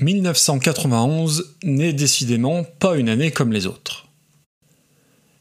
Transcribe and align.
1991 0.00 1.56
n'est 1.64 1.92
décidément 1.92 2.62
pas 2.62 2.96
une 2.96 3.08
année 3.08 3.32
comme 3.32 3.52
les 3.52 3.66
autres. 3.66 4.06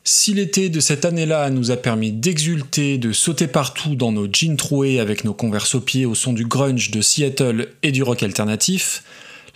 Si 0.03 0.33
l'été 0.33 0.69
de 0.69 0.79
cette 0.79 1.05
année-là 1.05 1.49
nous 1.51 1.69
a 1.69 1.77
permis 1.77 2.11
d'exulter, 2.11 2.97
de 2.97 3.11
sauter 3.11 3.45
partout 3.47 3.95
dans 3.95 4.11
nos 4.11 4.27
jeans 4.31 4.57
troués 4.57 4.99
avec 4.99 5.25
nos 5.25 5.33
converses 5.33 5.75
aux 5.75 5.81
pieds 5.81 6.05
au 6.05 6.15
son 6.15 6.33
du 6.33 6.45
grunge 6.45 6.89
de 6.91 7.01
Seattle 7.01 7.67
et 7.83 7.91
du 7.91 8.01
rock 8.01 8.23
alternatif, 8.23 9.03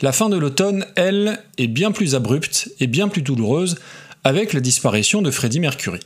la 0.02 0.12
fin 0.12 0.30
de 0.30 0.38
l'automne, 0.38 0.86
elle, 0.96 1.40
est 1.58 1.68
bien 1.68 1.92
plus 1.92 2.14
abrupte 2.14 2.70
et 2.80 2.88
bien 2.88 3.08
plus 3.08 3.22
douloureuse 3.22 3.78
avec 4.24 4.54
la 4.54 4.60
disparition 4.60 5.22
de 5.22 5.32
Freddie 5.32 5.62
Mercury. 5.62 6.02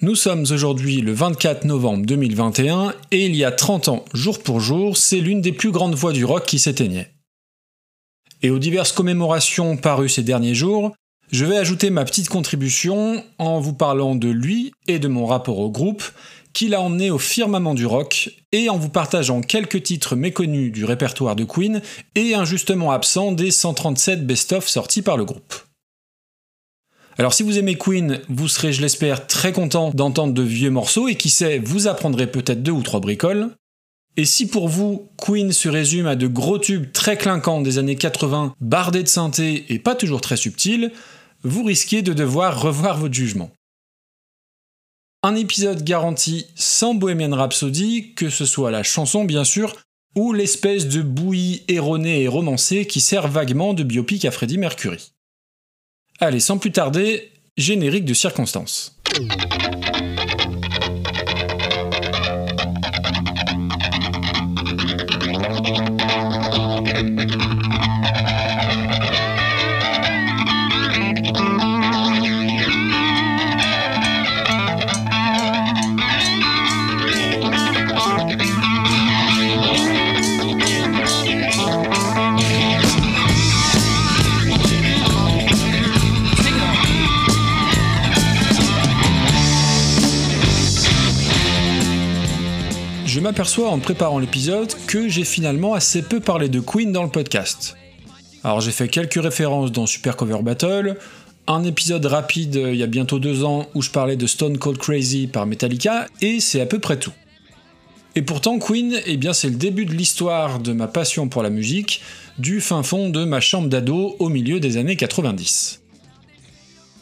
Nous 0.00 0.14
sommes 0.14 0.46
aujourd'hui 0.50 1.00
le 1.02 1.12
24 1.12 1.66
novembre 1.66 2.04
2021 2.06 2.94
et 3.10 3.26
il 3.26 3.36
y 3.36 3.44
a 3.44 3.52
30 3.52 3.88
ans, 3.88 4.04
jour 4.12 4.42
pour 4.42 4.60
jour, 4.60 4.96
c'est 4.96 5.20
l'une 5.20 5.40
des 5.40 5.52
plus 5.52 5.70
grandes 5.70 5.94
voix 5.94 6.12
du 6.12 6.24
rock 6.24 6.46
qui 6.46 6.58
s'éteignait 6.58 7.10
et 8.42 8.50
aux 8.50 8.58
diverses 8.58 8.92
commémorations 8.92 9.76
parues 9.76 10.08
ces 10.08 10.22
derniers 10.22 10.54
jours, 10.54 10.92
je 11.30 11.44
vais 11.44 11.58
ajouter 11.58 11.90
ma 11.90 12.04
petite 12.04 12.28
contribution 12.28 13.22
en 13.38 13.60
vous 13.60 13.74
parlant 13.74 14.14
de 14.14 14.28
lui 14.28 14.72
et 14.86 14.98
de 14.98 15.08
mon 15.08 15.26
rapport 15.26 15.58
au 15.58 15.70
groupe, 15.70 16.02
qui 16.52 16.68
l'a 16.68 16.80
emmené 16.80 17.10
au 17.10 17.18
firmament 17.18 17.74
du 17.74 17.86
rock, 17.86 18.30
et 18.52 18.70
en 18.70 18.78
vous 18.78 18.88
partageant 18.88 19.42
quelques 19.42 19.82
titres 19.82 20.16
méconnus 20.16 20.72
du 20.72 20.84
répertoire 20.84 21.36
de 21.36 21.44
Queen 21.44 21.82
et 22.14 22.34
injustement 22.34 22.90
absents 22.90 23.32
des 23.32 23.50
137 23.50 24.26
best-of 24.26 24.66
sortis 24.66 25.02
par 25.02 25.16
le 25.16 25.24
groupe. 25.24 25.54
Alors 27.18 27.34
si 27.34 27.42
vous 27.42 27.58
aimez 27.58 27.76
Queen, 27.76 28.20
vous 28.28 28.48
serez, 28.48 28.72
je 28.72 28.80
l'espère, 28.80 29.26
très 29.26 29.52
content 29.52 29.90
d'entendre 29.90 30.32
de 30.32 30.42
vieux 30.42 30.70
morceaux 30.70 31.08
et 31.08 31.16
qui 31.16 31.30
sait, 31.30 31.58
vous 31.58 31.88
apprendrez 31.88 32.28
peut-être 32.30 32.62
deux 32.62 32.72
ou 32.72 32.82
trois 32.82 33.00
bricoles. 33.00 33.50
Et 34.18 34.24
si 34.24 34.48
pour 34.48 34.68
vous, 34.68 35.08
Queen 35.16 35.52
se 35.52 35.68
résume 35.68 36.08
à 36.08 36.16
de 36.16 36.26
gros 36.26 36.58
tubes 36.58 36.90
très 36.90 37.16
clinquants 37.16 37.60
des 37.60 37.78
années 37.78 37.94
80, 37.94 38.56
bardés 38.60 39.04
de 39.04 39.08
synthé 39.08 39.72
et 39.72 39.78
pas 39.78 39.94
toujours 39.94 40.20
très 40.20 40.36
subtils, 40.36 40.90
vous 41.44 41.62
risquez 41.62 42.02
de 42.02 42.12
devoir 42.12 42.60
revoir 42.60 42.98
votre 42.98 43.14
jugement. 43.14 43.52
Un 45.22 45.36
épisode 45.36 45.84
garanti 45.84 46.46
sans 46.56 46.94
Bohemian 46.94 47.34
Rhapsody, 47.34 48.12
que 48.14 48.28
ce 48.28 48.44
soit 48.44 48.72
la 48.72 48.82
chanson 48.82 49.24
bien 49.24 49.44
sûr, 49.44 49.76
ou 50.16 50.32
l'espèce 50.32 50.88
de 50.88 51.00
bouillie 51.00 51.62
erronée 51.68 52.22
et 52.22 52.28
romancée 52.28 52.86
qui 52.86 53.00
sert 53.00 53.28
vaguement 53.28 53.72
de 53.72 53.84
biopic 53.84 54.24
à 54.24 54.32
Freddie 54.32 54.58
Mercury. 54.58 55.12
Allez, 56.18 56.40
sans 56.40 56.58
plus 56.58 56.72
tarder, 56.72 57.30
générique 57.56 58.04
de 58.04 58.14
circonstances. 58.14 58.98
M'aperçois 93.28 93.68
en 93.68 93.78
préparant 93.78 94.18
l'épisode 94.18 94.72
que 94.86 95.06
j'ai 95.06 95.22
finalement 95.22 95.74
assez 95.74 96.00
peu 96.00 96.18
parlé 96.18 96.48
de 96.48 96.60
Queen 96.60 96.92
dans 96.92 97.02
le 97.02 97.10
podcast. 97.10 97.76
Alors 98.42 98.62
j'ai 98.62 98.70
fait 98.70 98.88
quelques 98.88 99.22
références 99.22 99.70
dans 99.70 99.84
Super 99.84 100.16
Cover 100.16 100.38
Battle, 100.42 100.96
un 101.46 101.62
épisode 101.62 102.06
rapide 102.06 102.56
euh, 102.56 102.72
il 102.72 102.78
y 102.78 102.82
a 102.82 102.86
bientôt 102.86 103.18
deux 103.18 103.44
ans 103.44 103.66
où 103.74 103.82
je 103.82 103.90
parlais 103.90 104.16
de 104.16 104.26
Stone 104.26 104.56
Cold 104.56 104.78
Crazy 104.78 105.26
par 105.26 105.44
Metallica, 105.44 106.06
et 106.22 106.40
c'est 106.40 106.62
à 106.62 106.64
peu 106.64 106.78
près 106.78 106.98
tout. 106.98 107.12
Et 108.16 108.22
pourtant 108.22 108.58
Queen, 108.58 108.98
eh 109.04 109.18
bien 109.18 109.34
c'est 109.34 109.50
le 109.50 109.56
début 109.56 109.84
de 109.84 109.92
l'histoire 109.92 110.58
de 110.58 110.72
ma 110.72 110.86
passion 110.86 111.28
pour 111.28 111.42
la 111.42 111.50
musique, 111.50 112.00
du 112.38 112.62
fin 112.62 112.82
fond 112.82 113.10
de 113.10 113.26
ma 113.26 113.40
chambre 113.40 113.68
d'ado 113.68 114.16
au 114.20 114.30
milieu 114.30 114.58
des 114.58 114.78
années 114.78 114.96
90. 114.96 115.82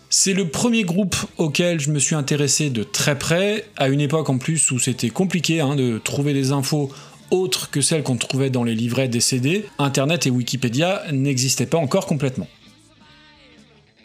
C'est 0.09 0.34
le 0.34 0.49
premier 0.49 0.84
groupe 0.84 1.17
auquel 1.37 1.81
je 1.81 1.91
me 1.91 1.99
suis 1.99 2.15
intéressé 2.15 2.71
de 2.71 2.84
très 2.84 3.19
près, 3.19 3.65
à 3.77 3.89
une 3.89 4.00
époque 4.00 4.31
en 4.31 4.39
plus 4.39 4.71
où 4.71 4.78
c'était 4.78 5.11
compliqué 5.11 5.61
hein, 5.61 5.75
de 5.75 5.99
trouver 5.99 6.33
des 6.33 6.53
infos 6.53 6.91
autres 7.33 7.71
que 7.71 7.81
celles 7.81 8.05
qu'on 8.05 8.16
trouvait 8.16 8.50
dans 8.50 8.62
les 8.62 8.77
livrets 8.77 9.09
des 9.09 9.21
CD, 9.21 9.66
Internet 9.78 10.27
et 10.27 10.31
Wikipédia 10.31 11.03
n'existaient 11.12 11.66
pas 11.66 11.78
encore 11.78 12.06
complètement. 12.06 12.47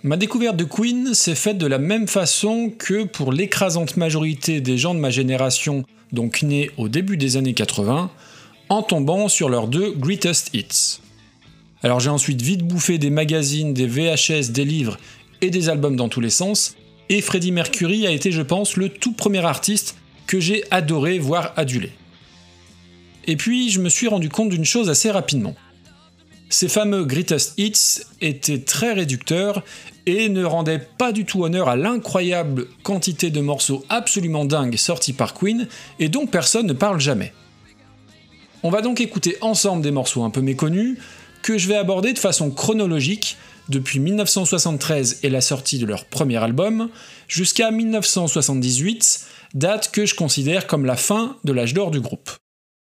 Ma 0.01 0.17
découverte 0.17 0.57
de 0.57 0.63
Queen 0.63 1.13
s'est 1.13 1.35
faite 1.35 1.59
de 1.59 1.67
la 1.67 1.77
même 1.77 2.07
façon 2.07 2.73
que 2.75 3.03
pour 3.03 3.31
l'écrasante 3.31 3.97
majorité 3.97 4.59
des 4.59 4.79
gens 4.79 4.95
de 4.95 4.99
ma 4.99 5.11
génération, 5.11 5.85
donc 6.11 6.41
nés 6.41 6.71
au 6.77 6.89
début 6.89 7.17
des 7.17 7.37
années 7.37 7.53
80, 7.53 8.09
en 8.69 8.81
tombant 8.81 9.27
sur 9.27 9.49
leurs 9.49 9.67
deux 9.67 9.91
Greatest 9.91 10.49
Hits. 10.55 11.01
Alors 11.83 11.99
j'ai 11.99 12.09
ensuite 12.09 12.41
vite 12.41 12.63
bouffé 12.63 12.97
des 12.97 13.11
magazines, 13.11 13.75
des 13.75 13.85
VHS, 13.85 14.51
des 14.51 14.65
livres 14.65 14.97
et 15.41 15.49
des 15.49 15.69
albums 15.69 15.95
dans 15.95 16.09
tous 16.09 16.21
les 16.21 16.29
sens, 16.29 16.75
et 17.09 17.21
Freddie 17.21 17.51
Mercury 17.51 18.07
a 18.07 18.11
été, 18.11 18.31
je 18.31 18.41
pense, 18.41 18.77
le 18.77 18.89
tout 18.89 19.13
premier 19.13 19.43
artiste 19.45 19.97
que 20.27 20.39
j'ai 20.39 20.63
adoré, 20.71 21.19
voire 21.19 21.53
adulé. 21.57 21.91
Et 23.27 23.35
puis, 23.35 23.69
je 23.69 23.79
me 23.79 23.89
suis 23.89 24.07
rendu 24.07 24.29
compte 24.29 24.49
d'une 24.49 24.65
chose 24.65 24.89
assez 24.89 25.11
rapidement. 25.11 25.55
Ces 26.49 26.67
fameux 26.67 27.05
Greatest 27.05 27.53
Hits 27.57 28.03
étaient 28.21 28.59
très 28.59 28.93
réducteurs 28.93 29.63
et 30.05 30.29
ne 30.29 30.43
rendaient 30.43 30.85
pas 30.97 31.11
du 31.11 31.25
tout 31.25 31.43
honneur 31.43 31.69
à 31.69 31.75
l'incroyable 31.75 32.67
quantité 32.83 33.29
de 33.29 33.41
morceaux 33.41 33.85
absolument 33.89 34.45
dingues 34.45 34.75
sortis 34.75 35.13
par 35.13 35.33
Queen 35.33 35.67
et 35.99 36.09
dont 36.09 36.27
personne 36.27 36.67
ne 36.67 36.73
parle 36.73 36.99
jamais. 36.99 37.33
On 38.63 38.69
va 38.69 38.81
donc 38.81 39.01
écouter 39.01 39.37
ensemble 39.41 39.81
des 39.81 39.91
morceaux 39.91 40.23
un 40.23 40.29
peu 40.29 40.41
méconnus 40.41 40.97
que 41.41 41.57
je 41.57 41.67
vais 41.67 41.75
aborder 41.75 42.13
de 42.13 42.19
façon 42.19 42.51
chronologique 42.51 43.37
depuis 43.71 43.99
1973 43.99 45.21
et 45.23 45.29
la 45.29 45.41
sortie 45.41 45.79
de 45.79 45.85
leur 45.85 46.05
premier 46.05 46.37
album, 46.37 46.89
jusqu'à 47.27 47.71
1978, 47.71 49.25
date 49.53 49.91
que 49.91 50.05
je 50.05 50.13
considère 50.13 50.67
comme 50.67 50.85
la 50.85 50.97
fin 50.97 51.37
de 51.45 51.53
l'âge 51.53 51.73
d'or 51.73 51.89
du 51.89 52.01
groupe. 52.01 52.29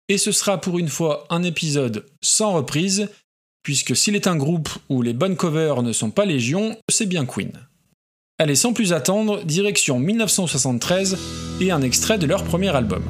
Et 0.08 0.18
ce 0.18 0.32
sera 0.32 0.60
pour 0.60 0.78
une 0.78 0.88
fois 0.88 1.26
un 1.30 1.42
épisode 1.42 2.06
sans 2.22 2.52
reprise, 2.52 3.08
puisque 3.62 3.94
s'il 3.94 4.16
est 4.16 4.26
un 4.26 4.36
groupe 4.36 4.70
où 4.88 5.02
les 5.02 5.12
bonnes 5.12 5.36
covers 5.36 5.82
ne 5.82 5.92
sont 5.92 6.10
pas 6.10 6.24
légion, 6.24 6.76
c'est 6.90 7.06
bien 7.06 7.26
Queen. 7.26 7.52
Allez, 8.38 8.56
sans 8.56 8.72
plus 8.72 8.94
attendre, 8.94 9.44
direction 9.44 9.98
1973 9.98 11.18
et 11.60 11.70
un 11.70 11.82
extrait 11.82 12.16
de 12.16 12.26
leur 12.26 12.42
premier 12.42 12.74
album. 12.74 13.04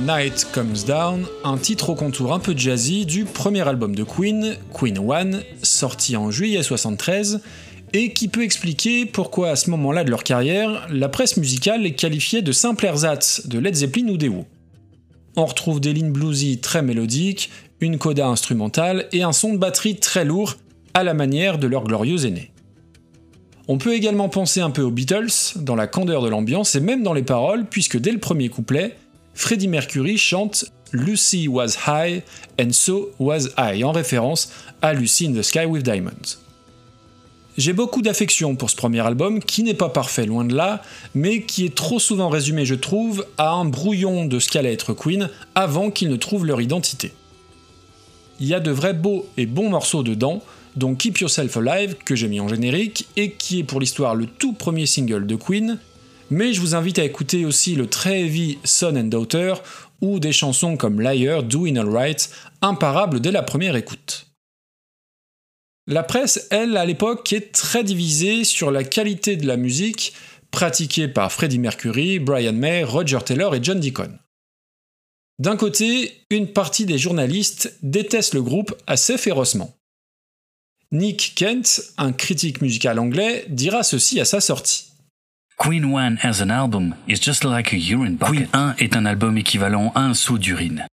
Night 0.00 0.48
Comes 0.52 0.84
Down, 0.86 1.26
un 1.44 1.58
titre 1.58 1.90
au 1.90 1.94
contour 1.94 2.32
un 2.32 2.38
peu 2.38 2.56
jazzy 2.56 3.06
du 3.06 3.24
premier 3.24 3.66
album 3.68 3.94
de 3.94 4.02
Queen, 4.02 4.56
Queen 4.72 4.98
One, 4.98 5.42
sorti 5.62 6.16
en 6.16 6.30
juillet 6.30 6.62
73, 6.62 7.40
et 7.92 8.12
qui 8.12 8.28
peut 8.28 8.42
expliquer 8.42 9.06
pourquoi 9.06 9.50
à 9.50 9.56
ce 9.56 9.70
moment-là 9.70 10.04
de 10.04 10.10
leur 10.10 10.24
carrière, 10.24 10.86
la 10.90 11.08
presse 11.08 11.36
musicale 11.36 11.82
les 11.82 11.94
qualifiait 11.94 12.42
de 12.42 12.52
simples 12.52 12.86
ersatz 12.86 13.46
de 13.46 13.58
Led 13.58 13.74
Zeppelin 13.74 14.08
ou 14.08 14.16
des 14.16 14.28
Who. 14.28 14.46
On 15.36 15.46
retrouve 15.46 15.80
des 15.80 15.92
lignes 15.92 16.12
bluesy 16.12 16.58
très 16.58 16.82
mélodiques, 16.82 17.50
une 17.80 17.98
coda 17.98 18.26
instrumentale 18.26 19.06
et 19.12 19.22
un 19.22 19.32
son 19.32 19.52
de 19.52 19.58
batterie 19.58 19.96
très 19.96 20.24
lourd, 20.24 20.56
à 20.94 21.04
la 21.04 21.14
manière 21.14 21.58
de 21.58 21.66
leurs 21.66 21.84
glorieux 21.84 22.26
aînés. 22.26 22.50
On 23.68 23.78
peut 23.78 23.94
également 23.94 24.28
penser 24.28 24.60
un 24.60 24.70
peu 24.70 24.82
aux 24.82 24.90
Beatles, 24.90 25.54
dans 25.56 25.76
la 25.76 25.86
candeur 25.86 26.22
de 26.22 26.28
l'ambiance 26.28 26.74
et 26.74 26.80
même 26.80 27.02
dans 27.02 27.12
les 27.12 27.22
paroles, 27.22 27.66
puisque 27.66 27.98
dès 27.98 28.10
le 28.10 28.18
premier 28.18 28.48
couplet, 28.48 28.96
Freddie 29.40 29.68
Mercury 29.68 30.18
chante 30.18 30.66
Lucy 30.92 31.48
was 31.48 31.86
high 31.86 32.22
and 32.60 32.72
so 32.72 33.08
was 33.18 33.48
I 33.56 33.82
en 33.84 33.90
référence 33.90 34.52
à 34.82 34.92
Lucy 34.92 35.28
in 35.28 35.32
the 35.32 35.40
Sky 35.40 35.64
with 35.64 35.82
Diamonds. 35.82 36.36
J'ai 37.56 37.72
beaucoup 37.72 38.02
d'affection 38.02 38.54
pour 38.54 38.68
ce 38.68 38.76
premier 38.76 39.00
album 39.00 39.42
qui 39.42 39.62
n'est 39.62 39.72
pas 39.72 39.88
parfait 39.88 40.26
loin 40.26 40.44
de 40.44 40.54
là, 40.54 40.82
mais 41.14 41.40
qui 41.40 41.64
est 41.64 41.74
trop 41.74 41.98
souvent 41.98 42.28
résumé, 42.28 42.66
je 42.66 42.74
trouve, 42.74 43.24
à 43.38 43.52
un 43.52 43.64
brouillon 43.64 44.26
de 44.26 44.38
ce 44.38 44.50
qu'allait 44.50 44.74
être 44.74 44.92
Queen 44.92 45.30
avant 45.54 45.90
qu'ils 45.90 46.10
ne 46.10 46.16
trouvent 46.16 46.44
leur 46.44 46.60
identité. 46.60 47.14
Il 48.40 48.46
y 48.46 48.52
a 48.52 48.60
de 48.60 48.70
vrais 48.70 48.92
beaux 48.92 49.26
et 49.38 49.46
bons 49.46 49.70
morceaux 49.70 50.02
dedans, 50.02 50.42
dont 50.76 50.94
Keep 50.94 51.16
Yourself 51.16 51.56
Alive 51.56 51.96
que 52.04 52.14
j'ai 52.14 52.28
mis 52.28 52.40
en 52.40 52.48
générique 52.48 53.08
et 53.16 53.32
qui 53.32 53.60
est 53.60 53.64
pour 53.64 53.80
l'histoire 53.80 54.14
le 54.14 54.26
tout 54.26 54.52
premier 54.52 54.84
single 54.84 55.26
de 55.26 55.34
Queen, 55.34 55.78
mais 56.30 56.52
je 56.52 56.60
vous 56.60 56.74
invite 56.74 56.98
à 56.98 57.04
écouter 57.04 57.44
aussi 57.44 57.74
le 57.74 57.88
très 57.88 58.20
heavy 58.20 58.58
Son 58.64 58.96
and 58.96 59.04
Daughter 59.04 59.54
ou 60.00 60.18
des 60.18 60.32
chansons 60.32 60.76
comme 60.76 61.00
Liar, 61.00 61.42
Doing 61.42 61.76
Alright, 61.76 62.30
imparables 62.62 63.20
dès 63.20 63.32
la 63.32 63.42
première 63.42 63.76
écoute. 63.76 64.26
La 65.86 66.02
presse, 66.02 66.46
elle, 66.50 66.76
à 66.76 66.84
l'époque, 66.84 67.32
est 67.32 67.52
très 67.52 67.82
divisée 67.82 68.44
sur 68.44 68.70
la 68.70 68.84
qualité 68.84 69.36
de 69.36 69.46
la 69.46 69.56
musique 69.56 70.14
pratiquée 70.50 71.08
par 71.08 71.32
Freddie 71.32 71.58
Mercury, 71.58 72.18
Brian 72.18 72.52
May, 72.52 72.84
Roger 72.84 73.18
Taylor 73.24 73.54
et 73.54 73.62
John 73.62 73.80
Deacon. 73.80 74.18
D'un 75.38 75.56
côté, 75.56 76.24
une 76.30 76.52
partie 76.52 76.86
des 76.86 76.98
journalistes 76.98 77.76
détestent 77.82 78.34
le 78.34 78.42
groupe 78.42 78.74
assez 78.86 79.16
férocement. 79.16 79.74
Nick 80.92 81.34
Kent, 81.34 81.80
un 81.96 82.12
critique 82.12 82.60
musical 82.62 82.98
anglais, 82.98 83.46
dira 83.48 83.82
ceci 83.82 84.20
à 84.20 84.24
sa 84.24 84.40
sortie. 84.40 84.89
Queen 85.60 85.84
1 85.84 86.20
as 86.22 86.40
an 86.40 86.50
album 86.50 86.94
is 87.06 87.20
just 87.20 87.44
like 87.44 87.74
a 87.74 87.76
urine 87.76 88.16
bucket. 88.16 88.34
Queen 88.34 88.48
1 88.54 88.76
est 88.78 88.96
un 88.96 89.04
album 89.04 89.36
équivalent 89.36 89.92
à 89.94 90.00
un 90.00 90.14
seau 90.14 90.38
d'urine. 90.38 90.86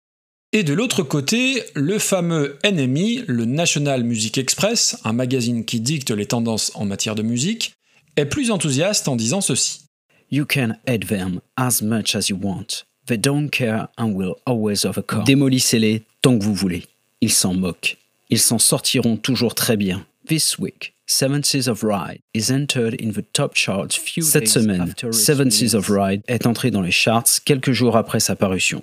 Et 0.52 0.62
de 0.62 0.72
l'autre 0.72 1.02
côté, 1.02 1.62
le 1.74 1.98
fameux 1.98 2.58
NME, 2.64 3.24
le 3.26 3.44
National 3.44 4.04
Music 4.04 4.38
Express, 4.38 4.96
un 5.04 5.12
magazine 5.12 5.66
qui 5.66 5.80
dicte 5.80 6.12
les 6.12 6.24
tendances 6.24 6.72
en 6.76 6.86
matière 6.86 7.14
de 7.14 7.20
musique, 7.20 7.74
est 8.16 8.24
plus 8.24 8.50
enthousiaste 8.50 9.06
en 9.06 9.16
disant 9.16 9.42
ceci. 9.42 9.82
You 10.30 10.46
can 10.46 10.76
hate 10.88 11.08
them 11.08 11.40
as 11.58 11.82
much 11.82 12.14
as 12.14 12.30
you 12.30 12.38
want. 12.42 12.86
They 13.06 13.18
don't 13.18 13.50
care 13.50 13.88
and 13.98 14.12
will 14.14 14.36
always 14.46 14.86
overcome. 14.86 15.24
Démolissez-les 15.24 16.04
tant 16.22 16.38
que 16.38 16.42
vous 16.42 16.54
voulez. 16.54 16.86
Ils 17.20 17.32
s'en 17.32 17.52
moquent. 17.52 17.98
Ils 18.30 18.40
s'en 18.40 18.58
sortiront 18.58 19.18
toujours 19.18 19.54
très 19.54 19.76
bien. 19.76 20.06
This 20.26 20.58
week, 20.58 20.94
Seven 21.06 21.42
Seas 21.42 21.68
of 21.68 21.82
Ride 21.82 22.20
is 22.32 22.50
entered 22.50 22.94
in 22.94 23.12
the 23.12 23.20
top 23.34 23.52
charts 23.52 23.94
few 23.94 24.22
Cette 24.22 24.48
semaine, 24.48 24.94
Seven 25.12 25.50
Seas 25.50 25.74
of 25.74 25.90
Ride 25.90 26.22
est 26.28 26.46
entré 26.46 26.70
dans 26.70 26.80
les 26.80 26.92
charts 26.92 27.42
quelques 27.44 27.72
jours 27.72 27.94
après 27.94 28.20
sa 28.20 28.34
parution. 28.34 28.80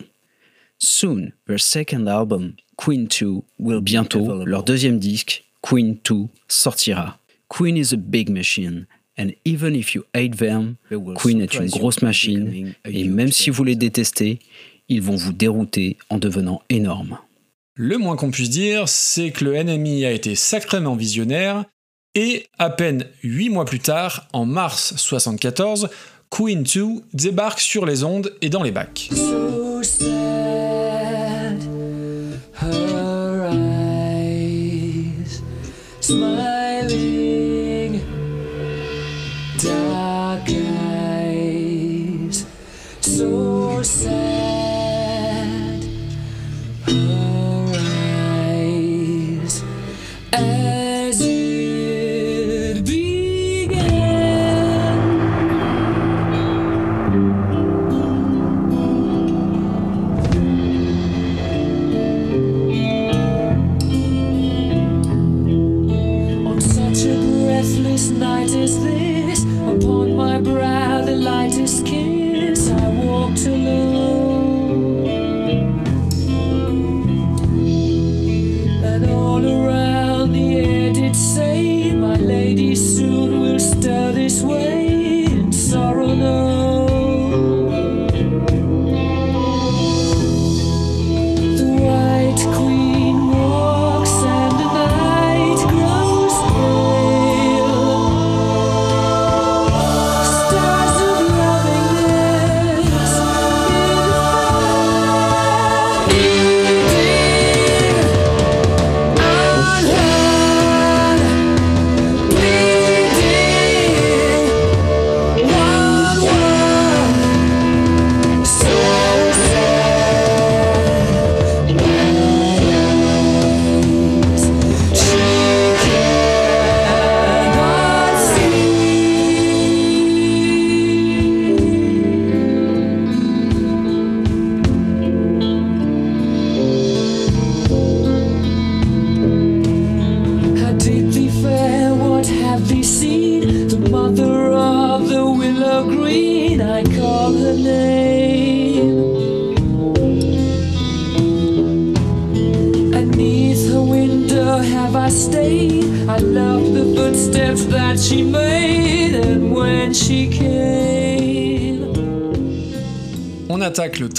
Soon, 0.77 1.33
their 1.47 1.59
second 1.59 2.05
album, 2.07 2.53
Queen 2.77 3.07
2, 3.07 3.41
will 3.57 3.81
bientôt, 3.81 4.45
leur 4.45 4.63
deuxième 4.63 4.99
disque, 4.99 5.43
Queen 5.63 5.97
2, 6.03 6.27
sortira. 6.47 7.17
Queen 7.49 7.75
is 7.75 7.91
a 7.91 7.97
big 7.97 8.29
machine, 8.29 8.85
and 9.17 9.31
even 9.43 9.75
if 9.75 9.95
you 9.95 10.03
hate 10.13 10.37
them, 10.37 10.75
Queen 11.15 11.41
est 11.41 11.55
une 11.55 11.69
grosse 11.69 12.03
machine, 12.03 12.75
et 12.85 13.03
même 13.05 13.31
si 13.31 13.49
vous 13.49 13.63
les 13.63 13.75
détestez, 13.75 14.37
ils 14.89 15.01
vont 15.01 15.15
vous 15.15 15.33
dérouter 15.33 15.97
en 16.09 16.19
devenant 16.19 16.61
énormes. 16.69 17.17
Le 17.75 17.97
moins 17.97 18.17
qu'on 18.17 18.31
puisse 18.31 18.49
dire, 18.49 18.89
c'est 18.89 19.31
que 19.31 19.45
le 19.45 19.63
NMI 19.63 20.05
a 20.05 20.11
été 20.11 20.35
sacrément 20.35 20.95
visionnaire 20.95 21.63
et 22.15 22.47
à 22.59 22.69
peine 22.69 23.07
8 23.23 23.49
mois 23.49 23.63
plus 23.63 23.79
tard, 23.79 24.27
en 24.33 24.45
mars 24.45 24.93
74, 24.97 25.89
Queen 26.29 26.63
2 26.63 26.85
débarque 27.13 27.61
sur 27.61 27.85
les 27.85 28.03
ondes 28.03 28.33
et 28.41 28.49
dans 28.49 28.63
les 28.63 28.71
bacs. 28.71 29.09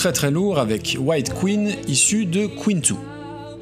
Très 0.03 0.13
très 0.13 0.31
lourd 0.33 0.59
avec 0.59 0.97
White 0.99 1.33
Queen, 1.33 1.77
issu 1.87 2.27
de 2.27 2.47
Queen 2.47 2.81
2. 2.81 2.97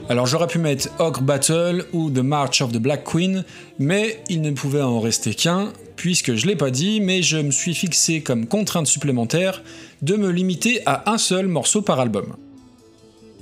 Alors 0.09 0.27
j'aurais 0.27 0.47
pu 0.47 0.59
mettre 0.59 0.89
Ogre 0.99 1.21
Battle 1.21 1.85
ou 1.93 2.11
The 2.11 2.21
March 2.21 2.63
of 2.63 2.73
the 2.73 2.79
Black 2.79 3.05
Queen, 3.05 3.45
mais 3.79 4.23
il 4.31 4.41
ne 4.41 4.51
pouvait 4.53 4.81
en 4.81 5.01
rester 5.01 5.35
qu'un, 5.35 5.71
puisque 5.97 6.37
je 6.37 6.47
l'ai 6.47 6.57
pas 6.57 6.71
dit, 6.71 7.03
mais 7.03 7.21
je 7.21 7.37
me 7.37 7.51
suis 7.51 7.75
fixé 7.75 8.23
comme 8.23 8.47
contrainte 8.47 8.87
supplémentaire 8.87 9.63
de 10.01 10.17
me 10.17 10.31
limiter 10.31 10.81
à 10.87 11.13
un 11.13 11.19
seul 11.19 11.47
morceau 11.47 11.83
par 11.83 12.01
album. 12.01 12.35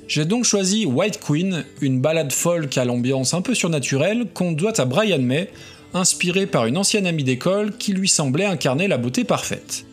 J'ai 0.09 0.25
donc 0.25 0.43
choisi 0.43 0.85
White 0.85 1.21
Queen, 1.25 1.65
une 1.81 2.01
balade 2.01 2.33
folk 2.33 2.77
à 2.79 2.85
l'ambiance 2.85 3.33
un 3.33 3.43
peu 3.43 3.55
surnaturelle 3.55 4.27
qu'on 4.35 4.51
doit 4.51 4.81
à 4.81 4.87
Brian 4.87 5.23
May, 5.23 5.51
inspiré 5.95 6.49
par 6.49 6.67
une 6.67 6.77
ancienne 6.77 7.07
amie 7.07 7.23
d'école 7.23 7.77
qui 7.77 7.93
lui 7.93 8.09
semblait 8.09 8.47
incarner 8.47 8.89
la 8.89 8.99
beauté 8.99 9.23
parfaite. 9.23 9.85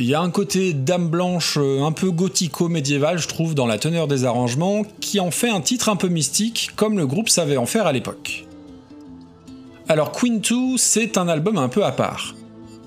Il 0.00 0.06
y 0.06 0.14
a 0.14 0.20
un 0.22 0.30
côté 0.30 0.72
dame 0.72 1.08
blanche 1.08 1.58
euh, 1.58 1.82
un 1.82 1.92
peu 1.92 2.10
gothico-médiéval, 2.10 3.18
je 3.18 3.28
trouve, 3.28 3.54
dans 3.54 3.66
la 3.66 3.76
teneur 3.76 4.08
des 4.08 4.24
arrangements, 4.24 4.82
qui 5.00 5.20
en 5.20 5.30
fait 5.30 5.50
un 5.50 5.60
titre 5.60 5.90
un 5.90 5.96
peu 5.96 6.08
mystique, 6.08 6.70
comme 6.74 6.96
le 6.96 7.06
groupe 7.06 7.28
savait 7.28 7.58
en 7.58 7.66
faire 7.66 7.86
à 7.86 7.92
l'époque. 7.92 8.46
Alors 9.88 10.10
Queen 10.10 10.40
2, 10.40 10.78
c'est 10.78 11.18
un 11.18 11.28
album 11.28 11.58
un 11.58 11.68
peu 11.68 11.84
à 11.84 11.92
part. 11.92 12.34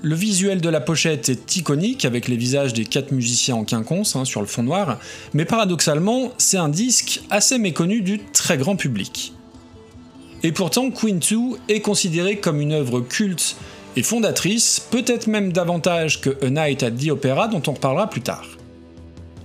Le 0.01 0.15
visuel 0.15 0.60
de 0.60 0.70
la 0.70 0.82
pochette 0.82 1.29
est 1.29 1.55
iconique 1.55 2.03
avec 2.03 2.27
les 2.27 2.36
visages 2.36 2.74
des 2.74 2.84
quatre 2.84 3.12
musiciens 3.12 3.58
en 3.58 3.63
quinconce 3.63 4.15
hein, 4.15 4.25
sur 4.25 4.41
le 4.41 4.48
fond 4.48 4.63
noir, 4.63 4.98
mais 5.36 5.46
paradoxalement, 5.46 6.32
c'est 6.39 6.58
un 6.58 6.70
disque 6.70 7.22
assez 7.29 7.60
méconnu 7.60 8.01
du 8.01 8.22
très 8.34 8.58
grand 8.58 8.75
public. 8.75 9.34
Et 10.41 10.51
pourtant, 10.51 10.89
Queen 10.89 11.20
2 11.20 11.60
est 11.70 11.82
considéré 11.82 12.38
comme 12.38 12.60
une 12.60 12.72
œuvre 12.72 13.01
culte 13.01 13.55
et 13.95 14.03
fondatrice, 14.03 14.79
peut-être 14.91 15.27
même 15.27 15.53
davantage 15.53 16.21
que 16.21 16.38
A 16.45 16.50
Night 16.50 16.83
at 16.83 16.91
the 16.91 17.09
Opera 17.09 17.47
dont 17.47 17.62
on 17.67 17.73
reparlera 17.73 18.09
plus 18.09 18.21
tard. 18.21 18.45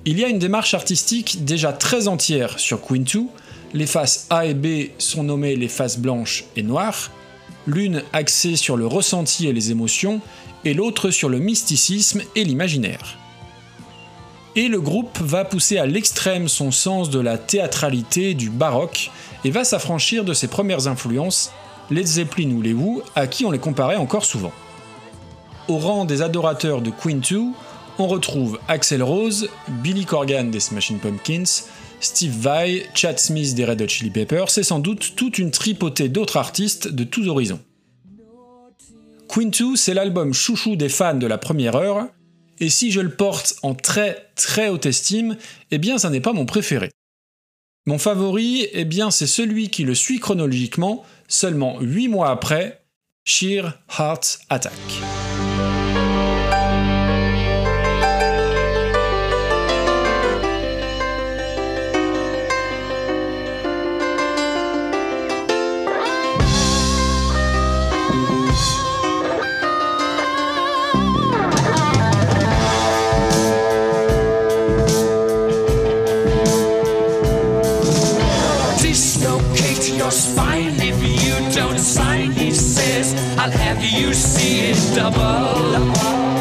Il 0.05 0.19
y 0.19 0.25
a 0.25 0.29
une 0.29 0.39
démarche 0.39 0.75
artistique 0.75 1.45
déjà 1.45 1.73
très 1.73 2.09
entière 2.09 2.59
sur 2.59 2.81
Queen 2.81 3.05
2, 3.05 3.25
les 3.75 3.87
faces 3.87 4.27
A 4.31 4.47
et 4.47 4.55
B 4.55 4.91
sont 4.99 5.23
nommées 5.23 5.57
les 5.57 5.69
faces 5.69 5.99
blanches 5.99 6.45
et 6.57 6.63
noires, 6.63 7.11
l'une 7.67 8.03
axée 8.13 8.57
sur 8.57 8.77
le 8.77 8.87
ressenti 8.87 9.47
et 9.47 9.53
les 9.53 9.71
émotions, 9.71 10.21
et 10.65 10.75
l'autre 10.75 11.11
sur 11.11 11.29
le 11.29 11.39
mysticisme 11.39 12.23
et 12.35 12.45
l'imaginaire. 12.45 13.19
Et 14.57 14.69
le 14.69 14.81
groupe 14.81 15.19
va 15.21 15.45
pousser 15.45 15.79
à 15.79 15.87
l'extrême 15.87 16.49
son 16.49 16.73
sens 16.73 17.11
de 17.11 17.21
la 17.21 17.39
théâtralité 17.39 18.35
du 18.35 18.51
baroque 18.51 19.11
et 19.45 19.51
va 19.51 19.65
s'affranchir 19.65 20.25
de 20.25 20.35
ses 20.35 20.49
premières 20.49 20.89
influences 20.89 21.53
Led 21.91 22.07
Zeppelin 22.07 22.51
ou 22.53 22.63
les 22.63 22.75
Who, 22.75 23.03
à 23.15 23.27
qui 23.27 23.45
on 23.45 23.51
les 23.51 23.59
comparait 23.59 23.97
encore 23.97 24.25
souvent. 24.25 24.53
Au 25.69 25.79
rang 25.79 26.05
des 26.05 26.23
adorateurs 26.23 26.83
de 26.83 26.91
Queen 26.91 27.21
2, 27.21 27.41
on 27.99 28.07
retrouve 28.07 28.59
Axel 28.69 29.03
Rose, 29.03 29.49
Billy 29.83 30.05
Corgan 30.05 30.51
des 30.51 30.61
Smashing 30.61 30.99
Pumpkins, 30.99 31.65
Steve 32.01 32.37
Vai, 32.39 32.87
Chad 32.95 33.19
Smith 33.19 33.55
des 33.55 33.65
Red 33.65 33.83
Hot 33.83 33.89
Chili 33.89 34.11
Peppers, 34.11 34.51
c'est 34.51 34.63
sans 34.63 34.79
doute 34.79 35.15
toute 35.17 35.39
une 35.39 35.51
tripotée 35.51 36.09
d'autres 36.09 36.37
artistes 36.37 36.89
de 36.89 37.05
tous 37.05 37.27
horizons. 37.27 37.61
Queen 39.29 39.51
2, 39.51 39.77
c'est 39.77 39.95
l'album 39.95 40.33
chouchou 40.33 40.77
des 40.77 40.89
fans 40.89 41.15
de 41.15 41.27
la 41.27 41.39
première 41.39 41.77
heure, 41.77 42.07
et 42.61 42.71
si 42.71 42.91
je 42.91 43.01
le 43.01 43.11
porte 43.11 43.57
en 43.63 43.75
très 43.75 44.31
très 44.37 44.69
haute 44.69 44.87
estime, 44.87 45.37
eh 45.71 45.79
bien 45.79 45.99
ça 45.99 46.11
n'est 46.11 46.21
pas 46.21 46.33
mon 46.33 46.47
préféré. 46.47 46.91
Mon 47.89 47.97
favori, 47.97 48.69
eh 48.75 48.85
bien 48.85 49.11
c'est 49.11 49.27
celui 49.27 49.71
qui 49.71 49.83
le 49.83 49.95
suit 49.95 50.21
chronologiquement, 50.21 51.07
seulement 51.27 51.81
8 51.81 52.09
mois 52.09 52.29
après, 52.29 52.83
Sheer 53.25 53.63
Heart 53.99 54.41
Attack. 54.51 54.75
goes 80.09 80.35
fine 80.35 80.75
if 80.81 80.99
you 81.03 81.35
don't 81.55 81.79
sign. 81.79 82.33
He 82.33 82.51
says, 82.51 83.15
I'll 83.39 83.51
have 83.51 83.85
you 83.85 84.15
see 84.15 84.71
it 84.71 84.97
double. 84.97 86.38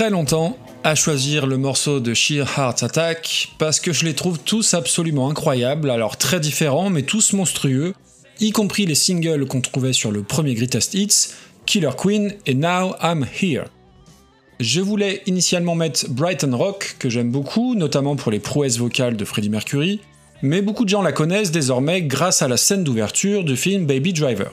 Très 0.00 0.08
longtemps 0.08 0.56
à 0.82 0.94
choisir 0.94 1.46
le 1.46 1.58
morceau 1.58 2.00
de 2.00 2.14
Sheer 2.14 2.46
Heart 2.56 2.84
Attack 2.84 3.50
parce 3.58 3.80
que 3.80 3.92
je 3.92 4.06
les 4.06 4.14
trouve 4.14 4.38
tous 4.38 4.72
absolument 4.72 5.28
incroyables, 5.28 5.90
alors 5.90 6.16
très 6.16 6.40
différents 6.40 6.88
mais 6.88 7.02
tous 7.02 7.34
monstrueux, 7.34 7.92
y 8.40 8.50
compris 8.50 8.86
les 8.86 8.94
singles 8.94 9.46
qu'on 9.46 9.60
trouvait 9.60 9.92
sur 9.92 10.10
le 10.10 10.22
premier 10.22 10.54
Greatest 10.54 10.94
Hits, 10.94 11.34
Killer 11.66 11.90
Queen 11.98 12.32
et 12.46 12.54
Now 12.54 12.94
I'm 13.02 13.26
Here. 13.42 13.64
Je 14.58 14.80
voulais 14.80 15.20
initialement 15.26 15.74
mettre 15.74 16.08
Brighton 16.08 16.56
Rock, 16.56 16.96
que 16.98 17.10
j'aime 17.10 17.30
beaucoup, 17.30 17.74
notamment 17.74 18.16
pour 18.16 18.32
les 18.32 18.40
prouesses 18.40 18.78
vocales 18.78 19.18
de 19.18 19.24
Freddie 19.26 19.50
Mercury, 19.50 20.00
mais 20.40 20.62
beaucoup 20.62 20.86
de 20.86 20.88
gens 20.88 21.02
la 21.02 21.12
connaissent 21.12 21.50
désormais 21.52 22.00
grâce 22.00 22.40
à 22.40 22.48
la 22.48 22.56
scène 22.56 22.84
d'ouverture 22.84 23.44
du 23.44 23.54
film 23.54 23.84
Baby 23.84 24.14
Driver. 24.14 24.50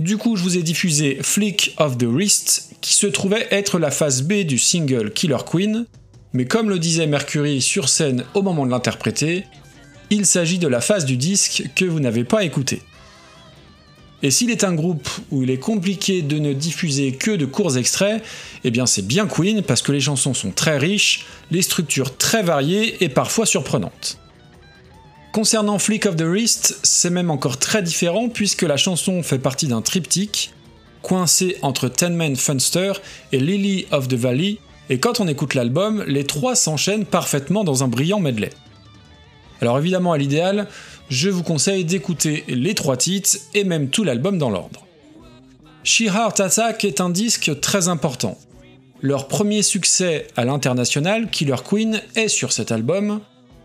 Du 0.00 0.16
coup, 0.16 0.34
je 0.34 0.42
vous 0.42 0.56
ai 0.56 0.62
diffusé 0.62 1.18
Flick 1.20 1.74
of 1.76 1.98
the 1.98 2.04
Wrist, 2.04 2.70
qui 2.80 2.94
se 2.94 3.06
trouvait 3.06 3.46
être 3.50 3.78
la 3.78 3.90
phase 3.90 4.22
B 4.22 4.44
du 4.44 4.58
single 4.58 5.12
Killer 5.12 5.36
Queen, 5.44 5.84
mais 6.32 6.46
comme 6.46 6.70
le 6.70 6.78
disait 6.78 7.06
Mercury 7.06 7.60
sur 7.60 7.90
scène 7.90 8.24
au 8.32 8.40
moment 8.40 8.64
de 8.64 8.70
l'interpréter, 8.70 9.44
il 10.08 10.24
s'agit 10.24 10.58
de 10.58 10.68
la 10.68 10.80
phase 10.80 11.04
du 11.04 11.18
disque 11.18 11.64
que 11.76 11.84
vous 11.84 12.00
n'avez 12.00 12.24
pas 12.24 12.44
écouté. 12.44 12.80
Et 14.22 14.30
s'il 14.30 14.50
est 14.50 14.64
un 14.64 14.72
groupe 14.72 15.06
où 15.30 15.42
il 15.42 15.50
est 15.50 15.58
compliqué 15.58 16.22
de 16.22 16.38
ne 16.38 16.54
diffuser 16.54 17.12
que 17.12 17.32
de 17.32 17.44
courts 17.44 17.76
extraits, 17.76 18.22
eh 18.64 18.70
bien 18.70 18.86
c'est 18.86 19.06
bien 19.06 19.26
Queen 19.26 19.62
parce 19.62 19.82
que 19.82 19.92
les 19.92 20.00
chansons 20.00 20.32
sont 20.32 20.50
très 20.50 20.78
riches, 20.78 21.26
les 21.50 21.60
structures 21.60 22.16
très 22.16 22.42
variées 22.42 23.04
et 23.04 23.10
parfois 23.10 23.44
surprenantes. 23.44 24.18
Concernant 25.32 25.78
Flick 25.78 26.06
of 26.06 26.16
the 26.16 26.22
Wrist, 26.22 26.80
c'est 26.82 27.08
même 27.08 27.30
encore 27.30 27.56
très 27.56 27.82
différent 27.82 28.28
puisque 28.28 28.62
la 28.62 28.76
chanson 28.76 29.22
fait 29.22 29.38
partie 29.38 29.68
d'un 29.68 29.80
triptyque, 29.80 30.52
coincé 31.02 31.56
entre 31.62 31.88
Ten 31.88 32.16
Man 32.16 32.34
Funster 32.34 32.94
et 33.30 33.38
Lily 33.38 33.86
of 33.92 34.08
the 34.08 34.14
Valley, 34.14 34.58
et 34.88 34.98
quand 34.98 35.20
on 35.20 35.28
écoute 35.28 35.54
l'album, 35.54 36.02
les 36.08 36.24
trois 36.24 36.56
s'enchaînent 36.56 37.06
parfaitement 37.06 37.62
dans 37.62 37.84
un 37.84 37.88
brillant 37.88 38.18
medley. 38.18 38.50
Alors 39.60 39.78
évidemment 39.78 40.12
à 40.12 40.18
l'idéal, 40.18 40.66
je 41.08 41.30
vous 41.30 41.44
conseille 41.44 41.84
d'écouter 41.84 42.42
les 42.48 42.74
trois 42.74 42.96
titres 42.96 43.36
et 43.54 43.62
même 43.62 43.88
tout 43.88 44.02
l'album 44.02 44.36
dans 44.36 44.50
l'ordre. 44.50 44.84
She 45.84 46.02
Heart 46.02 46.40
Attack 46.40 46.84
est 46.84 47.00
un 47.00 47.08
disque 47.08 47.60
très 47.60 47.86
important. 47.86 48.36
Leur 49.00 49.28
premier 49.28 49.62
succès 49.62 50.26
à 50.36 50.44
l'international, 50.44 51.30
Killer 51.30 51.56
Queen, 51.64 52.02
est 52.16 52.28
sur 52.28 52.52
cet 52.52 52.72
album, 52.72 53.20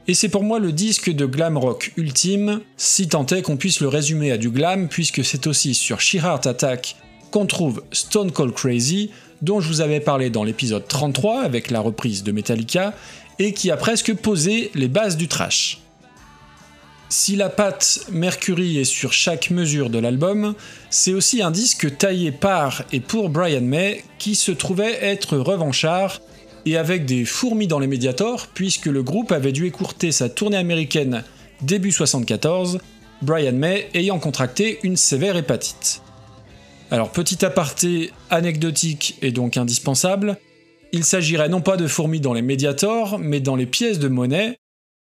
et 0.08 0.14
c'est 0.14 0.30
pour 0.30 0.44
moi 0.44 0.60
le 0.60 0.72
disque 0.72 1.12
de 1.12 1.26
glam 1.26 1.58
rock 1.58 1.92
ultime, 1.98 2.62
si 2.78 3.08
tant 3.08 3.26
est 3.28 3.42
qu'on 3.42 3.58
puisse 3.58 3.80
le 3.80 3.88
résumer 3.88 4.32
à 4.32 4.38
du 4.38 4.50
glam, 4.50 4.88
puisque 4.88 5.26
c'est 5.26 5.48
aussi 5.48 5.74
sur 5.74 6.00
She 6.00 6.16
Heart 6.16 6.46
Attack 6.46 6.96
qu'on 7.32 7.48
trouve 7.48 7.84
Stone 7.92 8.32
Cold 8.32 8.54
Crazy, 8.54 9.10
dont 9.42 9.60
je 9.60 9.68
vous 9.68 9.82
avais 9.82 10.00
parlé 10.00 10.30
dans 10.30 10.44
l'épisode 10.44 10.88
33 10.88 11.42
avec 11.42 11.72
la 11.72 11.80
reprise 11.80 12.24
de 12.24 12.32
Metallica, 12.32 12.94
et 13.40 13.54
qui 13.54 13.72
a 13.72 13.78
presque 13.78 14.14
posé 14.14 14.72
les 14.76 14.88
bases 14.88 15.18
du 15.18 15.28
trash. 15.28 15.82
Si 17.10 17.36
la 17.36 17.50
patte 17.50 18.06
Mercury 18.12 18.78
est 18.78 18.84
sur 18.84 19.14
chaque 19.14 19.50
mesure 19.50 19.90
de 19.90 20.00
l'album, 20.00 20.56
c'est 20.90 21.14
aussi 21.14 21.42
un 21.42 21.52
disque 21.52 21.98
taillé 21.98 22.32
par 22.32 22.84
et 22.92 23.00
pour 23.00 23.30
Brian 23.30 23.62
May 23.62 24.04
qui 24.18 24.36
se 24.36 24.52
trouvait 24.52 24.98
être 25.02 25.38
revanchard 25.38 26.20
et 26.66 26.78
avec 26.78 27.06
des 27.06 27.26
fourmis 27.26 27.68
dans 27.68 27.80
les 27.80 27.88
médiators 27.88 28.48
puisque 28.54 28.88
le 28.88 29.04
groupe 29.04 29.32
avait 29.32 29.52
dû 29.52 29.66
écourter 29.66 30.12
sa 30.12 30.30
tournée 30.30 30.58
américaine 30.58 31.24
début 31.62 31.92
74, 31.92 32.80
Brian 33.22 33.54
May 33.54 33.88
ayant 33.94 34.20
contracté 34.20 34.80
une 34.84 34.98
sévère 34.98 35.38
hépatite. 35.38 36.02
Alors 36.92 37.12
petit 37.12 37.44
aparté 37.46 38.12
anecdotique 38.30 39.18
et 39.22 39.32
donc 39.32 39.58
indispensable, 39.58 40.38
il 40.92 41.04
s'agirait 41.04 41.50
non 41.50 41.62
pas 41.62 41.78
de 41.78 41.88
fourmis 41.88 42.20
dans 42.20 42.34
les 42.34 42.42
médiators, 42.42 43.20
mais 43.20 43.40
dans 43.40 43.56
les 43.56 43.66
pièces 43.66 44.00
de 44.00 44.08
monnaie, 44.08 44.58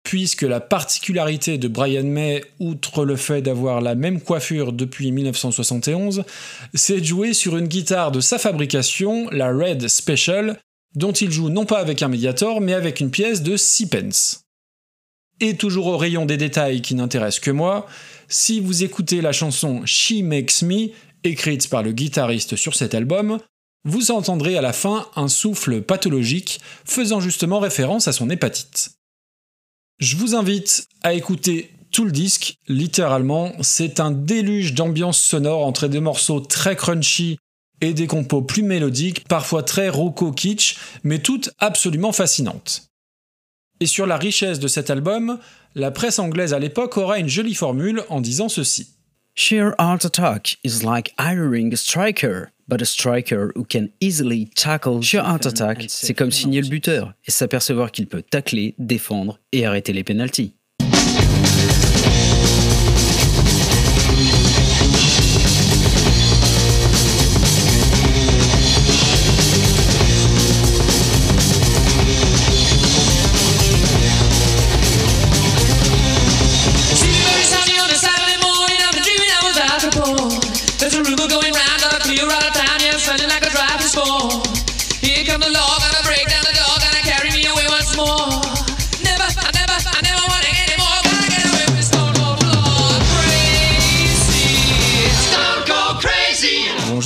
puisque 0.02 0.42
la 0.42 0.60
particularité 0.60 1.58
de 1.58 1.68
Brian 1.68 2.04
May, 2.04 2.44
outre 2.58 3.04
le 3.04 3.16
fait 3.16 3.42
d'avoir 3.42 3.80
la 3.80 3.94
même 3.94 4.20
coiffure 4.20 4.72
depuis 4.72 5.12
1971, 5.12 6.24
c'est 6.74 7.00
de 7.00 7.04
jouer 7.04 7.34
sur 7.34 7.56
une 7.56 7.66
guitare 7.66 8.12
de 8.12 8.20
sa 8.20 8.38
fabrication, 8.38 9.28
la 9.30 9.52
Red 9.52 9.88
Special, 9.88 10.58
dont 10.94 11.12
il 11.12 11.30
joue 11.30 11.48
non 11.48 11.66
pas 11.66 11.78
avec 11.78 12.02
un 12.02 12.08
médiator, 12.08 12.60
mais 12.60 12.74
avec 12.74 13.00
une 13.00 13.10
pièce 13.10 13.42
de 13.42 13.56
6 13.56 13.86
pence. 13.86 14.42
Et 15.40 15.56
toujours 15.56 15.86
au 15.86 15.96
rayon 15.96 16.26
des 16.26 16.36
détails 16.36 16.82
qui 16.82 16.94
n'intéressent 16.94 17.40
que 17.40 17.50
moi, 17.50 17.86
si 18.28 18.60
vous 18.60 18.84
écoutez 18.84 19.20
la 19.20 19.32
chanson 19.32 19.82
She 19.86 20.22
Makes 20.22 20.62
Me, 20.62 20.90
écrite 21.24 21.68
par 21.68 21.82
le 21.82 21.92
guitariste 21.92 22.56
sur 22.56 22.74
cet 22.74 22.94
album, 22.94 23.38
vous 23.84 24.10
entendrez 24.10 24.58
à 24.58 24.62
la 24.62 24.72
fin 24.72 25.08
un 25.16 25.28
souffle 25.28 25.80
pathologique 25.80 26.60
faisant 26.84 27.20
justement 27.20 27.58
référence 27.58 28.08
à 28.08 28.12
son 28.12 28.28
hépatite. 28.28 28.92
Je 29.98 30.16
vous 30.16 30.34
invite 30.34 30.86
à 31.02 31.14
écouter 31.14 31.70
tout 31.90 32.04
le 32.04 32.12
disque, 32.12 32.56
littéralement, 32.68 33.52
c'est 33.62 34.00
un 34.00 34.10
déluge 34.10 34.74
d'ambiance 34.74 35.20
sonore 35.20 35.66
entre 35.66 35.88
des 35.88 36.00
morceaux 36.00 36.40
très 36.40 36.76
crunchy 36.76 37.38
et 37.80 37.94
des 37.94 38.06
compos 38.06 38.42
plus 38.42 38.62
mélodiques, 38.62 39.26
parfois 39.28 39.62
très 39.62 39.88
roco 39.88 40.32
kitsch, 40.32 40.76
mais 41.02 41.18
toutes 41.18 41.50
absolument 41.58 42.12
fascinantes. 42.12 42.90
Et 43.80 43.86
sur 43.86 44.06
la 44.06 44.16
richesse 44.16 44.58
de 44.58 44.68
cet 44.68 44.90
album, 44.90 45.38
la 45.74 45.90
presse 45.90 46.18
anglaise 46.18 46.52
à 46.52 46.58
l'époque 46.58 46.96
aura 46.96 47.18
une 47.18 47.28
jolie 47.28 47.54
formule 47.54 48.02
en 48.08 48.20
disant 48.20 48.48
ceci. 48.48 48.88
Sheer 49.34 49.72
Heart 49.78 50.04
Attack 50.04 50.58
is 50.64 50.82
like 50.84 51.14
hiring 51.18 51.72
a 51.72 51.76
striker, 51.76 52.50
but 52.68 52.82
a 52.82 52.84
striker 52.84 53.52
who 53.56 53.64
can 53.64 53.88
easily 54.00 54.50
tackle. 54.54 55.00
Sheer 55.00 55.22
Heart 55.22 55.46
Attack, 55.46 55.84
c'est 55.88 56.14
comme 56.14 56.30
signer 56.30 56.60
le 56.60 56.68
buteur 56.68 57.14
et 57.26 57.30
s'apercevoir 57.30 57.90
qu'il 57.90 58.06
peut 58.06 58.22
tacler, 58.22 58.74
défendre 58.78 59.38
et 59.52 59.64
arrêter 59.64 59.92
les 59.92 60.04
pénalties. 60.04 60.52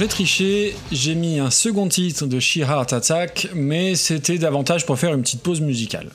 J'ai 0.04 0.08
triché, 0.08 0.76
j'ai 0.92 1.14
mis 1.14 1.38
un 1.38 1.50
second 1.50 1.88
titre 1.88 2.26
de 2.26 2.38
She 2.38 2.58
Heart 2.58 2.92
Attack, 2.92 3.48
mais 3.54 3.94
c'était 3.94 4.36
davantage 4.36 4.84
pour 4.84 4.98
faire 4.98 5.14
une 5.14 5.22
petite 5.22 5.40
pause 5.40 5.62
musicale. 5.62 6.10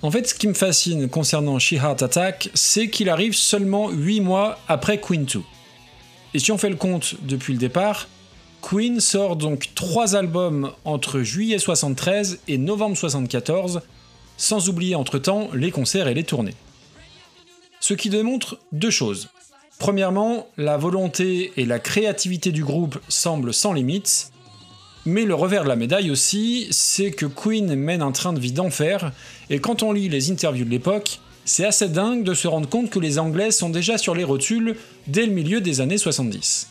En 0.00 0.12
fait, 0.12 0.28
ce 0.28 0.34
qui 0.34 0.46
me 0.46 0.54
fascine 0.54 1.08
concernant 1.08 1.58
She 1.58 1.72
Heart 1.72 2.04
Attack, 2.04 2.50
c'est 2.54 2.88
qu'il 2.88 3.08
arrive 3.08 3.34
seulement 3.34 3.90
8 3.90 4.20
mois 4.20 4.60
après 4.68 5.00
Queen 5.00 5.24
2. 5.24 5.40
Et 6.34 6.38
si 6.38 6.52
on 6.52 6.58
fait 6.58 6.68
le 6.68 6.76
compte 6.76 7.16
depuis 7.22 7.52
le 7.52 7.58
départ, 7.58 8.06
Queen 8.60 9.00
sort 9.00 9.34
donc 9.34 9.70
3 9.74 10.14
albums 10.14 10.70
entre 10.84 11.22
juillet 11.22 11.58
73 11.58 12.38
et 12.46 12.58
novembre 12.58 12.96
74, 12.96 13.80
sans 14.36 14.68
oublier 14.68 14.94
entre-temps 14.94 15.48
les 15.52 15.72
concerts 15.72 16.06
et 16.06 16.14
les 16.14 16.22
tournées. 16.22 16.54
Ce 17.80 17.94
qui 17.94 18.08
démontre 18.08 18.60
deux 18.70 18.90
choses. 18.90 19.30
Premièrement, 19.82 20.46
la 20.58 20.76
volonté 20.76 21.52
et 21.56 21.66
la 21.66 21.80
créativité 21.80 22.52
du 22.52 22.62
groupe 22.62 23.00
semblent 23.08 23.52
sans 23.52 23.72
limites, 23.72 24.30
mais 25.06 25.24
le 25.24 25.34
revers 25.34 25.64
de 25.64 25.68
la 25.68 25.74
médaille 25.74 26.12
aussi, 26.12 26.68
c'est 26.70 27.10
que 27.10 27.26
Queen 27.26 27.74
mène 27.74 28.00
un 28.00 28.12
train 28.12 28.32
de 28.32 28.38
vie 28.38 28.52
d'enfer, 28.52 29.10
et 29.50 29.58
quand 29.58 29.82
on 29.82 29.90
lit 29.90 30.08
les 30.08 30.30
interviews 30.30 30.64
de 30.64 30.70
l'époque, 30.70 31.18
c'est 31.44 31.64
assez 31.64 31.88
dingue 31.88 32.22
de 32.22 32.32
se 32.32 32.46
rendre 32.46 32.68
compte 32.68 32.90
que 32.90 33.00
les 33.00 33.18
Anglais 33.18 33.50
sont 33.50 33.70
déjà 33.70 33.98
sur 33.98 34.14
les 34.14 34.22
rotules 34.22 34.76
dès 35.08 35.26
le 35.26 35.32
milieu 35.32 35.60
des 35.60 35.80
années 35.80 35.98
70. 35.98 36.68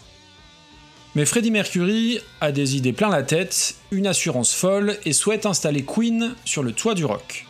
Mais 1.16 1.26
Freddie 1.26 1.52
Mercury 1.52 2.20
a 2.40 2.54
des 2.54 2.78
idées 2.78 2.94
plein 2.94 3.10
la 3.10 3.24
tête, 3.24 3.76
une 3.92 4.08
assurance 4.08 4.54
folle 4.54 4.98
et 5.04 5.12
souhaite 5.12 5.46
installer 5.46 5.84
Queen 5.84 6.34
sur 6.46 6.64
le 6.64 6.72
toit 6.72 6.96
du 6.96 7.04
rock. 7.04 7.46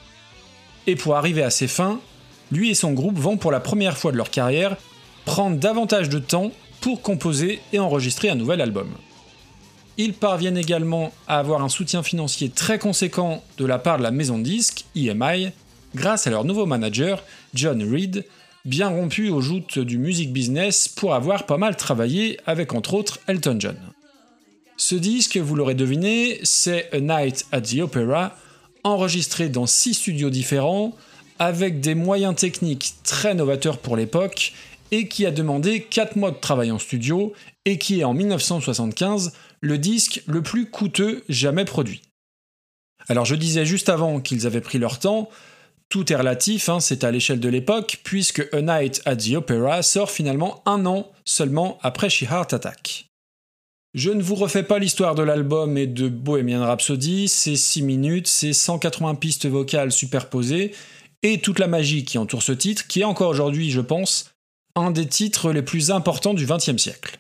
Et 0.88 0.96
pour 0.96 1.18
arriver 1.18 1.44
à 1.44 1.52
ses 1.52 1.68
fins, 1.68 2.02
lui 2.52 2.72
et 2.72 2.74
son 2.74 2.94
groupe 2.94 3.20
vont 3.20 3.38
pour 3.38 3.52
la 3.52 3.60
première 3.60 3.96
fois 3.96 4.12
de 4.12 4.18
leur 4.18 4.32
carrière 4.32 4.76
prendre 5.26 5.58
davantage 5.58 6.10
de 6.10 6.20
temps 6.20 6.52
pour 6.82 7.02
composer 7.02 7.62
et 7.74 7.80
enregistrer 7.80 8.30
un 8.30 8.36
nouvel 8.36 8.62
album. 8.62 8.90
Ils 9.98 10.14
parviennent 10.14 10.58
également 10.58 11.12
à 11.28 11.38
avoir 11.38 11.62
un 11.62 11.70
soutien 11.70 12.02
financier 12.02 12.50
très 12.50 12.80
conséquent 12.80 13.44
de 13.58 13.66
la 13.66 13.78
part 13.78 13.98
de 13.98 14.04
la 14.04 14.12
maison 14.12 14.38
de 14.38 14.44
disques, 14.44 14.86
EMI, 14.96 15.52
grâce 15.96 16.28
à 16.28 16.32
leur 16.32 16.44
nouveau 16.44 16.66
manager, 16.66 17.24
John 17.54 17.84
Reed, 17.84 18.26
bien 18.66 18.90
rompu 18.90 19.30
aux 19.30 19.42
joutes 19.42 19.80
du 19.80 19.98
music 19.98 20.32
business 20.32 20.88
pour 20.88 21.14
avoir 21.14 21.46
pas 21.46 21.58
mal 21.58 21.76
travaillé 21.76 22.40
avec 22.46 22.74
entre 22.74 22.94
autres 22.94 23.20
Elton 23.28 23.58
John. 23.60 23.78
Ce 24.78 24.96
disque, 24.96 25.38
vous 25.38 25.56
l'aurez 25.56 25.76
deviné, 25.76 26.40
c'est 26.44 26.90
A 26.94 27.00
Night 27.00 27.46
at 27.52 27.62
the 27.62 27.80
Opera, 27.82 28.36
enregistré 28.84 29.50
dans 29.50 29.68
six 29.68 29.94
studios 29.94 30.32
différents, 30.32 30.96
avec 31.38 31.82
des 31.82 31.96
moyens 31.96 32.36
techniques 32.36 32.94
très 33.04 33.34
novateurs 33.34 33.78
pour 33.78 33.96
l'époque 33.96 34.54
et 34.92 35.08
qui 35.08 35.26
a 35.26 35.32
demandé 35.32 35.82
4 35.84 36.16
mois 36.18 36.32
de 36.32 36.38
travail 36.38 36.72
en 36.72 36.80
studio 36.80 37.34
et 37.66 37.78
qui 37.78 38.02
est 38.02 38.04
en 38.04 38.14
1975 38.14 39.34
le 39.62 39.78
disque 39.78 40.24
le 40.28 40.42
plus 40.42 40.70
coûteux 40.70 41.24
jamais 41.30 41.66
produit. 41.66 42.02
Alors 43.08 43.26
je 43.26 43.36
disais 43.36 43.66
juste 43.66 43.90
avant 43.90 44.20
qu'ils 44.20 44.46
avaient 44.46 44.62
pris 44.62 44.78
leur 44.78 45.00
temps, 45.00 45.30
tout 45.90 46.12
est 46.12 46.16
relatif, 46.16 46.70
hein, 46.70 46.80
c'est 46.80 47.04
à 47.04 47.12
l'échelle 47.12 47.42
de 47.42 47.50
l'époque, 47.50 48.00
puisque 48.06 48.48
A 48.54 48.62
Night 48.62 49.02
at 49.06 49.18
the 49.18 49.34
Opera 49.34 49.82
sort 49.84 50.10
finalement 50.10 50.64
un 50.66 50.86
an 50.86 51.12
seulement 51.26 51.80
après 51.82 52.10
She 52.10 52.24
Heart 52.24 52.54
Attack. 52.54 53.08
Je 53.94 54.10
ne 54.10 54.24
vous 54.24 54.36
refais 54.36 54.64
pas 54.64 54.80
l'histoire 54.80 55.16
de 55.16 55.24
l'album 55.24 55.78
et 55.78 55.88
de 55.88 56.08
Bohemian 56.08 56.66
Rhapsody, 56.66 57.28
c'est 57.28 57.58
6 57.58 57.82
minutes, 57.82 58.28
c'est 58.28 58.54
180 58.54 59.16
pistes 59.16 59.48
vocales 59.48 59.92
superposées, 59.92 60.72
et 61.24 61.42
toute 61.42 61.60
la 61.60 61.68
magie 61.68 62.06
qui 62.06 62.18
entoure 62.18 62.42
ce 62.42 62.54
titre, 62.54 62.88
qui 62.88 63.02
est 63.02 63.04
encore 63.06 63.30
aujourd'hui, 63.30 63.70
je 63.70 63.82
pense, 63.82 64.31
un 64.76 64.92
des 64.92 65.08
titres 65.08 65.52
les 65.52 65.62
plus 65.62 65.92
importants 65.92 66.34
du 66.34 66.46
XXe 66.46 66.78
siècle. 66.78 67.20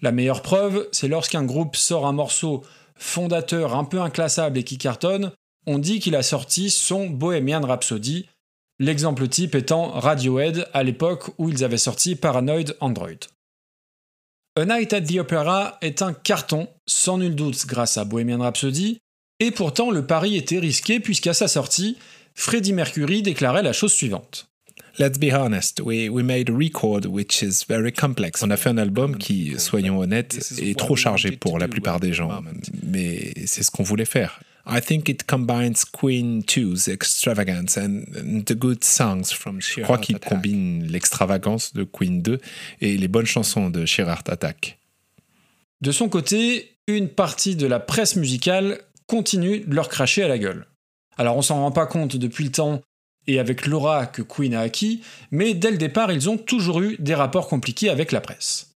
La 0.00 0.12
meilleure 0.12 0.42
preuve, 0.42 0.88
c'est 0.92 1.08
lorsqu'un 1.08 1.44
groupe 1.44 1.76
sort 1.76 2.06
un 2.06 2.12
morceau 2.12 2.64
fondateur 2.96 3.74
un 3.74 3.84
peu 3.84 4.00
inclassable 4.00 4.58
et 4.58 4.64
qui 4.64 4.78
cartonne, 4.78 5.32
on 5.66 5.78
dit 5.78 6.00
qu'il 6.00 6.16
a 6.16 6.22
sorti 6.22 6.70
son 6.70 7.08
Bohemian 7.08 7.60
Rhapsody, 7.60 8.26
l'exemple 8.78 9.28
type 9.28 9.54
étant 9.54 9.90
Radiohead 9.90 10.68
à 10.72 10.82
l'époque 10.82 11.30
où 11.38 11.48
ils 11.48 11.62
avaient 11.62 11.78
sorti 11.78 12.16
Paranoid 12.16 12.74
Android. 12.80 13.10
A 14.56 14.64
Night 14.64 14.92
at 14.92 15.02
the 15.02 15.18
Opera 15.18 15.78
est 15.80 16.02
un 16.02 16.12
carton, 16.12 16.68
sans 16.86 17.18
nul 17.18 17.34
doute 17.34 17.64
grâce 17.66 17.96
à 17.96 18.04
Bohemian 18.04 18.40
Rhapsody, 18.40 18.98
et 19.40 19.50
pourtant 19.50 19.90
le 19.90 20.06
pari 20.06 20.36
était 20.36 20.58
risqué 20.58 21.00
puisqu'à 21.00 21.32
sa 21.32 21.48
sortie, 21.48 21.96
Freddie 22.34 22.72
Mercury 22.72 23.22
déclarait 23.22 23.62
la 23.62 23.72
chose 23.72 23.92
suivante. 23.92 24.51
Let's 24.98 25.18
be 25.18 25.32
honest, 25.32 25.80
we, 25.80 26.10
we 26.10 26.22
made 26.22 26.50
a 26.50 26.52
record 26.52 27.06
which 27.06 27.42
is 27.42 27.64
very 27.66 27.92
complex. 27.92 28.42
On 28.42 28.50
a 28.50 28.56
fait 28.56 28.68
un 28.68 28.78
album 28.78 29.16
qui, 29.16 29.58
soyons 29.58 29.98
honnêtes, 29.98 30.52
est 30.60 30.78
trop 30.78 30.96
chargé 30.96 31.32
pour 31.32 31.58
la 31.58 31.66
plupart 31.66 31.98
des 31.98 32.12
gens, 32.12 32.42
mais 32.82 33.32
c'est 33.46 33.62
ce 33.62 33.70
qu'on 33.70 33.84
voulait 33.84 34.04
faire. 34.04 34.40
I 34.66 34.80
think 34.80 35.08
it 35.08 35.24
combines 35.26 35.74
Queen 35.92 36.42
2's 36.42 36.88
extravagance 36.88 37.76
and 37.76 38.04
the 38.46 38.54
good 38.54 38.84
songs 38.84 39.32
from 39.32 39.60
Je 39.60 39.80
crois 39.80 39.98
qu'il 39.98 40.20
combine 40.20 40.86
l'extravagance 40.86 41.72
de 41.72 41.84
Queen 41.84 42.22
2 42.22 42.38
et 42.80 42.96
les 42.96 43.08
bonnes 43.08 43.26
chansons 43.26 43.70
de 43.70 43.86
Sheer 43.86 44.08
Attack. 44.08 44.78
De 45.80 45.90
son 45.90 46.08
côté, 46.08 46.76
une 46.86 47.08
partie 47.08 47.56
de 47.56 47.66
la 47.66 47.80
presse 47.80 48.14
musicale 48.14 48.78
continue 49.06 49.60
de 49.60 49.74
leur 49.74 49.88
cracher 49.88 50.22
à 50.22 50.28
la 50.28 50.38
gueule. 50.38 50.66
Alors 51.18 51.36
on 51.36 51.42
s'en 51.42 51.56
rend 51.56 51.72
pas 51.72 51.86
compte 51.86 52.16
depuis 52.16 52.44
le 52.44 52.52
temps 52.52 52.82
et 53.26 53.38
avec 53.38 53.66
l'aura 53.66 54.06
que 54.06 54.22
Queen 54.22 54.54
a 54.54 54.60
acquis, 54.60 55.02
mais 55.30 55.54
dès 55.54 55.70
le 55.70 55.78
départ, 55.78 56.12
ils 56.12 56.28
ont 56.28 56.38
toujours 56.38 56.80
eu 56.80 56.96
des 56.98 57.14
rapports 57.14 57.48
compliqués 57.48 57.88
avec 57.88 58.12
la 58.12 58.20
presse. 58.20 58.74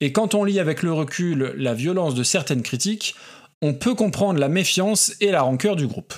Et 0.00 0.12
quand 0.12 0.34
on 0.34 0.44
lit 0.44 0.60
avec 0.60 0.82
le 0.82 0.92
recul 0.92 1.54
la 1.56 1.74
violence 1.74 2.14
de 2.14 2.22
certaines 2.22 2.62
critiques, 2.62 3.14
on 3.62 3.74
peut 3.74 3.94
comprendre 3.94 4.38
la 4.38 4.48
méfiance 4.48 5.14
et 5.20 5.30
la 5.30 5.42
rancœur 5.42 5.76
du 5.76 5.86
groupe. 5.86 6.14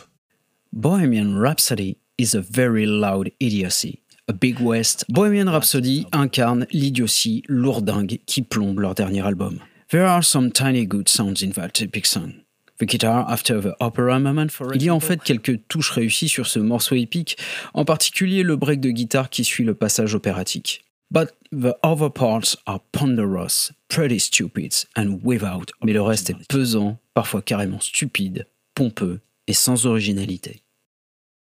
Bohemian 0.72 1.38
Rhapsody 1.38 1.98
is 2.18 2.36
a 2.36 2.40
very 2.40 2.86
loud 2.86 3.30
idiocy. 3.40 4.00
A 4.28 4.32
Big 4.32 4.60
West, 4.60 5.04
Bohemian 5.08 5.50
Rhapsody 5.50 6.06
incarne 6.10 6.66
l'idiotie 6.72 7.44
lourdingue 7.46 8.18
qui 8.26 8.42
plombe 8.42 8.80
leur 8.80 8.94
dernier 8.94 9.24
album. 9.24 9.60
There 9.90 10.04
are 10.04 10.24
some 10.24 10.50
tiny 10.50 10.84
good 10.84 11.08
sounds 11.08 11.42
in 11.42 11.52
that 11.52 11.80
epic 11.80 12.06
song. 12.06 12.45
The 12.78 12.84
guitar 12.84 13.30
after 13.30 13.60
the 13.60 13.74
opera 13.80 14.18
moment, 14.18 14.48
for 14.50 14.74
Il 14.74 14.82
y 14.82 14.88
a 14.88 14.94
en 14.94 15.00
fait 15.00 15.22
quelques 15.22 15.66
touches 15.68 15.90
réussies 15.90 16.28
sur 16.28 16.46
ce 16.46 16.58
morceau 16.58 16.94
épique, 16.94 17.38
en 17.72 17.84
particulier 17.84 18.42
le 18.42 18.56
break 18.56 18.80
de 18.80 18.90
guitare 18.90 19.30
qui 19.30 19.44
suit 19.44 19.64
le 19.64 19.74
passage 19.74 20.14
opératique. 20.14 20.84
But 21.10 21.30
the 21.52 21.76
other 21.82 22.10
parts 22.10 22.56
are 22.66 22.80
ponderous, 22.92 23.72
pretty 23.88 24.18
stupid 24.18 24.74
and 24.96 25.20
without. 25.22 25.66
Mais 25.82 25.92
le 25.92 26.02
reste 26.02 26.30
est 26.30 26.48
pesant, 26.48 26.98
parfois 27.14 27.42
carrément 27.42 27.80
stupide, 27.80 28.46
pompeux 28.74 29.20
et 29.46 29.52
sans 29.52 29.86
originalité. 29.86 30.62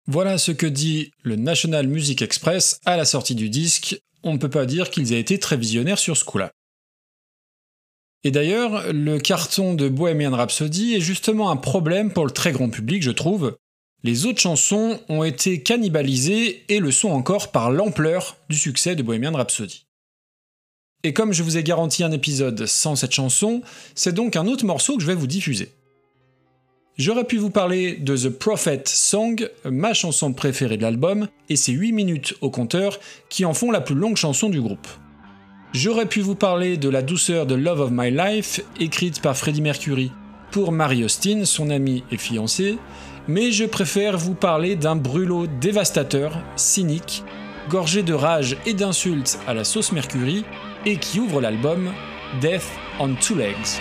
Voilà 0.07 0.39
ce 0.39 0.53
que 0.53 0.67
dit 0.67 1.13
le 1.23 1.37
National 1.37 1.87
Music 1.87 2.23
Express 2.23 2.81
à 2.85 2.97
la 2.97 3.05
sortie 3.05 3.35
du 3.35 3.51
disque. 3.51 4.01
On 4.23 4.35
ne 4.35 4.39
peut 4.39 4.51
pas 4.51 4.67
dire 4.67 4.91
qu'ils 4.91 5.13
aient 5.13 5.21
été 5.21 5.39
très 5.39 5.57
visionnaires 5.57 5.99
sur 5.99 6.17
ce 6.17 6.25
coup-là. 6.25 6.53
Et 8.25 8.31
d'ailleurs, 8.31 8.93
le 8.93 9.19
carton 9.19 9.75
de 9.75 9.89
Bohemian 9.89 10.35
Rhapsody 10.35 10.95
est 10.95 11.01
justement 11.01 11.51
un 11.51 11.57
problème 11.57 12.13
pour 12.13 12.27
le 12.27 12.33
très 12.33 12.53
grand 12.53 12.69
public, 12.69 13.03
je 13.03 13.11
trouve, 13.11 13.57
les 14.05 14.27
autres 14.27 14.41
chansons 14.41 15.01
ont 15.09 15.25
été 15.25 15.61
cannibalisées 15.63 16.63
et 16.69 16.79
le 16.79 16.93
sont 16.93 17.09
encore 17.09 17.51
par 17.51 17.73
l'ampleur 17.73 18.37
du 18.49 18.57
succès 18.57 18.95
de 18.95 19.03
Bohemian 19.03 19.33
Rhapsody. 19.33 19.87
Et 21.03 21.13
comme 21.13 21.33
je 21.33 21.43
vous 21.43 21.57
ai 21.57 21.65
garanti 21.65 22.05
un 22.05 22.13
épisode 22.13 22.67
sans 22.67 22.95
cette 22.95 23.13
chanson, 23.13 23.63
c'est 23.97 24.15
donc 24.15 24.37
un 24.37 24.47
autre 24.47 24.65
morceau 24.65 24.97
que 24.97 25.03
je 25.03 25.07
vais 25.07 25.17
vous 25.17 25.27
diffuser. 25.27 25.73
J'aurais 26.97 27.25
pu 27.25 27.39
vous 27.39 27.51
parler 27.51 27.95
de 27.95 28.17
The 28.17 28.29
Prophet 28.29 28.83
Song, 28.87 29.49
ma 29.65 29.95
chanson 29.95 30.33
préférée 30.33 30.77
de 30.77 30.83
l'album, 30.83 31.29
et 31.49 31.57
c'est 31.57 31.73
8 31.73 31.93
minutes 31.93 32.35
au 32.41 32.51
compteur 32.51 32.99
qui 33.29 33.45
en 33.45 33.55
font 33.55 33.71
la 33.71 33.81
plus 33.81 33.95
longue 33.95 34.17
chanson 34.17 34.49
du 34.49 34.61
groupe. 34.61 34.89
J'aurais 35.75 36.07
pu 36.07 36.21
vous 36.21 36.35
parler 36.35 36.79
de 36.79 36.89
la 36.89 37.03
douceur 37.03 37.45
de 37.45 37.55
Love 37.55 37.81
of 37.81 37.91
My 37.93 38.11
Life, 38.11 38.63
écrite 38.81 39.21
par 39.21 39.37
Freddie 39.37 39.61
Mercury 39.61 40.13
pour 40.51 40.73
Mary 40.73 41.05
Austin, 41.05 41.45
son 41.45 41.69
amie 41.69 42.05
et 42.11 42.17
fiancée, 42.17 42.79
mais 43.29 43.53
je 43.53 43.67
préfère 43.67 44.17
vous 44.17 44.35
parler 44.35 44.77
d'un 44.77 44.97
brûlot 44.97 45.47
dévastateur, 45.47 46.43
cynique, 46.57 47.23
gorgé 47.69 48.03
de 48.03 48.15
rage 48.15 48.57
et 48.65 48.73
d'insultes 48.73 49.39
à 49.47 49.53
la 49.53 49.63
sauce 49.63 49.93
Mercury, 49.93 50.45
et 50.87 50.97
qui 50.97 51.21
ouvre 51.21 51.43
l'album 51.43 51.93
Death 52.41 52.67
on 52.99 53.15
Two 53.15 53.37
Legs. 53.37 53.79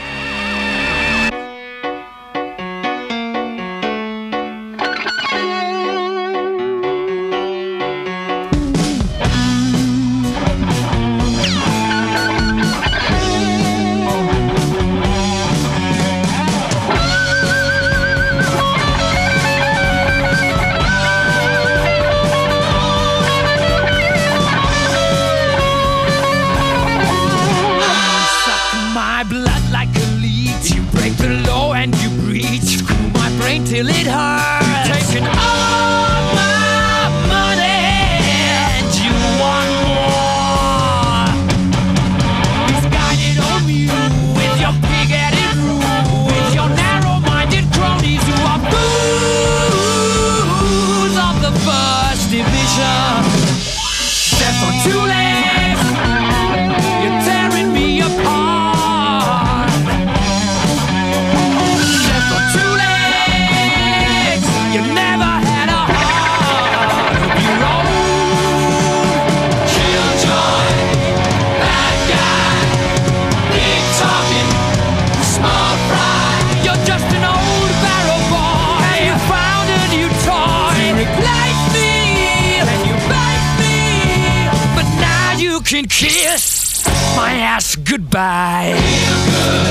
can 85.67 85.85
kiss 85.85 86.87
my 87.17 87.33
ass 87.33 87.75
goodbye. 87.75 88.71
Feel 88.73 89.25
good? 89.25 89.67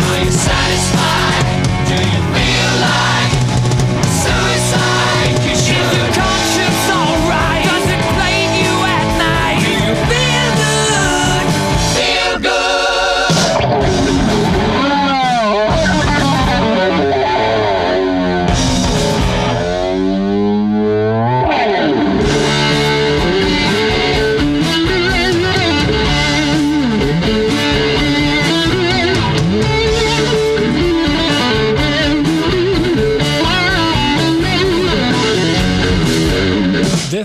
Are 0.00 0.24
you 0.24 0.30
satisfied? 0.30 1.44
Do 1.86 1.94
you 1.94 2.22
feel 2.32 2.80
like? 2.80 3.33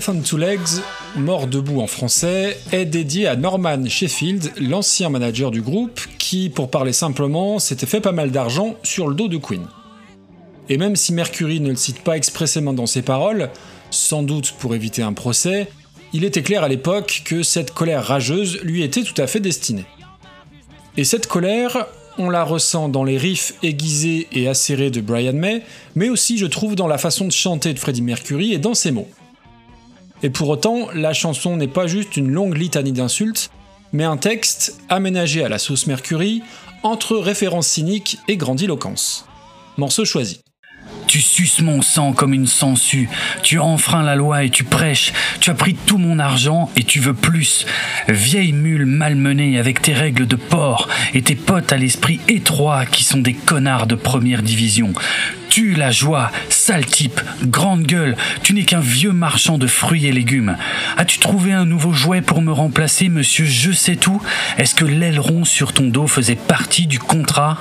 On 0.08 0.20
Two 0.22 0.38
Legs, 0.38 0.80
Mort 1.16 1.46
debout 1.46 1.80
en 1.80 1.86
français, 1.86 2.58
est 2.72 2.84
dédié 2.84 3.26
à 3.26 3.36
Norman 3.36 3.86
Sheffield, 3.86 4.52
l'ancien 4.60 5.10
manager 5.10 5.50
du 5.50 5.62
groupe, 5.62 6.00
qui, 6.18 6.48
pour 6.48 6.70
parler 6.70 6.92
simplement, 6.92 7.58
s'était 7.58 7.86
fait 7.86 8.00
pas 8.00 8.12
mal 8.12 8.30
d'argent 8.30 8.76
sur 8.82 9.08
le 9.08 9.14
dos 9.14 9.28
de 9.28 9.36
Queen. 9.36 9.66
Et 10.68 10.78
même 10.78 10.96
si 10.96 11.12
Mercury 11.12 11.60
ne 11.60 11.70
le 11.70 11.76
cite 11.76 12.00
pas 12.02 12.16
expressément 12.16 12.72
dans 12.72 12.86
ses 12.86 13.02
paroles, 13.02 13.50
sans 13.90 14.22
doute 14.22 14.52
pour 14.58 14.74
éviter 14.74 15.02
un 15.02 15.12
procès, 15.12 15.68
il 16.12 16.24
était 16.24 16.42
clair 16.42 16.62
à 16.62 16.68
l'époque 16.68 17.22
que 17.24 17.42
cette 17.42 17.72
colère 17.72 18.04
rageuse 18.04 18.60
lui 18.62 18.82
était 18.82 19.02
tout 19.02 19.20
à 19.20 19.26
fait 19.26 19.40
destinée. 19.40 19.84
Et 20.96 21.04
cette 21.04 21.26
colère, 21.26 21.86
on 22.18 22.30
la 22.30 22.44
ressent 22.44 22.88
dans 22.88 23.04
les 23.04 23.18
riffs 23.18 23.54
aiguisés 23.62 24.28
et 24.32 24.48
acérés 24.48 24.90
de 24.90 25.00
Brian 25.00 25.32
May, 25.32 25.62
mais 25.94 26.08
aussi 26.08 26.38
je 26.38 26.46
trouve 26.46 26.74
dans 26.74 26.88
la 26.88 26.98
façon 26.98 27.26
de 27.26 27.32
chanter 27.32 27.74
de 27.74 27.78
Freddie 27.78 28.02
Mercury 28.02 28.52
et 28.52 28.58
dans 28.58 28.74
ses 28.74 28.90
mots. 28.90 29.08
Et 30.22 30.30
pour 30.30 30.48
autant, 30.48 30.88
la 30.94 31.12
chanson 31.12 31.56
n'est 31.56 31.68
pas 31.68 31.86
juste 31.86 32.16
une 32.16 32.30
longue 32.30 32.56
litanie 32.56 32.92
d'insultes, 32.92 33.50
mais 33.92 34.04
un 34.04 34.16
texte 34.16 34.80
aménagé 34.88 35.44
à 35.44 35.48
la 35.48 35.58
sauce 35.58 35.86
Mercury, 35.86 36.42
entre 36.82 37.16
références 37.16 37.68
cyniques 37.68 38.18
et 38.28 38.36
grandiloquence. 38.36 39.26
Morceau 39.76 40.04
choisi. 40.04 40.40
Tu 41.06 41.20
suces 41.20 41.60
mon 41.60 41.82
sang 41.82 42.12
comme 42.12 42.34
une 42.34 42.46
sangsue. 42.46 43.08
Tu 43.42 43.58
enfreins 43.58 44.02
la 44.02 44.14
loi 44.14 44.44
et 44.44 44.50
tu 44.50 44.62
prêches. 44.62 45.12
Tu 45.40 45.50
as 45.50 45.54
pris 45.54 45.74
tout 45.74 45.98
mon 45.98 46.18
argent 46.18 46.70
et 46.76 46.84
tu 46.84 47.00
veux 47.00 47.14
plus. 47.14 47.66
Vieille 48.08 48.52
mule 48.52 48.86
malmenée 48.86 49.58
avec 49.58 49.82
tes 49.82 49.92
règles 49.92 50.26
de 50.26 50.36
porc 50.36 50.88
et 51.12 51.22
tes 51.22 51.34
potes 51.34 51.72
à 51.72 51.76
l'esprit 51.76 52.20
étroit 52.28 52.86
qui 52.86 53.02
sont 53.02 53.18
des 53.18 53.34
connards 53.34 53.88
de 53.88 53.96
première 53.96 54.42
division. 54.42 54.92
Tu 55.50 55.74
la 55.74 55.90
joie, 55.90 56.30
sale 56.48 56.86
type, 56.86 57.20
grande 57.42 57.82
gueule, 57.82 58.16
tu 58.44 58.54
n'es 58.54 58.62
qu'un 58.62 58.78
vieux 58.78 59.10
marchand 59.10 59.58
de 59.58 59.66
fruits 59.66 60.06
et 60.06 60.12
légumes. 60.12 60.56
As-tu 60.96 61.18
trouvé 61.18 61.52
un 61.52 61.64
nouveau 61.64 61.92
jouet 61.92 62.22
pour 62.22 62.40
me 62.40 62.52
remplacer, 62.52 63.08
monsieur 63.08 63.44
Je 63.44 63.72
sais 63.72 63.96
tout 63.96 64.22
Est-ce 64.58 64.76
que 64.76 64.84
l'aileron 64.84 65.44
sur 65.44 65.72
ton 65.72 65.88
dos 65.88 66.06
faisait 66.06 66.36
partie 66.36 66.86
du 66.86 67.00
contrat? 67.00 67.58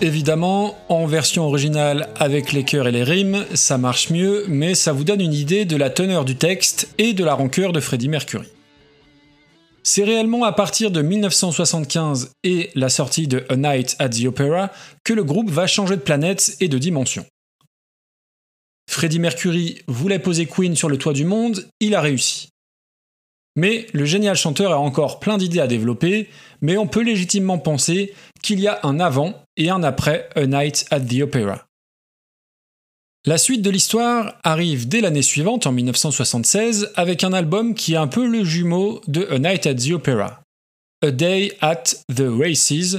Évidemment, 0.00 0.76
en 0.88 1.06
version 1.06 1.44
originale 1.44 2.08
avec 2.20 2.52
les 2.52 2.62
chœurs 2.62 2.86
et 2.86 2.92
les 2.92 3.02
rimes, 3.02 3.44
ça 3.54 3.78
marche 3.78 4.10
mieux, 4.10 4.44
mais 4.46 4.76
ça 4.76 4.92
vous 4.92 5.02
donne 5.02 5.20
une 5.20 5.34
idée 5.34 5.64
de 5.64 5.76
la 5.76 5.90
teneur 5.90 6.24
du 6.24 6.36
texte 6.36 6.88
et 6.98 7.14
de 7.14 7.24
la 7.24 7.34
rancœur 7.34 7.72
de 7.72 7.80
Freddie 7.80 8.08
Mercury. 8.08 8.46
C'est 9.88 10.02
réellement 10.02 10.42
à 10.42 10.50
partir 10.50 10.90
de 10.90 11.00
1975 11.00 12.32
et 12.42 12.70
la 12.74 12.88
sortie 12.88 13.28
de 13.28 13.46
A 13.48 13.54
Night 13.54 13.94
at 14.00 14.08
the 14.08 14.24
Opera 14.24 14.72
que 15.04 15.12
le 15.12 15.22
groupe 15.22 15.48
va 15.48 15.68
changer 15.68 15.94
de 15.94 16.00
planète 16.00 16.56
et 16.58 16.66
de 16.66 16.76
dimension. 16.76 17.24
Freddie 18.90 19.20
Mercury 19.20 19.82
voulait 19.86 20.18
poser 20.18 20.46
Queen 20.46 20.74
sur 20.74 20.88
le 20.88 20.98
toit 20.98 21.12
du 21.12 21.24
monde, 21.24 21.68
il 21.78 21.94
a 21.94 22.00
réussi. 22.00 22.48
Mais 23.54 23.86
le 23.92 24.04
génial 24.04 24.34
chanteur 24.34 24.72
a 24.72 24.80
encore 24.80 25.20
plein 25.20 25.38
d'idées 25.38 25.60
à 25.60 25.68
développer, 25.68 26.30
mais 26.60 26.76
on 26.76 26.88
peut 26.88 27.04
légitimement 27.04 27.58
penser 27.58 28.12
qu'il 28.42 28.58
y 28.58 28.66
a 28.66 28.80
un 28.82 28.98
avant 28.98 29.40
et 29.56 29.70
un 29.70 29.84
après 29.84 30.28
A 30.34 30.46
Night 30.46 30.84
at 30.90 30.98
the 30.98 31.20
Opera. 31.22 31.64
La 33.28 33.38
suite 33.38 33.62
de 33.62 33.70
l'histoire 33.70 34.38
arrive 34.44 34.86
dès 34.86 35.00
l'année 35.00 35.20
suivante, 35.20 35.66
en 35.66 35.72
1976, 35.72 36.92
avec 36.94 37.24
un 37.24 37.32
album 37.32 37.74
qui 37.74 37.94
est 37.94 37.96
un 37.96 38.06
peu 38.06 38.24
le 38.24 38.44
jumeau 38.44 39.00
de 39.08 39.26
A 39.32 39.40
Night 39.40 39.66
at 39.66 39.74
the 39.74 39.90
Opera, 39.90 40.44
A 41.02 41.10
Day 41.10 41.56
at 41.60 41.82
the 42.14 42.22
Races, 42.28 42.98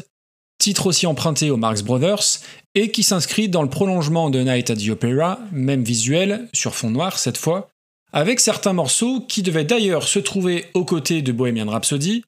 titre 0.60 0.88
aussi 0.88 1.08
emprunté 1.08 1.50
aux 1.50 1.56
Marx 1.56 1.82
Brothers, 1.82 2.42
et 2.76 2.92
qui 2.92 3.04
s'inscrit 3.04 3.48
dans 3.48 3.63
le 3.63 3.70
prolongement 3.70 4.30
de 4.30 4.42
Night 4.42 4.70
at 4.70 4.76
the 4.76 4.90
Opera, 4.90 5.40
même 5.54 5.86
visuel, 5.86 6.50
sur 6.54 6.76
fond 6.76 6.90
noir 6.90 7.20
cette 7.20 7.38
fois, 7.38 7.70
avec 8.12 8.42
certains 8.42 8.74
morceaux 8.74 9.22
qui 9.22 9.44
devaient 9.44 9.63
d'ailleurs 9.63 10.10
se 10.10 10.20
trouver 10.20 10.66
aux 10.74 10.84
côtés 10.84 11.22
de 11.22 11.32
Bohemian 11.32 11.70
Rhapsody, 11.70 12.26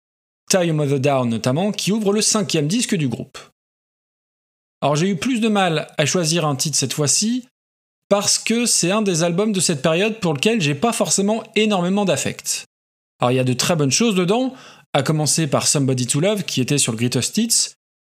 Tie 0.50 0.72
Mother 0.72 1.02
Down 1.02 1.28
notamment, 1.28 1.74
qui 1.74 1.92
ouvre 1.92 2.14
le 2.14 2.22
cinquième 2.22 2.70
disque 2.70 2.96
du 2.96 3.10
groupe. 3.10 3.38
Alors 4.82 4.96
j'ai 4.96 5.10
eu 5.10 5.18
plus 5.18 5.42
de 5.42 5.50
mal 5.50 5.90
à 5.98 6.06
choisir 6.06 6.48
un 6.48 6.56
titre 6.56 6.78
cette 6.78 6.94
fois-ci, 6.94 7.46
parce 8.10 8.40
que 8.40 8.66
c'est 8.66 8.92
un 8.92 9.02
des 9.02 9.24
albums 9.24 9.54
de 9.54 9.60
cette 9.60 9.82
période 9.82 10.20
pour 10.20 10.34
lequel 10.34 10.60
j'ai 10.60 10.76
pas 10.76 10.92
forcément 10.92 11.44
énormément 11.56 12.06
d'affect. 12.06 12.66
Alors 13.20 13.32
il 13.32 13.36
y 13.36 13.40
a 13.40 13.44
de 13.44 13.54
très 13.54 13.76
bonnes 13.76 13.92
choses 13.92 14.16
dedans, 14.16 14.54
à 14.94 15.04
commencer 15.04 15.48
par 15.48 15.68
Somebody 15.68 16.08
to 16.08 16.20
Love 16.20 16.44
qui 16.44 16.62
était 16.62 16.80
sur 16.80 16.92
le 16.92 16.98
Greatest 16.98 17.38
Hits, 17.38 17.74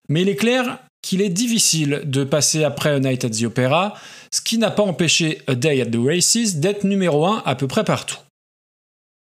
mais 0.09 0.21
il 0.21 0.29
est 0.29 0.35
clair 0.35 0.79
qu'il 1.01 1.21
est 1.21 1.29
difficile 1.29 2.01
de 2.05 2.23
passer 2.23 2.63
après 2.63 2.89
A 2.89 2.99
Night 2.99 3.23
at 3.23 3.29
the 3.29 3.43
Opera, 3.43 3.93
ce 4.31 4.41
qui 4.41 4.57
n'a 4.57 4.71
pas 4.71 4.83
empêché 4.83 5.41
A 5.47 5.55
Day 5.55 5.81
at 5.81 5.85
the 5.85 5.97
Races 5.97 6.55
d'être 6.55 6.83
numéro 6.83 7.25
1 7.25 7.43
à 7.45 7.55
peu 7.55 7.67
près 7.67 7.83
partout. 7.83 8.17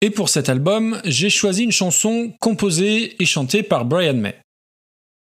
Et 0.01 0.11
pour 0.11 0.29
cet 0.29 0.49
album, 0.49 1.01
j'ai 1.05 1.31
choisi 1.31 1.65
une 1.65 1.73
chanson 1.73 2.33
composée 2.41 3.21
et 3.23 3.27
chantée 3.27 3.63
par 3.63 3.85
Brian 3.85 4.15
May. 4.15 4.37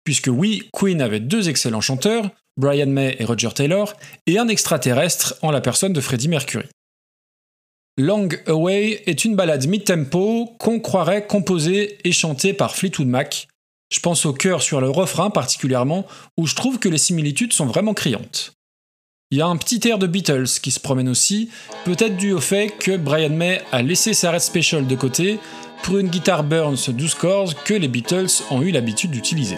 Puisque 0.06 0.28
oui, 0.28 0.70
Queen 0.74 1.02
avait 1.02 1.20
deux 1.20 1.50
excellents 1.50 1.82
chanteurs, 1.82 2.30
Brian 2.58 2.88
May 2.88 3.16
et 3.20 3.26
Roger 3.26 3.50
Taylor, 3.54 3.94
et 4.28 4.38
un 4.38 4.48
extraterrestre 4.48 5.36
en 5.42 5.52
la 5.52 5.62
personne 5.62 5.94
de 5.94 6.02
Freddie 6.02 6.30
Mercury. 6.30 6.68
Long 7.98 8.30
Away 8.48 9.04
est 9.06 9.24
une 9.24 9.36
ballade 9.36 9.68
mid-tempo 9.68 10.54
qu'on 10.60 10.80
croirait 10.80 11.28
composée 11.28 11.98
et 12.04 12.12
chantée 12.12 12.54
par 12.54 12.76
Fleetwood 12.76 13.08
Mac, 13.08 13.48
je 13.94 14.00
pense 14.00 14.26
au 14.26 14.34
chœur 14.34 14.62
sur 14.62 14.82
le 14.82 14.90
refrain 14.90 15.30
particulièrement, 15.30 16.06
où 16.38 16.48
je 16.48 16.56
trouve 16.56 16.80
que 16.80 16.90
les 16.90 16.98
similitudes 16.98 17.54
sont 17.54 17.66
vraiment 17.66 17.94
criantes. 17.94 18.54
Il 19.32 19.38
y 19.38 19.42
a 19.42 19.48
un 19.48 19.58
petit 19.58 19.88
air 19.88 19.98
de 19.98 20.08
Beatles 20.08 20.60
qui 20.62 20.72
se 20.72 20.80
promène 20.80 21.10
aussi, 21.10 21.50
peut-être 21.84 22.18
dû 22.18 22.34
au 22.34 22.42
fait 22.42 22.70
que 22.70 22.98
Brian 22.98 23.30
May 23.30 23.62
a 23.72 23.82
laissé 23.82 24.14
sa 24.14 24.32
Red 24.32 24.42
Special 24.42 24.88
de 24.88 24.96
côté 24.96 25.40
pour 25.84 25.98
une 25.98 26.10
guitare 26.10 26.44
Burns 26.44 26.90
12 26.90 27.16
cordes 27.16 27.56
que 27.66 27.74
les 27.74 27.88
Beatles 27.88 28.44
ont 28.52 28.62
eu 28.62 28.72
l'habitude 28.72 29.12
d'utiliser. 29.12 29.58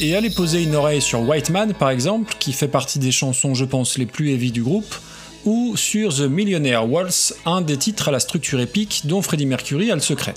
Et 0.00 0.14
allez 0.14 0.28
poser 0.28 0.62
une 0.62 0.74
oreille 0.74 1.00
sur 1.00 1.26
White 1.26 1.48
Man 1.48 1.72
par 1.72 1.88
exemple, 1.88 2.34
qui 2.38 2.52
fait 2.52 2.68
partie 2.68 2.98
des 2.98 3.10
chansons 3.10 3.54
je 3.54 3.64
pense 3.64 3.96
les 3.96 4.04
plus 4.04 4.32
heavy 4.32 4.52
du 4.52 4.62
groupe, 4.62 4.94
ou 5.46 5.76
sur 5.78 6.14
The 6.14 6.28
Millionaire 6.28 6.90
Waltz, 6.90 7.34
un 7.46 7.62
des 7.62 7.78
titres 7.78 8.08
à 8.08 8.10
la 8.10 8.20
structure 8.20 8.60
épique 8.60 9.02
dont 9.04 9.22
Freddie 9.22 9.46
Mercury 9.46 9.90
a 9.90 9.94
le 9.94 10.02
secret. 10.02 10.34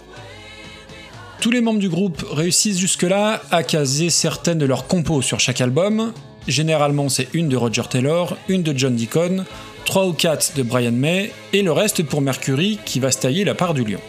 Tous 1.42 1.52
les 1.52 1.60
membres 1.60 1.80
du 1.80 1.90
groupe 1.90 2.24
réussissent 2.32 2.80
jusque-là 2.80 3.42
à 3.52 3.64
caser 3.64 4.10
certaines 4.10 4.60
de 4.60 4.66
leurs 4.66 4.88
compos 4.88 5.22
sur 5.22 5.42
chaque 5.42 5.60
album. 5.60 6.14
Généralement, 6.48 7.10
c'est 7.10 7.28
une 7.34 7.50
de 7.50 7.58
Roger 7.58 7.84
Taylor, 7.90 8.38
une 8.48 8.64
de 8.64 8.78
John 8.78 8.96
Deacon, 8.96 9.44
trois 9.84 10.08
ou 10.08 10.14
quatre 10.14 10.56
de 10.56 10.64
Brian 10.64 10.94
May, 10.94 11.34
et 11.52 11.62
le 11.62 11.74
reste 11.74 12.04
pour 12.04 12.22
Mercury 12.22 12.80
qui 12.86 13.02
va 13.02 13.12
se 13.12 13.18
tailler 13.18 13.44
la 13.44 13.54
part 13.54 13.74
du 13.74 13.84
lion. 13.84 14.00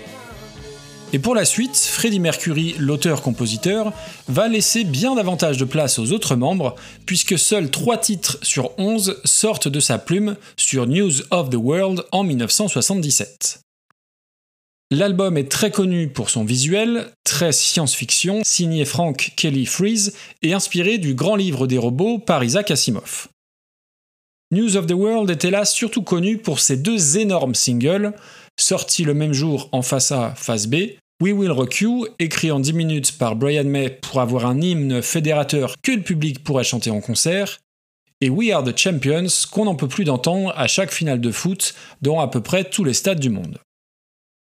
Et 1.14 1.20
pour 1.20 1.36
la 1.36 1.44
suite, 1.44 1.76
Freddie 1.76 2.18
Mercury, 2.18 2.74
l'auteur-compositeur, 2.76 3.92
va 4.26 4.48
laisser 4.48 4.82
bien 4.82 5.14
davantage 5.14 5.58
de 5.58 5.64
place 5.64 6.00
aux 6.00 6.10
autres 6.10 6.34
membres, 6.34 6.74
puisque 7.06 7.38
seuls 7.38 7.70
3 7.70 7.98
titres 7.98 8.38
sur 8.42 8.76
11 8.78 9.20
sortent 9.24 9.68
de 9.68 9.78
sa 9.78 9.98
plume 9.98 10.34
sur 10.56 10.88
News 10.88 11.12
of 11.30 11.50
the 11.50 11.54
World 11.54 12.04
en 12.10 12.24
1977. 12.24 13.60
L'album 14.90 15.38
est 15.38 15.48
très 15.48 15.70
connu 15.70 16.08
pour 16.08 16.30
son 16.30 16.44
visuel, 16.44 17.12
très 17.22 17.52
science-fiction, 17.52 18.40
signé 18.42 18.84
Frank 18.84 19.34
Kelly 19.36 19.66
Freeze 19.66 20.14
et 20.42 20.52
inspiré 20.52 20.98
du 20.98 21.14
grand 21.14 21.36
livre 21.36 21.68
des 21.68 21.78
robots 21.78 22.18
par 22.18 22.42
Isaac 22.42 22.72
Asimov. 22.72 23.28
News 24.50 24.76
of 24.76 24.88
the 24.88 24.94
World 24.94 25.30
est 25.30 25.44
hélas 25.44 25.72
surtout 25.72 26.02
connu 26.02 26.38
pour 26.38 26.58
ses 26.58 26.76
deux 26.76 27.18
énormes 27.18 27.54
singles, 27.54 28.14
sortis 28.58 29.04
le 29.04 29.14
même 29.14 29.32
jour 29.32 29.68
en 29.70 29.82
face 29.82 30.10
A, 30.10 30.34
face 30.36 30.66
B, 30.66 30.74
We 31.24 31.32
Will 31.32 31.52
Rock 31.52 31.80
You, 31.80 32.06
écrit 32.18 32.50
en 32.50 32.60
10 32.60 32.74
minutes 32.74 33.16
par 33.16 33.34
Brian 33.34 33.64
May 33.64 33.88
pour 33.88 34.20
avoir 34.20 34.44
un 34.44 34.60
hymne 34.60 35.00
fédérateur 35.00 35.76
que 35.82 35.92
le 35.92 36.02
public 36.02 36.44
pourrait 36.44 36.64
chanter 36.64 36.90
en 36.90 37.00
concert, 37.00 37.60
et 38.20 38.28
We 38.28 38.50
Are 38.50 38.62
the 38.62 38.78
Champions, 38.78 39.28
qu'on 39.50 39.64
n'en 39.64 39.74
peut 39.74 39.88
plus 39.88 40.04
d'entendre 40.04 40.52
à 40.54 40.66
chaque 40.66 40.92
finale 40.92 41.22
de 41.22 41.30
foot 41.30 41.74
dans 42.02 42.20
à 42.20 42.28
peu 42.28 42.42
près 42.42 42.64
tous 42.64 42.84
les 42.84 42.92
stades 42.92 43.20
du 43.20 43.30
monde. 43.30 43.58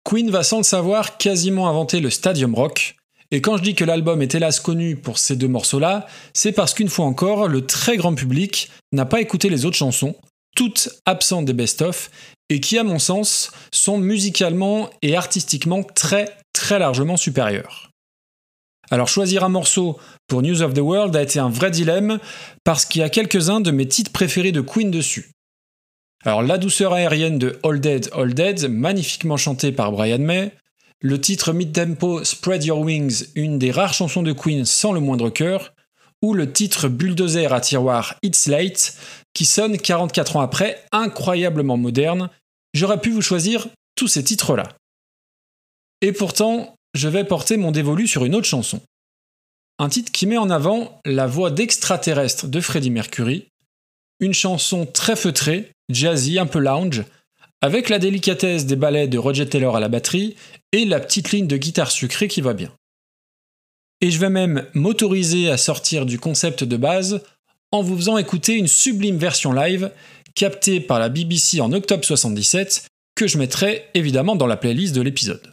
Queen 0.04 0.30
va 0.30 0.44
sans 0.44 0.58
le 0.58 0.62
savoir 0.62 1.16
quasiment 1.16 1.68
inventer 1.68 1.98
le 1.98 2.08
stadium 2.08 2.54
rock, 2.54 2.94
et 3.32 3.40
quand 3.40 3.56
je 3.56 3.64
dis 3.64 3.74
que 3.74 3.84
l'album 3.84 4.22
est 4.22 4.36
hélas 4.36 4.60
connu 4.60 4.94
pour 4.94 5.18
ces 5.18 5.34
deux 5.34 5.48
morceaux-là, 5.48 6.06
c'est 6.34 6.52
parce 6.52 6.72
qu'une 6.72 6.88
fois 6.88 7.06
encore, 7.06 7.48
le 7.48 7.66
très 7.66 7.96
grand 7.96 8.14
public 8.14 8.70
n'a 8.92 9.06
pas 9.06 9.20
écouté 9.20 9.48
les 9.48 9.64
autres 9.64 9.76
chansons, 9.76 10.14
toutes 10.54 10.88
absentes 11.04 11.46
des 11.46 11.52
best-of, 11.52 12.12
et 12.48 12.60
qui, 12.60 12.78
à 12.78 12.84
mon 12.84 13.00
sens, 13.00 13.50
sont 13.72 13.98
musicalement 13.98 14.88
et 15.02 15.16
artistiquement 15.16 15.82
très 15.82 16.36
très 16.52 16.78
largement 16.78 17.16
supérieurs. 17.16 17.90
Alors 18.90 19.08
choisir 19.08 19.44
un 19.44 19.48
morceau 19.48 19.98
pour 20.26 20.42
News 20.42 20.62
of 20.62 20.74
the 20.74 20.80
World 20.80 21.14
a 21.14 21.22
été 21.22 21.38
un 21.38 21.48
vrai 21.48 21.70
dilemme 21.70 22.18
parce 22.64 22.84
qu'il 22.84 23.00
y 23.00 23.04
a 23.04 23.08
quelques-uns 23.08 23.60
de 23.60 23.70
mes 23.70 23.86
titres 23.86 24.10
préférés 24.10 24.52
de 24.52 24.60
Queen 24.60 24.90
dessus. 24.90 25.30
Alors 26.24 26.42
la 26.42 26.58
douceur 26.58 26.92
aérienne 26.92 27.38
de 27.38 27.58
All 27.62 27.80
Dead, 27.80 28.10
All 28.12 28.34
Dead, 28.34 28.68
magnifiquement 28.68 29.36
chantée 29.36 29.72
par 29.72 29.92
Brian 29.92 30.18
May, 30.18 30.52
le 31.00 31.20
titre 31.20 31.52
mid-tempo 31.52 32.24
Spread 32.24 32.64
Your 32.64 32.80
Wings, 32.80 33.26
une 33.34 33.58
des 33.58 33.70
rares 33.70 33.94
chansons 33.94 34.22
de 34.22 34.32
Queen 34.32 34.64
sans 34.64 34.92
le 34.92 35.00
moindre 35.00 35.30
cœur, 35.30 35.72
ou 36.20 36.34
le 36.34 36.52
titre 36.52 36.88
bulldozer 36.88 37.52
à 37.52 37.60
tiroir 37.60 38.16
It's 38.22 38.46
Late, 38.46 38.96
qui 39.32 39.46
sonne 39.46 39.78
44 39.78 40.36
ans 40.36 40.42
après, 40.42 40.84
incroyablement 40.92 41.78
moderne. 41.78 42.28
J'aurais 42.74 43.00
pu 43.00 43.10
vous 43.10 43.22
choisir 43.22 43.68
tous 43.94 44.08
ces 44.08 44.22
titres-là. 44.22 44.64
Et 46.02 46.12
pourtant, 46.12 46.74
je 46.94 47.08
vais 47.08 47.24
porter 47.24 47.56
mon 47.56 47.72
dévolu 47.72 48.06
sur 48.06 48.24
une 48.24 48.34
autre 48.34 48.46
chanson. 48.46 48.80
Un 49.78 49.88
titre 49.88 50.12
qui 50.12 50.26
met 50.26 50.38
en 50.38 50.50
avant 50.50 51.00
la 51.04 51.26
voix 51.26 51.50
d'extraterrestre 51.50 52.48
de 52.48 52.60
Freddie 52.60 52.90
Mercury, 52.90 53.48
une 54.20 54.34
chanson 54.34 54.86
très 54.86 55.16
feutrée, 55.16 55.72
jazzy, 55.90 56.38
un 56.38 56.46
peu 56.46 56.58
lounge, 56.58 57.04
avec 57.62 57.88
la 57.88 57.98
délicatesse 57.98 58.66
des 58.66 58.76
ballets 58.76 59.08
de 59.08 59.18
Roger 59.18 59.48
Taylor 59.48 59.76
à 59.76 59.80
la 59.80 59.88
batterie 59.88 60.36
et 60.72 60.84
la 60.84 61.00
petite 61.00 61.30
ligne 61.30 61.46
de 61.46 61.56
guitare 61.56 61.90
sucrée 61.90 62.28
qui 62.28 62.40
va 62.40 62.54
bien. 62.54 62.72
Et 64.00 64.10
je 64.10 64.18
vais 64.18 64.30
même 64.30 64.66
m'autoriser 64.72 65.50
à 65.50 65.58
sortir 65.58 66.06
du 66.06 66.18
concept 66.18 66.64
de 66.64 66.76
base 66.76 67.22
en 67.70 67.82
vous 67.82 67.96
faisant 67.96 68.16
écouter 68.16 68.54
une 68.54 68.68
sublime 68.68 69.18
version 69.18 69.52
live 69.52 69.90
captée 70.34 70.80
par 70.80 70.98
la 70.98 71.08
BBC 71.08 71.60
en 71.60 71.72
octobre 71.72 72.04
77 72.04 72.86
que 73.14 73.26
je 73.26 73.36
mettrai 73.36 73.84
évidemment 73.94 74.36
dans 74.36 74.46
la 74.46 74.56
playlist 74.56 74.94
de 74.94 75.02
l'épisode. 75.02 75.52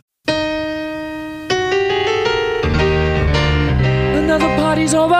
Party's 4.78 4.94
over, 4.94 5.16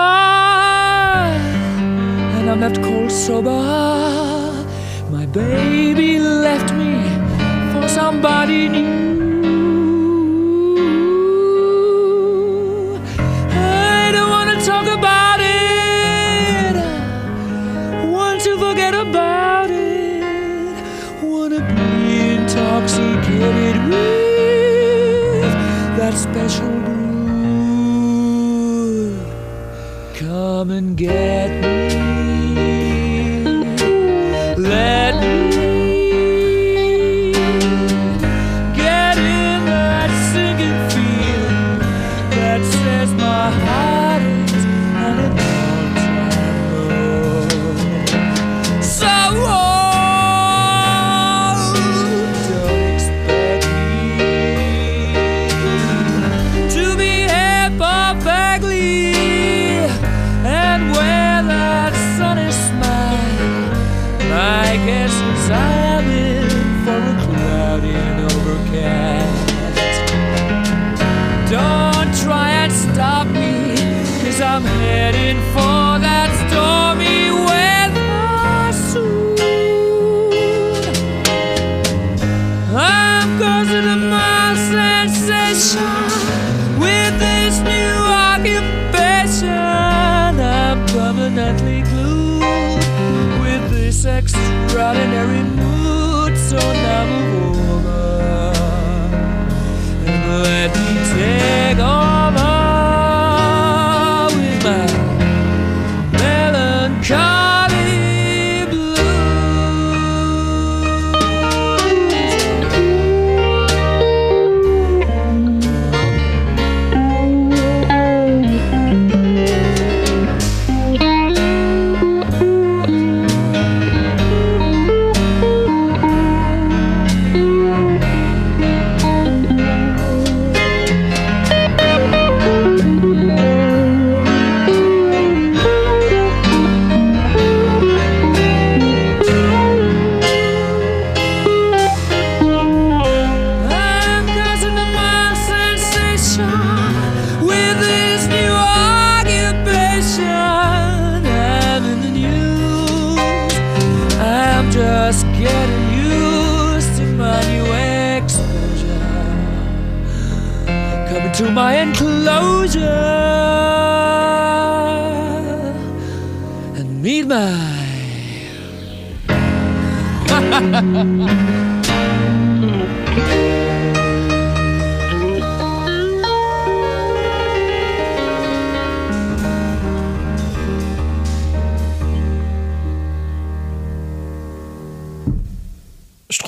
and 2.36 2.48
I'm 2.48 2.60
left 2.60 2.80
cold 2.80 3.10
sober. 3.10 3.50
My 5.10 5.26
baby 5.26 6.20
left 6.20 6.72
me 6.74 7.02
for 7.72 7.88
somebody 7.88 8.68
new. 8.68 8.86
I 13.50 14.12
don't 14.12 14.30
wanna 14.30 14.60
talk 14.62 14.86
about 14.86 15.40
it, 15.40 16.76
want 18.14 18.40
to 18.42 18.56
forget 18.58 18.94
about 18.94 19.70
it, 19.70 20.76
wanna 21.20 21.60
be 21.74 22.30
intoxicated 22.36 23.76
with 23.90 25.52
that 25.98 26.14
special 26.14 26.77
Come 30.58 30.72
and 30.72 30.96
get 30.96 31.62
me. 31.62 31.97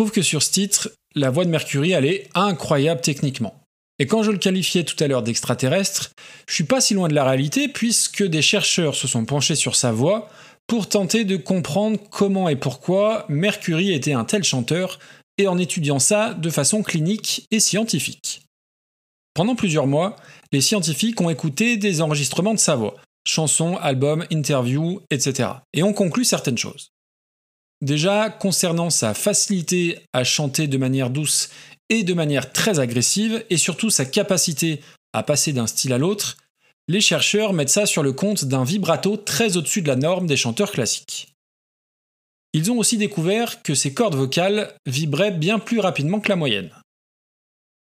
Trouve 0.01 0.13
que 0.13 0.23
sur 0.23 0.43
ce 0.43 0.51
titre, 0.51 0.91
la 1.15 1.29
voix 1.29 1.45
de 1.45 1.51
Mercury, 1.51 1.91
elle 1.91 2.07
est 2.07 2.31
incroyable 2.35 3.03
techniquement. 3.03 3.61
Et 3.99 4.07
quand 4.07 4.23
je 4.23 4.31
le 4.31 4.39
qualifiais 4.39 4.83
tout 4.83 4.97
à 5.05 5.07
l'heure 5.07 5.23
d'extraterrestre, 5.23 6.13
je 6.49 6.55
suis 6.55 6.65
pas 6.65 6.81
si 6.81 6.95
loin 6.95 7.07
de 7.07 7.15
la 7.15 7.23
réalité 7.23 7.69
puisque 7.69 8.23
des 8.23 8.41
chercheurs 8.41 8.95
se 8.95 9.07
sont 9.07 9.27
penchés 9.27 9.57
sur 9.57 9.77
sa 9.77 9.93
voix 9.93 10.31
pour 10.67 10.89
tenter 10.89 11.25
de 11.25 11.37
comprendre 11.37 11.99
comment 12.11 12.49
et 12.49 12.57
pourquoi 12.57 13.27
Mercury 13.29 13.93
était 13.93 14.15
un 14.15 14.25
tel 14.25 14.43
chanteur 14.43 15.01
et 15.37 15.47
en 15.49 15.59
étudiant 15.59 15.99
ça 15.99 16.33
de 16.33 16.49
façon 16.49 16.83
clinique 16.83 17.47
et 17.51 17.61
scientifique. 17.61 18.41
Pendant 19.35 19.55
plusieurs 19.55 19.87
mois, 19.87 20.17
les 20.51 20.63
scientifiques 20.63 21.21
ont 21.21 21.29
écouté 21.29 21.77
des 21.77 22.01
enregistrements 22.01 22.55
de 22.55 22.59
sa 22.59 22.75
voix, 22.75 22.97
chansons, 23.27 23.77
albums, 23.77 24.25
interviews, 24.33 25.03
etc. 25.11 25.51
et 25.75 25.83
ont 25.83 25.93
conclu 25.93 26.25
certaines 26.25 26.57
choses. 26.57 26.91
Déjà, 27.81 28.29
concernant 28.29 28.91
sa 28.91 29.15
facilité 29.15 29.99
à 30.13 30.23
chanter 30.25 30.67
de 30.67 30.77
manière 30.77 31.11
douce 31.11 31.51
et 31.89 32.03
de 32.03 32.15
manière 32.15 32.53
très 32.53 32.79
agressive, 32.79 33.45
et 33.51 33.57
surtout 33.57 33.91
sa 33.91 34.05
capacité 34.05 34.81
à 35.13 35.23
passer 35.23 35.53
d'un 35.53 35.67
style 35.67 35.93
à 35.93 35.99
l'autre, 35.99 36.37
les 36.89 37.01
chercheurs 37.01 37.53
mettent 37.53 37.71
ça 37.71 37.87
sur 37.87 38.03
le 38.03 38.13
compte 38.13 38.45
d'un 38.45 38.65
vibrato 38.65 39.17
très 39.17 39.57
au-dessus 39.57 39.83
de 39.83 39.89
la 39.89 39.97
norme 39.97 40.27
des 40.27 40.37
chanteurs 40.37 40.73
classiques. 40.73 41.29
Ils 42.53 42.71
ont 42.71 42.79
aussi 42.79 42.97
découvert 42.97 43.63
que 43.63 43.75
ses 43.75 43.95
cordes 43.95 44.17
vocales 44.17 44.75
vibraient 44.87 45.31
bien 45.31 45.59
plus 45.59 45.79
rapidement 45.79 46.21
que 46.21 46.29
la 46.29 46.37
moyenne. 46.37 46.71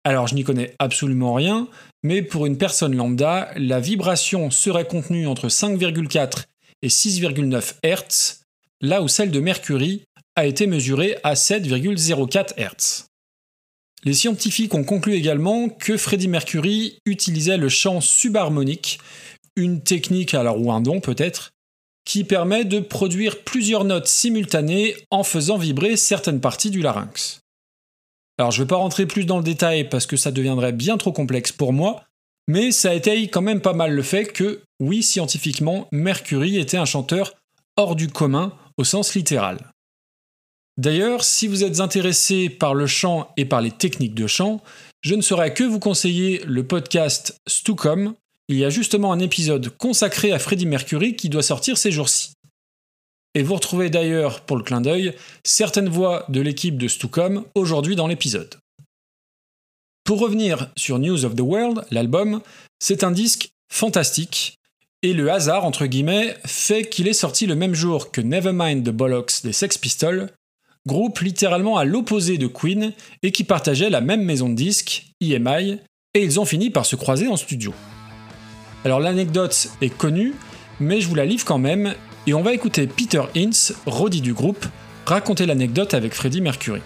Alors 0.04 0.26
je 0.26 0.34
n'y 0.34 0.42
connais 0.42 0.74
absolument 0.78 1.34
rien, 1.34 1.68
mais 2.02 2.22
pour 2.22 2.46
une 2.46 2.58
personne 2.58 2.96
lambda, 2.96 3.50
la 3.56 3.78
vibration 3.78 4.50
serait 4.50 4.86
contenue 4.86 5.26
entre 5.26 5.48
5,4 5.48 6.44
et 6.82 6.88
6,9 6.88 7.74
Hz, 7.84 8.37
là 8.80 9.02
où 9.02 9.08
celle 9.08 9.30
de 9.30 9.40
Mercury 9.40 10.04
a 10.36 10.46
été 10.46 10.66
mesurée 10.66 11.16
à 11.24 11.34
7,04 11.34 12.54
Hz. 12.56 13.06
Les 14.04 14.14
scientifiques 14.14 14.74
ont 14.74 14.84
conclu 14.84 15.14
également 15.14 15.68
que 15.68 15.96
Freddie 15.96 16.28
Mercury 16.28 16.98
utilisait 17.04 17.56
le 17.56 17.68
chant 17.68 18.00
subharmonique, 18.00 19.00
une 19.56 19.82
technique, 19.82 20.34
alors 20.34 20.60
ou 20.60 20.70
un 20.70 20.80
don 20.80 21.00
peut-être, 21.00 21.50
qui 22.04 22.22
permet 22.24 22.64
de 22.64 22.78
produire 22.78 23.42
plusieurs 23.42 23.84
notes 23.84 24.06
simultanées 24.06 24.94
en 25.10 25.24
faisant 25.24 25.58
vibrer 25.58 25.96
certaines 25.96 26.40
parties 26.40 26.70
du 26.70 26.80
larynx. 26.80 27.40
Alors 28.38 28.52
je 28.52 28.60
ne 28.60 28.64
vais 28.64 28.68
pas 28.68 28.76
rentrer 28.76 29.06
plus 29.06 29.26
dans 29.26 29.38
le 29.38 29.44
détail 29.44 29.88
parce 29.88 30.06
que 30.06 30.16
ça 30.16 30.30
deviendrait 30.30 30.72
bien 30.72 30.96
trop 30.96 31.12
complexe 31.12 31.50
pour 31.50 31.72
moi, 31.72 32.04
mais 32.46 32.70
ça 32.70 32.94
étaye 32.94 33.28
quand 33.28 33.42
même 33.42 33.60
pas 33.60 33.74
mal 33.74 33.92
le 33.92 34.02
fait 34.02 34.26
que, 34.26 34.62
oui, 34.80 35.02
scientifiquement, 35.02 35.88
Mercury 35.90 36.56
était 36.56 36.76
un 36.76 36.84
chanteur 36.84 37.34
hors 37.76 37.96
du 37.96 38.08
commun 38.08 38.52
au 38.78 38.84
sens 38.84 39.14
littéral. 39.14 39.58
D'ailleurs, 40.78 41.24
si 41.24 41.48
vous 41.48 41.64
êtes 41.64 41.80
intéressé 41.80 42.48
par 42.48 42.72
le 42.72 42.86
chant 42.86 43.32
et 43.36 43.44
par 43.44 43.60
les 43.60 43.72
techniques 43.72 44.14
de 44.14 44.28
chant, 44.28 44.62
je 45.00 45.16
ne 45.16 45.22
saurais 45.22 45.52
que 45.52 45.64
vous 45.64 45.80
conseiller 45.80 46.40
le 46.46 46.66
podcast 46.66 47.36
Stucom. 47.48 48.14
Il 48.48 48.56
y 48.56 48.64
a 48.64 48.70
justement 48.70 49.12
un 49.12 49.18
épisode 49.18 49.76
consacré 49.76 50.32
à 50.32 50.38
Freddie 50.38 50.66
Mercury 50.66 51.16
qui 51.16 51.28
doit 51.28 51.42
sortir 51.42 51.76
ces 51.76 51.90
jours-ci. 51.90 52.32
Et 53.34 53.42
vous 53.42 53.54
retrouvez 53.54 53.90
d'ailleurs, 53.90 54.40
pour 54.42 54.56
le 54.56 54.62
clin 54.62 54.80
d'œil, 54.80 55.14
certaines 55.44 55.88
voix 55.88 56.24
de 56.28 56.40
l'équipe 56.40 56.78
de 56.78 56.88
Stucom 56.88 57.44
aujourd'hui 57.54 57.96
dans 57.96 58.06
l'épisode. 58.06 58.56
Pour 60.04 60.20
revenir 60.20 60.70
sur 60.76 60.98
News 60.98 61.24
of 61.24 61.34
the 61.34 61.40
World, 61.40 61.84
l'album, 61.90 62.40
c'est 62.78 63.04
un 63.04 63.10
disque 63.10 63.50
fantastique, 63.70 64.57
et 65.02 65.12
le 65.12 65.30
hasard, 65.30 65.64
entre 65.64 65.86
guillemets, 65.86 66.36
fait 66.44 66.84
qu'il 66.84 67.06
est 67.06 67.12
sorti 67.12 67.46
le 67.46 67.54
même 67.54 67.74
jour 67.74 68.10
que 68.10 68.20
Nevermind 68.20 68.84
the 68.84 68.90
Bollocks 68.90 69.42
des 69.44 69.52
Sex 69.52 69.78
Pistols, 69.78 70.28
groupe 70.86 71.20
littéralement 71.20 71.76
à 71.76 71.84
l'opposé 71.84 72.36
de 72.36 72.48
Queen 72.48 72.92
et 73.22 73.30
qui 73.30 73.44
partageait 73.44 73.90
la 73.90 74.00
même 74.00 74.22
maison 74.22 74.48
de 74.48 74.54
disques, 74.54 75.06
EMI, 75.20 75.78
et 76.14 76.24
ils 76.24 76.40
ont 76.40 76.44
fini 76.44 76.70
par 76.70 76.84
se 76.84 76.96
croiser 76.96 77.28
en 77.28 77.36
studio. 77.36 77.72
Alors 78.84 78.98
l'anecdote 78.98 79.68
est 79.80 79.96
connue, 79.96 80.34
mais 80.80 81.00
je 81.00 81.06
vous 81.06 81.14
la 81.14 81.26
livre 81.26 81.44
quand 81.44 81.58
même, 81.58 81.94
et 82.26 82.34
on 82.34 82.42
va 82.42 82.52
écouter 82.52 82.86
Peter 82.88 83.22
Hintz, 83.36 83.74
Roddy 83.86 84.20
du 84.20 84.32
groupe, 84.32 84.66
raconter 85.06 85.46
l'anecdote 85.46 85.94
avec 85.94 86.12
Freddie 86.12 86.40
Mercury. 86.40 86.82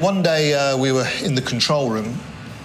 One 0.00 0.22
day 0.22 0.54
uh, 0.54 0.76
we 0.78 0.90
were 0.90 1.06
in 1.26 1.34
the 1.34 1.44
control 1.44 1.90
room 1.90 2.14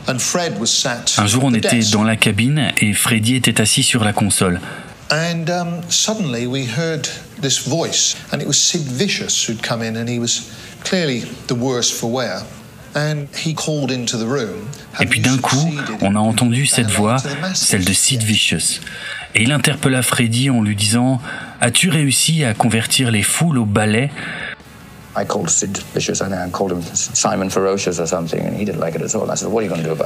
and 0.08 0.20
Fred 0.20 0.60
was 0.60 0.68
sat 0.68 1.14
Un 1.18 1.28
jour, 1.28 1.44
on 1.44 1.54
était 1.54 1.80
dans 1.92 2.04
la 2.04 2.16
cabine 2.16 2.72
et 2.80 2.94
Freddy 2.94 3.36
était 3.36 3.62
assis 3.62 3.84
sur 3.84 4.04
la 4.04 4.14
console. 4.14 4.60
And 5.12 5.50
um, 5.50 5.82
suddenly 5.90 6.48
we 6.48 6.66
heard 6.66 7.08
this 7.42 7.68
voice, 7.68 8.16
and 8.32 8.40
it 8.40 8.48
was 8.48 8.54
Sid 8.54 8.84
Vicious 8.84 9.46
who'd 9.48 9.62
come 9.62 9.84
in, 9.84 9.98
and 9.98 10.08
he 10.08 10.20
was 10.20 10.50
clearly 10.84 11.24
the 11.48 11.54
worse 11.54 11.92
for 11.92 12.10
wear. 12.10 12.44
And 12.94 13.28
he 13.36 13.54
called 13.54 13.92
into 13.92 14.18
the 14.18 14.26
room. 14.28 14.68
Et 15.00 15.04
"Have 15.04 15.10
puis 15.10 15.20
d'un 15.22 15.38
coup, 15.38 15.74
on 16.02 16.16
a 16.16 16.20
entendu 16.20 16.66
cette 16.66 16.90
voix, 16.90 17.18
to 17.22 17.28
the 17.28 17.42
masses?" 17.42 17.62
celle 17.68 17.84
de 17.84 17.94
Sid. 17.94 18.24
Vicious. 18.24 18.80
Et 19.36 19.44
il 19.44 19.52
interpella 19.52 20.02
Freddy 20.02 20.50
en 20.50 20.62
lui 20.62 20.76
disant 20.76 21.22
As-tu 21.62 21.90
réussi 21.90 22.44
à 22.44 22.54
convertir 22.54 23.12
les 23.12 23.24
foules 23.24 23.58
au 23.58 23.66
ballet? 23.66 24.10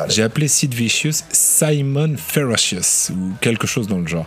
J'ai 0.09 0.23
appelé 0.23 0.47
Sid 0.47 0.73
Vicious 0.73 1.23
Simon 1.31 2.15
Ferocious 2.17 3.11
ou 3.11 3.33
quelque 3.41 3.67
chose 3.67 3.87
dans 3.87 3.99
le 3.99 4.07
genre. 4.07 4.25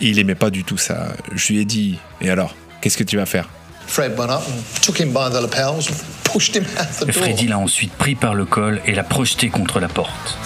Et 0.00 0.08
il 0.08 0.18
aimait 0.18 0.34
pas 0.34 0.50
du 0.50 0.64
tout 0.64 0.78
ça. 0.78 1.08
Je 1.34 1.52
lui 1.52 1.60
ai 1.60 1.64
dit 1.64 1.98
Et 2.20 2.30
alors 2.30 2.54
Qu'est-ce 2.84 2.98
que 2.98 3.04
tu 3.04 3.16
vas 3.16 3.24
faire? 3.24 3.48
Fred 3.86 4.12
went 4.18 4.28
up 4.28 4.42
and 4.46 4.82
took 4.82 5.00
him 5.00 5.10
by 5.10 5.30
the 5.30 5.40
lapels 5.40 5.88
and 5.88 5.96
pushed 6.24 6.54
him 6.54 6.64
out 6.78 6.86
the 7.00 7.06
door. 7.06 7.14
Freddy 7.14 7.46
l'a 7.46 7.58
ensuite 7.58 7.94
pris 7.94 8.14
par 8.14 8.34
le 8.34 8.44
col 8.44 8.82
et 8.84 8.92
l'a 8.92 9.04
projeté 9.04 9.48
contre 9.48 9.80
la 9.80 9.88
porte. 9.88 10.36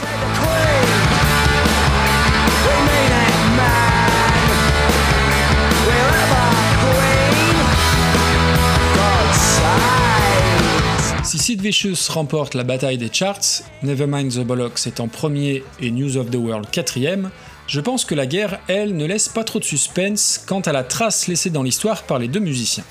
Si 11.28 11.36
Sid 11.36 11.60
Vicious 11.60 12.08
remporte 12.08 12.54
la 12.54 12.64
bataille 12.64 12.96
des 12.96 13.12
charts, 13.12 13.62
Nevermind 13.82 14.32
the 14.32 14.46
Bollocks 14.46 14.86
étant 14.86 15.08
premier 15.08 15.62
et 15.78 15.90
News 15.90 16.16
of 16.16 16.30
the 16.30 16.36
World 16.36 16.70
quatrième, 16.70 17.30
je 17.66 17.82
pense 17.82 18.06
que 18.06 18.14
la 18.14 18.26
guerre, 18.26 18.58
elle, 18.66 18.96
ne 18.96 19.04
laisse 19.04 19.28
pas 19.28 19.44
trop 19.44 19.58
de 19.58 19.64
suspense 19.64 20.42
quant 20.46 20.60
à 20.60 20.72
la 20.72 20.84
trace 20.84 21.28
laissée 21.28 21.50
dans 21.50 21.62
l'histoire 21.62 22.04
par 22.04 22.18
les 22.18 22.28
deux 22.28 22.40
musiciens. 22.40 22.86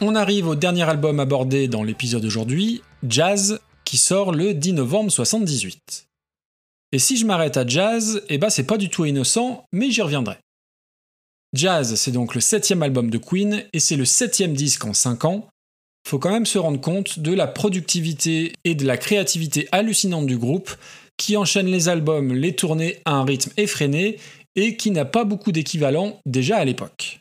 On 0.00 0.16
arrive 0.16 0.48
au 0.48 0.56
dernier 0.56 0.82
album 0.82 1.20
abordé 1.20 1.68
dans 1.68 1.84
l'épisode 1.84 2.24
aujourd'hui, 2.24 2.82
Jazz, 3.08 3.60
qui 3.84 3.96
sort 3.96 4.32
le 4.32 4.52
10 4.52 4.72
novembre 4.72 5.12
78. 5.12 6.08
Et 6.90 6.98
si 6.98 7.16
je 7.16 7.26
m'arrête 7.26 7.58
à 7.58 7.64
Jazz, 7.64 8.24
eh 8.28 8.38
ben 8.38 8.50
c'est 8.50 8.66
pas 8.66 8.76
du 8.76 8.88
tout 8.88 9.04
innocent, 9.04 9.66
mais 9.70 9.92
j'y 9.92 10.02
reviendrai. 10.02 10.38
Jazz, 11.54 11.94
c'est 11.94 12.10
donc 12.10 12.34
le 12.34 12.40
septième 12.40 12.82
album 12.82 13.08
de 13.08 13.18
Queen 13.18 13.62
et 13.72 13.78
c'est 13.78 13.94
le 13.94 14.04
septième 14.04 14.54
disque 14.54 14.84
en 14.84 14.94
5 14.94 15.26
ans, 15.26 15.48
faut 16.06 16.18
quand 16.18 16.32
même 16.32 16.46
se 16.46 16.58
rendre 16.58 16.80
compte 16.80 17.18
de 17.18 17.32
la 17.32 17.46
productivité 17.46 18.52
et 18.64 18.74
de 18.74 18.86
la 18.86 18.96
créativité 18.96 19.68
hallucinante 19.72 20.26
du 20.26 20.36
groupe 20.36 20.70
qui 21.16 21.36
enchaîne 21.36 21.66
les 21.66 21.88
albums, 21.88 22.34
les 22.34 22.54
tournées 22.54 22.98
à 23.04 23.12
un 23.12 23.24
rythme 23.24 23.52
effréné 23.56 24.18
et 24.56 24.76
qui 24.76 24.90
n'a 24.90 25.04
pas 25.04 25.24
beaucoup 25.24 25.52
d'équivalent 25.52 26.20
déjà 26.26 26.58
à 26.58 26.64
l'époque. 26.64 27.20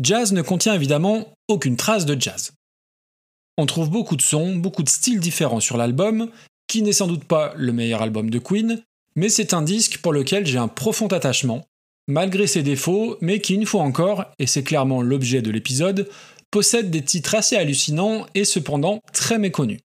Jazz 0.00 0.32
ne 0.32 0.42
contient 0.42 0.74
évidemment 0.74 1.28
aucune 1.48 1.76
trace 1.76 2.06
de 2.06 2.20
jazz. 2.20 2.52
On 3.56 3.66
trouve 3.66 3.90
beaucoup 3.90 4.16
de 4.16 4.22
sons, 4.22 4.56
beaucoup 4.56 4.82
de 4.82 4.88
styles 4.88 5.20
différents 5.20 5.60
sur 5.60 5.76
l'album, 5.76 6.30
qui 6.66 6.82
n'est 6.82 6.92
sans 6.92 7.06
doute 7.06 7.24
pas 7.24 7.52
le 7.56 7.72
meilleur 7.72 8.02
album 8.02 8.30
de 8.30 8.38
Queen, 8.38 8.82
mais 9.14 9.28
c'est 9.28 9.54
un 9.54 9.62
disque 9.62 9.98
pour 9.98 10.12
lequel 10.12 10.46
j'ai 10.46 10.58
un 10.58 10.66
profond 10.66 11.06
attachement, 11.06 11.64
malgré 12.08 12.48
ses 12.48 12.64
défauts, 12.64 13.16
mais 13.20 13.40
qui 13.40 13.54
une 13.54 13.66
fois 13.66 13.82
encore, 13.82 14.24
et 14.40 14.46
c'est 14.46 14.64
clairement 14.64 15.02
l'objet 15.02 15.42
de 15.42 15.52
l'épisode, 15.52 16.08
possède 16.54 16.88
des 16.88 17.02
titres 17.02 17.34
assez 17.34 17.56
hallucinants 17.56 18.28
et 18.36 18.44
cependant 18.44 19.00
très 19.12 19.40
méconnus. 19.40 19.80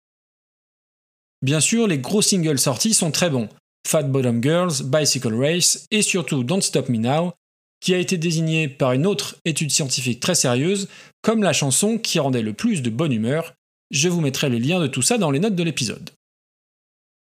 Bien 1.41 1.61
sûr, 1.61 1.87
les 1.87 1.97
gros 1.97 2.21
singles 2.21 2.59
sortis 2.59 2.93
sont 2.93 3.11
très 3.11 3.31
bons. 3.31 3.49
Fat 3.87 4.03
Bottom 4.03 4.43
Girls, 4.43 4.83
Bicycle 4.85 5.35
Race 5.35 5.87
et 5.91 6.03
surtout 6.03 6.45
Don't 6.45 6.61
Stop 6.61 6.91
Me 6.91 6.99
Now, 6.99 7.33
qui 7.81 7.95
a 7.95 7.99
été 7.99 8.19
désigné 8.19 8.69
par 8.69 8.93
une 8.93 9.07
autre 9.07 9.37
étude 9.47 9.71
scientifique 9.71 10.21
très 10.21 10.35
sérieuse 10.35 10.89
comme 11.23 11.43
la 11.43 11.55
chanson 11.55 11.97
qui 11.97 12.19
rendait 12.19 12.43
le 12.43 12.53
plus 12.53 12.83
de 12.83 12.91
bonne 12.91 13.15
humeur. 13.15 13.55
Je 13.91 14.11
vous 14.11 14.21
mettrai 14.21 14.51
les 14.51 14.59
liens 14.59 14.79
de 14.79 14.89
tout 14.89 15.01
ça 15.01 15.17
dans 15.17 15.31
les 15.31 15.41
notes 15.41 15.57
de 15.57 15.63
l'épisode. 15.63 16.11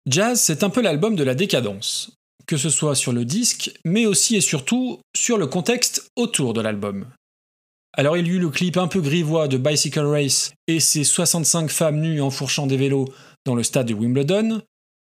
Jazz, 0.09 0.39
c'est 0.39 0.63
un 0.63 0.69
peu 0.69 0.81
l'album 0.81 1.17
de 1.17 1.23
la 1.25 1.35
décadence, 1.35 2.11
que 2.47 2.55
ce 2.55 2.69
soit 2.69 2.95
sur 2.95 3.11
le 3.11 3.25
disque, 3.25 3.77
mais 3.83 4.05
aussi 4.05 4.37
et 4.37 4.41
surtout 4.41 5.01
sur 5.13 5.37
le 5.37 5.47
contexte 5.47 6.09
autour 6.15 6.53
de 6.53 6.61
l'album. 6.61 7.07
Alors 7.95 8.17
il 8.17 8.27
y 8.27 8.31
eut 8.31 8.39
le 8.39 8.49
clip 8.49 8.77
un 8.77 8.87
peu 8.87 9.01
grivois 9.01 9.47
de 9.47 9.57
Bicycle 9.57 10.05
Race 10.05 10.53
et 10.67 10.79
ses 10.79 11.03
65 11.03 11.69
femmes 11.69 11.99
nues 11.99 12.21
enfourchant 12.21 12.65
des 12.65 12.75
vélos 12.75 13.07
dans 13.45 13.53
le 13.53 13.61
stade 13.61 13.85
de 13.85 13.93
Wimbledon. 13.93 14.63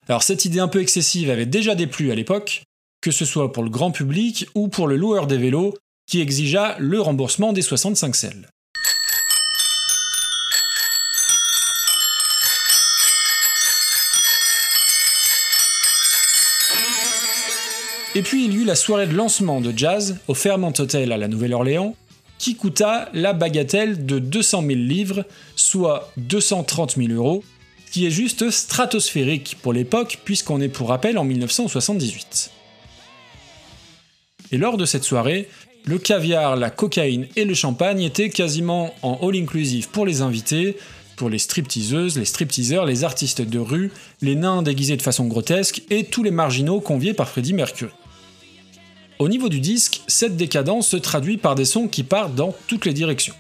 Alors 0.09 0.25
cette 0.25 0.47
idée 0.47 0.59
un 0.59 0.67
peu 0.67 0.81
excessive 0.81 1.31
avait 1.31 1.47
déjà 1.47 1.77
déplu 1.77 2.11
à 2.11 2.17
l'époque, 2.17 2.65
que 3.01 3.13
ce 3.13 3.25
soit 3.25 3.53
pour 3.53 3.63
le 3.63 3.71
grand 3.71 3.93
public 3.93 4.49
ou 4.57 4.67
pour 4.67 4.89
le 4.89 4.97
loueur 4.97 5.29
des 5.29 5.39
vélos 5.39 5.75
qui 6.09 6.21
exigea 6.21 6.75
le 6.81 7.01
remboursement 7.01 7.53
des 7.53 7.63
65 7.63 8.17
selles. 8.17 8.49
Et 18.17 18.23
puis 18.23 18.45
il 18.45 18.53
y 18.53 18.57
eut 18.57 18.65
la 18.65 18.75
soirée 18.75 19.07
de 19.07 19.15
lancement 19.15 19.61
de 19.61 19.73
jazz 19.75 20.19
au 20.27 20.35
Fairmont 20.35 20.75
Hotel 20.79 21.13
à 21.13 21.17
la 21.17 21.29
Nouvelle-Orléans, 21.29 21.95
qui 22.43 22.57
coûta 22.57 23.09
la 23.15 23.35
bagatelle 23.35 24.05
de 24.05 24.19
200 24.19 24.63
000 24.63 24.73
livres, 24.75 25.25
soit 25.55 26.13
230 26.17 26.97
000 26.97 27.13
euros, 27.13 27.45
qui 27.93 28.05
est 28.05 28.11
juste 28.11 28.51
stratosphérique 28.51 29.59
pour 29.63 29.73
l'époque, 29.73 30.19
puisqu'on 30.25 30.61
est 30.61 30.69
pour 30.69 30.89
rappel 30.89 31.19
en 31.19 31.25
1978. 31.25 32.51
Et 34.51 34.59
lors 34.59 34.77
de 34.77 34.85
cette 34.85 35.05
soirée, 35.05 35.49
le 35.85 35.99
caviar, 35.99 36.57
la 36.57 36.71
cocaïne 36.71 37.29
et 37.37 37.45
le 37.45 37.55
champagne 37.55 38.03
étaient 38.03 38.31
quasiment 38.31 38.93
en 39.03 39.21
all-inclusive 39.23 39.89
pour 39.91 40.05
les 40.05 40.21
invités, 40.21 40.77
pour 41.15 41.31
les 41.31 41.39
stripteaseuses, 41.39 42.19
les 42.19 42.25
stripteaseurs, 42.25 42.87
les 42.87 43.05
artistes 43.05 43.43
de 43.43 43.61
rue, 43.61 43.93
les 44.21 44.35
nains 44.35 44.63
déguisés 44.63 44.97
de 44.97 45.03
façon 45.03 45.27
grotesque 45.27 45.83
et 45.91 46.03
tous 46.03 46.25
les 46.25 46.33
marginaux 46.33 46.81
conviés 46.81 47.15
par 47.15 47.29
Freddie 47.29 47.55
Mercury. 47.55 47.93
Au 49.19 49.29
niveau 49.29 49.49
du 49.49 49.61
disque, 49.61 50.03
cette 50.07 50.37
décadence 50.37 50.89
se 50.89 50.97
traduit 50.97 51.37
par 51.37 51.55
des 51.55 51.65
sons 51.65 51.89
qui 51.89 52.03
partent 52.03 52.35
dans 52.35 52.55
toutes 52.67 52.87
les 52.87 52.93
directions. 52.93 53.35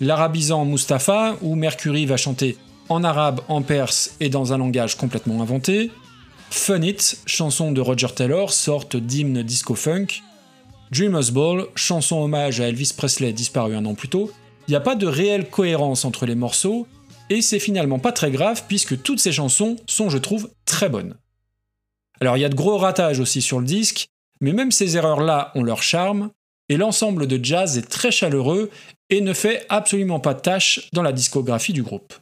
L'arabisant 0.00 0.64
Mustapha, 0.64 1.36
où 1.42 1.54
Mercury 1.54 2.06
va 2.06 2.16
chanter 2.16 2.56
en 2.88 3.02
arabe, 3.02 3.40
en 3.48 3.62
perse 3.62 4.14
et 4.20 4.28
dans 4.28 4.52
un 4.52 4.58
langage 4.58 4.96
complètement 4.96 5.42
inventé. 5.42 5.90
Fun 6.50 6.82
It, 6.82 7.20
chanson 7.26 7.72
de 7.72 7.80
Roger 7.80 8.08
Taylor, 8.14 8.52
sorte 8.52 8.96
d'hymne 8.96 9.42
disco-funk. 9.42 10.22
Dreamer's 10.92 11.30
Ball, 11.30 11.66
chanson 11.74 12.22
hommage 12.22 12.60
à 12.60 12.68
Elvis 12.68 12.92
Presley 12.96 13.32
disparu 13.32 13.74
un 13.74 13.84
an 13.86 13.94
plus 13.94 14.08
tôt. 14.08 14.30
Il 14.68 14.72
n'y 14.72 14.76
a 14.76 14.80
pas 14.80 14.94
de 14.94 15.06
réelle 15.06 15.50
cohérence 15.50 16.04
entre 16.04 16.26
les 16.26 16.34
morceaux, 16.34 16.86
et 17.30 17.42
c'est 17.42 17.58
finalement 17.58 17.98
pas 17.98 18.12
très 18.12 18.30
grave 18.30 18.64
puisque 18.68 19.02
toutes 19.02 19.18
ces 19.18 19.32
chansons 19.32 19.76
sont, 19.86 20.10
je 20.10 20.18
trouve, 20.18 20.50
très 20.64 20.88
bonnes. 20.88 21.14
Alors 22.20 22.36
il 22.36 22.40
y 22.40 22.44
a 22.44 22.48
de 22.48 22.54
gros 22.54 22.78
ratages 22.78 23.20
aussi 23.20 23.42
sur 23.42 23.58
le 23.58 23.66
disque, 23.66 24.08
mais 24.40 24.52
même 24.52 24.72
ces 24.72 24.96
erreurs-là 24.96 25.52
ont 25.54 25.62
leur 25.62 25.82
charme, 25.82 26.30
et 26.68 26.76
l'ensemble 26.76 27.26
de 27.26 27.42
jazz 27.42 27.78
est 27.78 27.88
très 27.88 28.10
chaleureux 28.10 28.70
et 29.10 29.20
ne 29.20 29.32
fait 29.32 29.64
absolument 29.68 30.20
pas 30.20 30.34
tâche 30.34 30.88
dans 30.92 31.02
la 31.02 31.12
discographie 31.12 31.72
du 31.72 31.82
groupe. 31.82 32.14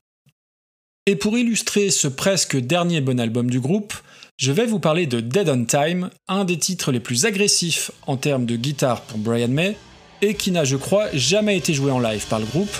Et 1.07 1.17
pour 1.17 1.37
illustrer 1.37 1.91
ce 1.91 2.09
presque 2.09 2.57
dernier 2.57 3.01
bon 3.01 3.21
album 3.21 3.51
du 3.51 3.61
groupe, 3.61 3.95
je 4.37 4.53
vais 4.53 4.67
vous 4.67 4.81
parler 4.81 5.07
de 5.07 5.21
Dead 5.21 5.49
on 5.49 5.65
Time, 5.65 6.11
un 6.29 6.45
des 6.45 6.59
titres 6.59 6.93
les 6.93 7.01
plus 7.01 7.25
agressifs 7.25 7.91
en 8.07 8.17
termes 8.17 8.47
de 8.47 8.57
guitare 8.57 9.03
pour 9.03 9.19
Brian 9.19 9.49
May, 9.49 9.77
et 10.23 10.35
qui 10.35 10.51
n'a, 10.51 10.65
je 10.65 10.77
crois, 10.77 11.07
jamais 11.13 11.57
été 11.57 11.75
joué 11.75 11.93
en 11.93 12.01
live 12.01 12.27
par 12.29 12.41
le 12.41 12.47
groupe, 12.47 12.75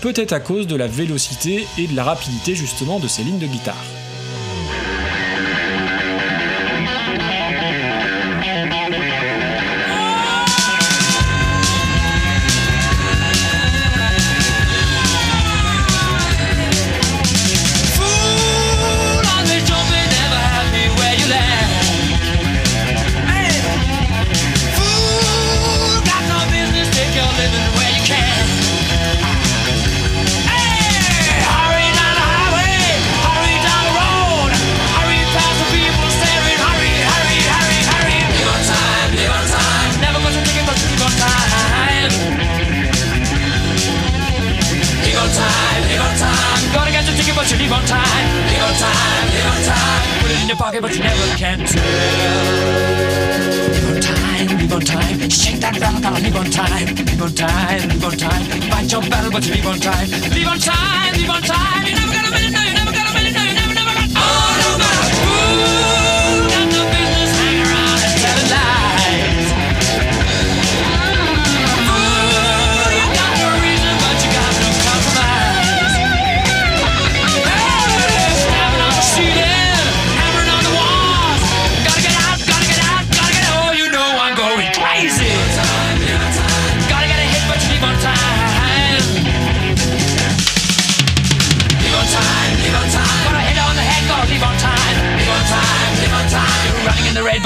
peut-être 0.00 0.32
à 0.32 0.40
cause 0.40 0.66
de 0.66 0.76
la 0.76 0.86
vélocité 0.86 1.66
et 1.78 1.86
de 1.86 1.94
la 1.94 2.04
rapidité 2.04 2.54
justement 2.54 2.98
de 2.98 3.08
ses 3.08 3.22
lignes 3.22 3.38
de 3.38 3.46
guitare. 3.46 3.84
Pocket, 50.66 50.82
but 50.82 50.96
you 50.96 51.02
never 51.02 51.36
can 51.36 51.58
tell. 51.58 51.82
Live 53.70 53.94
on 53.94 54.00
time, 54.00 54.46
live 54.58 54.72
on 54.72 54.80
time. 54.80 55.30
Shake 55.30 55.60
that 55.60 55.78
rattle, 55.78 56.00
gotta 56.00 56.22
live 56.22 56.36
on 56.36 56.50
time. 56.50 56.94
Live 56.96 57.22
on 57.22 57.32
time, 57.34 57.88
live 57.88 58.04
on 58.04 58.16
time. 58.16 58.44
Fight 58.70 58.92
your 58.92 59.02
battle, 59.02 59.30
but 59.30 59.46
you 59.46 59.54
live 59.54 59.66
on 59.66 59.78
time. 59.78 60.10
Live 60.10 60.48
on 60.48 60.58
time, 60.58 61.12
live 61.14 61.30
on 61.30 61.42
time. 61.42 61.86
You 61.86 61.94
never 61.94 62.12
got 62.12 62.26
a 62.26 62.30
minute, 62.34 62.52
no, 62.52 62.62
you 62.62 62.74
never 62.74 62.95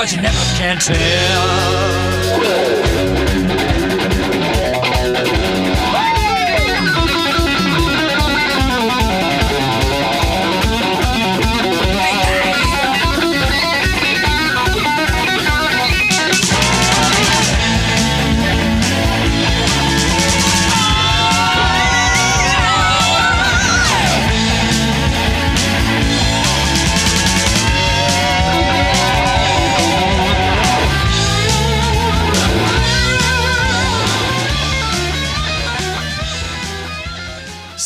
but 0.01 0.13
you 0.13 0.23
never 0.23 0.39
can 0.57 0.79
tell. 0.79 0.97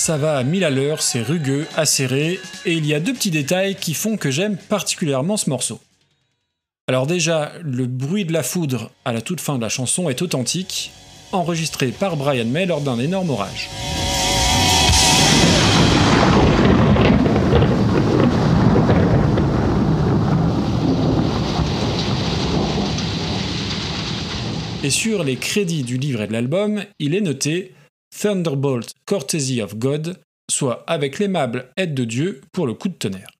Ça 0.06 0.18
va 0.18 0.36
à 0.36 0.42
1000 0.42 0.64
à 0.64 0.68
l'heure, 0.70 1.00
c'est 1.00 1.22
rugueux, 1.22 1.66
acéré, 1.76 2.38
et 2.66 2.74
il 2.74 2.84
y 2.84 2.92
a 2.92 3.00
deux 3.00 3.14
petits 3.14 3.30
détails 3.30 3.74
qui 3.74 3.94
font 3.94 4.18
que 4.18 4.30
j'aime 4.30 4.58
particulièrement 4.58 5.38
ce 5.38 5.48
morceau. 5.48 5.80
Alors 6.86 7.06
déjà, 7.06 7.52
le 7.62 7.86
bruit 7.86 8.26
de 8.26 8.32
la 8.34 8.42
foudre 8.42 8.90
à 9.06 9.14
la 9.14 9.22
toute 9.22 9.40
fin 9.40 9.56
de 9.56 9.62
la 9.62 9.70
chanson 9.70 10.10
est 10.10 10.20
authentique, 10.20 10.92
enregistré 11.32 11.86
par 11.86 12.18
Brian 12.18 12.44
May 12.44 12.66
lors 12.66 12.82
d'un 12.82 12.98
énorme 12.98 13.30
orage. 13.30 13.70
Et 24.82 24.90
sur 24.90 25.24
les 25.24 25.36
crédits 25.36 25.82
du 25.82 25.96
livre 25.96 26.20
et 26.20 26.26
de 26.26 26.34
l'album, 26.34 26.84
il 26.98 27.14
est 27.14 27.22
noté 27.22 27.72
Thunderbolt 28.20 28.94
Courtesy 29.06 29.60
of 29.60 29.76
God, 29.76 30.18
soit 30.50 30.84
avec 30.86 31.18
l'aimable 31.18 31.70
aide 31.76 31.94
de 31.94 32.04
Dieu 32.04 32.40
pour 32.52 32.66
le 32.66 32.74
coup 32.74 32.88
de 32.88 32.94
tonnerre. 32.94 33.30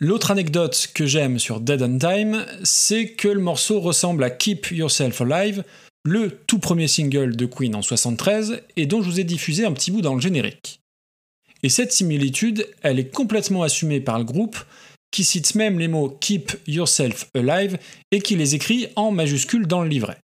L'autre 0.00 0.30
anecdote 0.30 0.90
que 0.94 1.06
j'aime 1.06 1.38
sur 1.38 1.60
Dead 1.60 1.82
on 1.82 1.98
Time, 1.98 2.46
c'est 2.62 3.12
que 3.12 3.28
le 3.28 3.40
morceau 3.40 3.80
ressemble 3.80 4.22
à 4.22 4.30
Keep 4.30 4.70
Yourself 4.70 5.20
Alive, 5.20 5.64
le 6.04 6.30
tout 6.30 6.58
premier 6.58 6.86
single 6.86 7.34
de 7.34 7.46
Queen 7.46 7.74
en 7.74 7.82
73 7.82 8.62
et 8.76 8.86
dont 8.86 9.02
je 9.02 9.10
vous 9.10 9.20
ai 9.20 9.24
diffusé 9.24 9.64
un 9.64 9.72
petit 9.72 9.90
bout 9.90 10.00
dans 10.00 10.14
le 10.14 10.20
générique. 10.20 10.80
Et 11.62 11.68
cette 11.68 11.92
similitude, 11.92 12.68
elle 12.82 13.00
est 13.00 13.12
complètement 13.12 13.64
assumée 13.64 14.00
par 14.00 14.18
le 14.18 14.24
groupe, 14.24 14.56
qui 15.10 15.24
cite 15.24 15.54
même 15.54 15.78
les 15.78 15.88
mots 15.88 16.10
Keep 16.20 16.52
Yourself 16.66 17.28
Alive 17.34 17.78
et 18.12 18.20
qui 18.20 18.36
les 18.36 18.54
écrit 18.54 18.88
en 18.94 19.10
majuscules 19.10 19.66
dans 19.66 19.82
le 19.82 19.88
livret. 19.88 20.18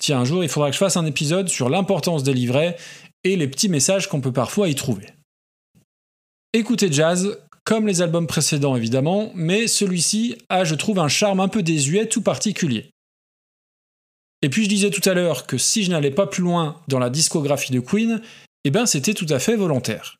Tiens, 0.00 0.20
un 0.20 0.24
jour, 0.24 0.42
il 0.42 0.48
faudra 0.48 0.70
que 0.70 0.74
je 0.74 0.78
fasse 0.78 0.96
un 0.96 1.04
épisode 1.04 1.48
sur 1.48 1.68
l'importance 1.68 2.22
des 2.22 2.32
livrets 2.32 2.76
et 3.22 3.36
les 3.36 3.46
petits 3.46 3.68
messages 3.68 4.08
qu'on 4.08 4.22
peut 4.22 4.32
parfois 4.32 4.68
y 4.68 4.74
trouver. 4.74 5.06
Écoutez 6.54 6.90
jazz, 6.90 7.38
comme 7.64 7.86
les 7.86 8.00
albums 8.00 8.26
précédents 8.26 8.76
évidemment, 8.76 9.30
mais 9.34 9.66
celui-ci 9.66 10.36
a, 10.48 10.64
je 10.64 10.74
trouve, 10.74 10.98
un 10.98 11.08
charme 11.08 11.38
un 11.38 11.48
peu 11.48 11.62
désuet 11.62 12.06
tout 12.06 12.22
particulier. 12.22 12.90
Et 14.42 14.48
puis 14.48 14.64
je 14.64 14.70
disais 14.70 14.90
tout 14.90 15.06
à 15.06 15.12
l'heure 15.12 15.46
que 15.46 15.58
si 15.58 15.84
je 15.84 15.90
n'allais 15.90 16.10
pas 16.10 16.26
plus 16.26 16.42
loin 16.42 16.80
dans 16.88 16.98
la 16.98 17.10
discographie 17.10 17.72
de 17.72 17.80
Queen, 17.80 18.22
eh 18.64 18.70
ben 18.70 18.86
c'était 18.86 19.14
tout 19.14 19.26
à 19.28 19.38
fait 19.38 19.54
volontaire. 19.54 20.16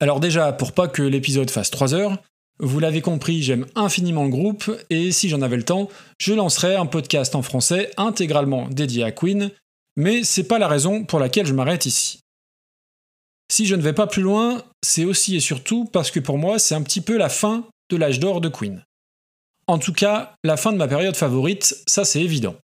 Alors 0.00 0.18
déjà, 0.18 0.52
pour 0.52 0.72
pas 0.72 0.88
que 0.88 1.02
l'épisode 1.02 1.50
fasse 1.50 1.70
3 1.70 1.94
heures, 1.94 2.18
vous 2.58 2.80
l'avez 2.80 3.00
compris, 3.02 3.42
j'aime 3.42 3.66
infiniment 3.74 4.24
le 4.24 4.30
groupe, 4.30 4.70
et 4.90 5.12
si 5.12 5.28
j'en 5.28 5.42
avais 5.42 5.56
le 5.56 5.64
temps, 5.64 5.88
je 6.18 6.32
lancerais 6.32 6.76
un 6.76 6.86
podcast 6.86 7.34
en 7.34 7.42
français 7.42 7.90
intégralement 7.96 8.68
dédié 8.68 9.04
à 9.04 9.12
Queen, 9.12 9.50
mais 9.96 10.24
c'est 10.24 10.44
pas 10.44 10.58
la 10.58 10.68
raison 10.68 11.04
pour 11.04 11.18
laquelle 11.18 11.46
je 11.46 11.54
m'arrête 11.54 11.86
ici. 11.86 12.20
Si 13.50 13.66
je 13.66 13.74
ne 13.74 13.82
vais 13.82 13.92
pas 13.92 14.06
plus 14.06 14.22
loin, 14.22 14.62
c'est 14.82 15.04
aussi 15.04 15.36
et 15.36 15.40
surtout 15.40 15.84
parce 15.84 16.10
que 16.10 16.20
pour 16.20 16.38
moi, 16.38 16.58
c'est 16.58 16.74
un 16.74 16.82
petit 16.82 17.00
peu 17.00 17.16
la 17.16 17.28
fin 17.28 17.64
de 17.90 17.96
l'âge 17.96 18.20
d'or 18.20 18.40
de 18.40 18.48
Queen. 18.48 18.82
En 19.68 19.78
tout 19.78 19.92
cas, 19.92 20.34
la 20.44 20.56
fin 20.56 20.72
de 20.72 20.76
ma 20.76 20.88
période 20.88 21.16
favorite, 21.16 21.76
ça 21.86 22.04
c'est 22.04 22.22
évident. 22.22 22.56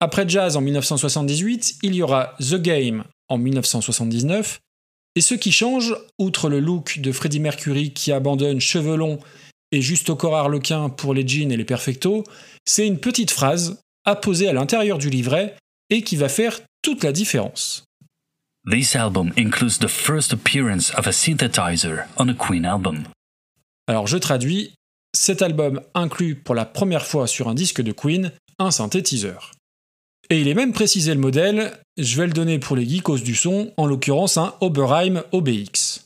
Après 0.00 0.28
Jazz 0.28 0.56
en 0.56 0.60
1978, 0.60 1.78
il 1.82 1.94
y 1.94 2.02
aura 2.02 2.34
The 2.40 2.54
Game 2.54 3.04
en 3.28 3.38
1979, 3.38 4.60
et 5.18 5.20
ce 5.20 5.34
qui 5.34 5.50
change, 5.50 5.96
outre 6.20 6.48
le 6.48 6.60
look 6.60 7.00
de 7.00 7.10
Freddie 7.10 7.40
Mercury 7.40 7.92
qui 7.92 8.12
abandonne 8.12 8.60
cheveux 8.60 8.94
longs 8.94 9.18
et 9.72 9.82
juste 9.82 10.10
au 10.10 10.14
corps 10.14 10.36
arlequin 10.36 10.90
pour 10.90 11.12
les 11.12 11.26
jeans 11.26 11.50
et 11.50 11.56
les 11.56 11.64
perfectos, 11.64 12.22
c'est 12.64 12.86
une 12.86 13.00
petite 13.00 13.32
phrase 13.32 13.80
apposée 14.04 14.46
à 14.46 14.52
l'intérieur 14.52 14.96
du 14.96 15.10
livret 15.10 15.56
et 15.90 16.02
qui 16.02 16.14
va 16.14 16.28
faire 16.28 16.60
toute 16.82 17.02
la 17.02 17.10
différence. 17.10 17.82
This 18.70 18.94
album 18.94 19.32
includes 19.36 19.80
the 19.80 19.88
first 19.88 20.32
appearance 20.32 20.92
of 20.96 21.08
a 21.08 21.12
synthesizer 21.12 22.04
on 22.16 22.28
a 22.28 22.34
Queen 22.34 22.64
album. 22.64 23.02
Alors 23.88 24.06
je 24.06 24.18
traduis, 24.18 24.72
cet 25.16 25.42
album 25.42 25.80
inclut 25.94 26.36
pour 26.36 26.54
la 26.54 26.64
première 26.64 27.06
fois 27.06 27.26
sur 27.26 27.48
un 27.48 27.54
disque 27.54 27.82
de 27.82 27.90
Queen 27.90 28.30
un 28.60 28.70
synthétiseur. 28.70 29.50
Et 30.30 30.40
il 30.40 30.48
est 30.48 30.54
même 30.54 30.72
précisé 30.72 31.14
le 31.14 31.20
modèle, 31.20 31.72
je 31.96 32.16
vais 32.18 32.26
le 32.26 32.34
donner 32.34 32.58
pour 32.58 32.76
les 32.76 32.86
geekos 32.86 33.20
du 33.20 33.34
son, 33.34 33.72
en 33.78 33.86
l'occurrence 33.86 34.36
un 34.36 34.54
Oberheim 34.60 35.22
OBX. 35.32 36.04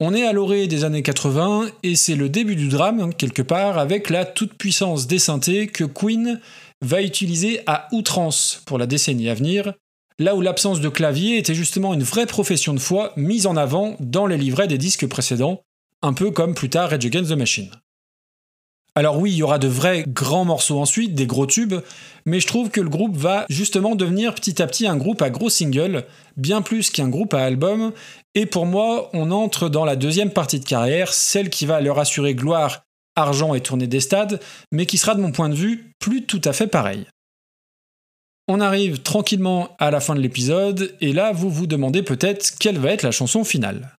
On 0.00 0.14
est 0.14 0.24
à 0.24 0.32
l'orée 0.32 0.66
des 0.68 0.84
années 0.84 1.02
80 1.02 1.68
et 1.82 1.94
c'est 1.94 2.16
le 2.16 2.30
début 2.30 2.56
du 2.56 2.68
drame, 2.68 3.14
quelque 3.14 3.42
part, 3.42 3.76
avec 3.76 4.08
la 4.08 4.24
toute-puissance 4.24 5.06
des 5.06 5.18
synthés 5.18 5.66
que 5.66 5.84
Queen 5.84 6.40
va 6.80 7.02
utiliser 7.02 7.60
à 7.66 7.88
outrance 7.92 8.62
pour 8.64 8.78
la 8.78 8.86
décennie 8.86 9.28
à 9.28 9.34
venir, 9.34 9.74
là 10.18 10.34
où 10.34 10.40
l'absence 10.40 10.80
de 10.80 10.88
clavier 10.88 11.36
était 11.36 11.54
justement 11.54 11.92
une 11.92 12.02
vraie 12.02 12.26
profession 12.26 12.72
de 12.72 12.80
foi 12.80 13.12
mise 13.16 13.46
en 13.46 13.56
avant 13.56 13.96
dans 14.00 14.26
les 14.26 14.38
livrets 14.38 14.66
des 14.66 14.78
disques 14.78 15.06
précédents, 15.06 15.62
un 16.00 16.14
peu 16.14 16.30
comme 16.30 16.54
plus 16.54 16.70
tard 16.70 16.90
Rage 16.90 17.04
Against 17.04 17.30
the 17.30 17.36
Machine. 17.36 17.70
Alors 18.94 19.18
oui, 19.18 19.32
il 19.32 19.36
y 19.36 19.42
aura 19.42 19.58
de 19.58 19.68
vrais 19.68 20.04
grands 20.06 20.44
morceaux 20.44 20.78
ensuite, 20.78 21.14
des 21.14 21.26
gros 21.26 21.46
tubes, 21.46 21.76
mais 22.26 22.40
je 22.40 22.46
trouve 22.46 22.68
que 22.68 22.80
le 22.80 22.90
groupe 22.90 23.16
va 23.16 23.46
justement 23.48 23.94
devenir 23.94 24.34
petit 24.34 24.60
à 24.60 24.66
petit 24.66 24.86
un 24.86 24.96
groupe 24.96 25.22
à 25.22 25.30
gros 25.30 25.48
singles, 25.48 26.04
bien 26.36 26.60
plus 26.60 26.90
qu'un 26.90 27.08
groupe 27.08 27.32
à 27.32 27.42
album, 27.42 27.92
et 28.34 28.44
pour 28.44 28.66
moi, 28.66 29.08
on 29.14 29.30
entre 29.30 29.70
dans 29.70 29.86
la 29.86 29.96
deuxième 29.96 30.30
partie 30.30 30.60
de 30.60 30.66
carrière, 30.66 31.14
celle 31.14 31.48
qui 31.48 31.64
va 31.64 31.80
leur 31.80 31.98
assurer 31.98 32.34
gloire, 32.34 32.82
argent 33.16 33.54
et 33.54 33.62
tournée 33.62 33.86
des 33.86 34.00
stades, 34.00 34.40
mais 34.72 34.84
qui 34.84 34.98
sera 34.98 35.14
de 35.14 35.22
mon 35.22 35.32
point 35.32 35.48
de 35.48 35.54
vue 35.54 35.94
plus 35.98 36.24
tout 36.26 36.42
à 36.44 36.52
fait 36.52 36.66
pareil. 36.66 37.06
On 38.48 38.60
arrive 38.60 39.00
tranquillement 39.00 39.74
à 39.78 39.90
la 39.90 40.00
fin 40.00 40.14
de 40.14 40.20
l'épisode, 40.20 40.94
et 41.00 41.14
là 41.14 41.32
vous 41.32 41.48
vous 41.48 41.66
demandez 41.66 42.02
peut-être 42.02 42.58
quelle 42.58 42.78
va 42.78 42.90
être 42.90 43.04
la 43.04 43.10
chanson 43.10 43.42
finale. 43.42 43.96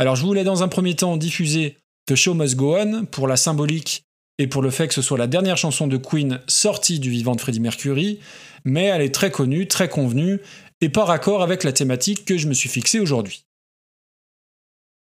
Alors 0.00 0.16
je 0.16 0.26
voulais 0.26 0.42
dans 0.42 0.64
un 0.64 0.68
premier 0.68 0.96
temps 0.96 1.16
diffuser 1.16 1.76
The 2.06 2.14
Show 2.14 2.34
Must 2.34 2.56
Go 2.56 2.76
On 2.76 3.04
pour 3.04 3.28
la 3.28 3.36
symbolique 3.36 4.04
et 4.38 4.46
pour 4.46 4.62
le 4.62 4.70
fait 4.70 4.88
que 4.88 4.94
ce 4.94 5.02
soit 5.02 5.18
la 5.18 5.26
dernière 5.26 5.56
chanson 5.56 5.86
de 5.86 5.96
Queen 5.96 6.40
sortie 6.48 6.98
du 6.98 7.10
vivant 7.10 7.34
de 7.34 7.40
Freddie 7.40 7.60
Mercury, 7.60 8.18
mais 8.64 8.84
elle 8.84 9.02
est 9.02 9.14
très 9.14 9.30
connue, 9.30 9.68
très 9.68 9.88
convenue, 9.88 10.40
et 10.80 10.88
par 10.88 11.10
accord 11.10 11.42
avec 11.42 11.64
la 11.64 11.72
thématique 11.72 12.24
que 12.24 12.36
je 12.36 12.48
me 12.48 12.54
suis 12.54 12.68
fixée 12.68 12.98
aujourd'hui. 12.98 13.44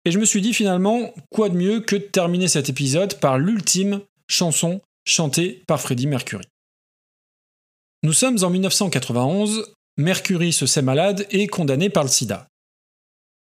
Et 0.06 0.12
je 0.12 0.20
me 0.20 0.26
suis 0.26 0.42
dit 0.42 0.54
finalement, 0.54 1.14
quoi 1.32 1.50
de 1.50 1.56
mieux 1.56 1.80
que 1.80 1.96
de 1.96 2.02
terminer 2.02 2.48
cet 2.48 2.70
épisode 2.70 3.20
par 3.20 3.38
l'ultime 3.38 4.02
chanson 4.28 4.82
chantée 5.06 5.64
par 5.68 5.80
Freddie 5.80 6.08
Mercury. 6.08 6.46
Nous 8.04 8.14
sommes 8.14 8.44
en 8.44 8.50
1991, 8.50 9.74
Mercury 9.98 10.54
se 10.54 10.66
sait 10.66 10.82
malade 10.82 11.28
et 11.32 11.48
condamné 11.48 11.90
par 11.90 12.04
le 12.04 12.10
sida. 12.10 12.48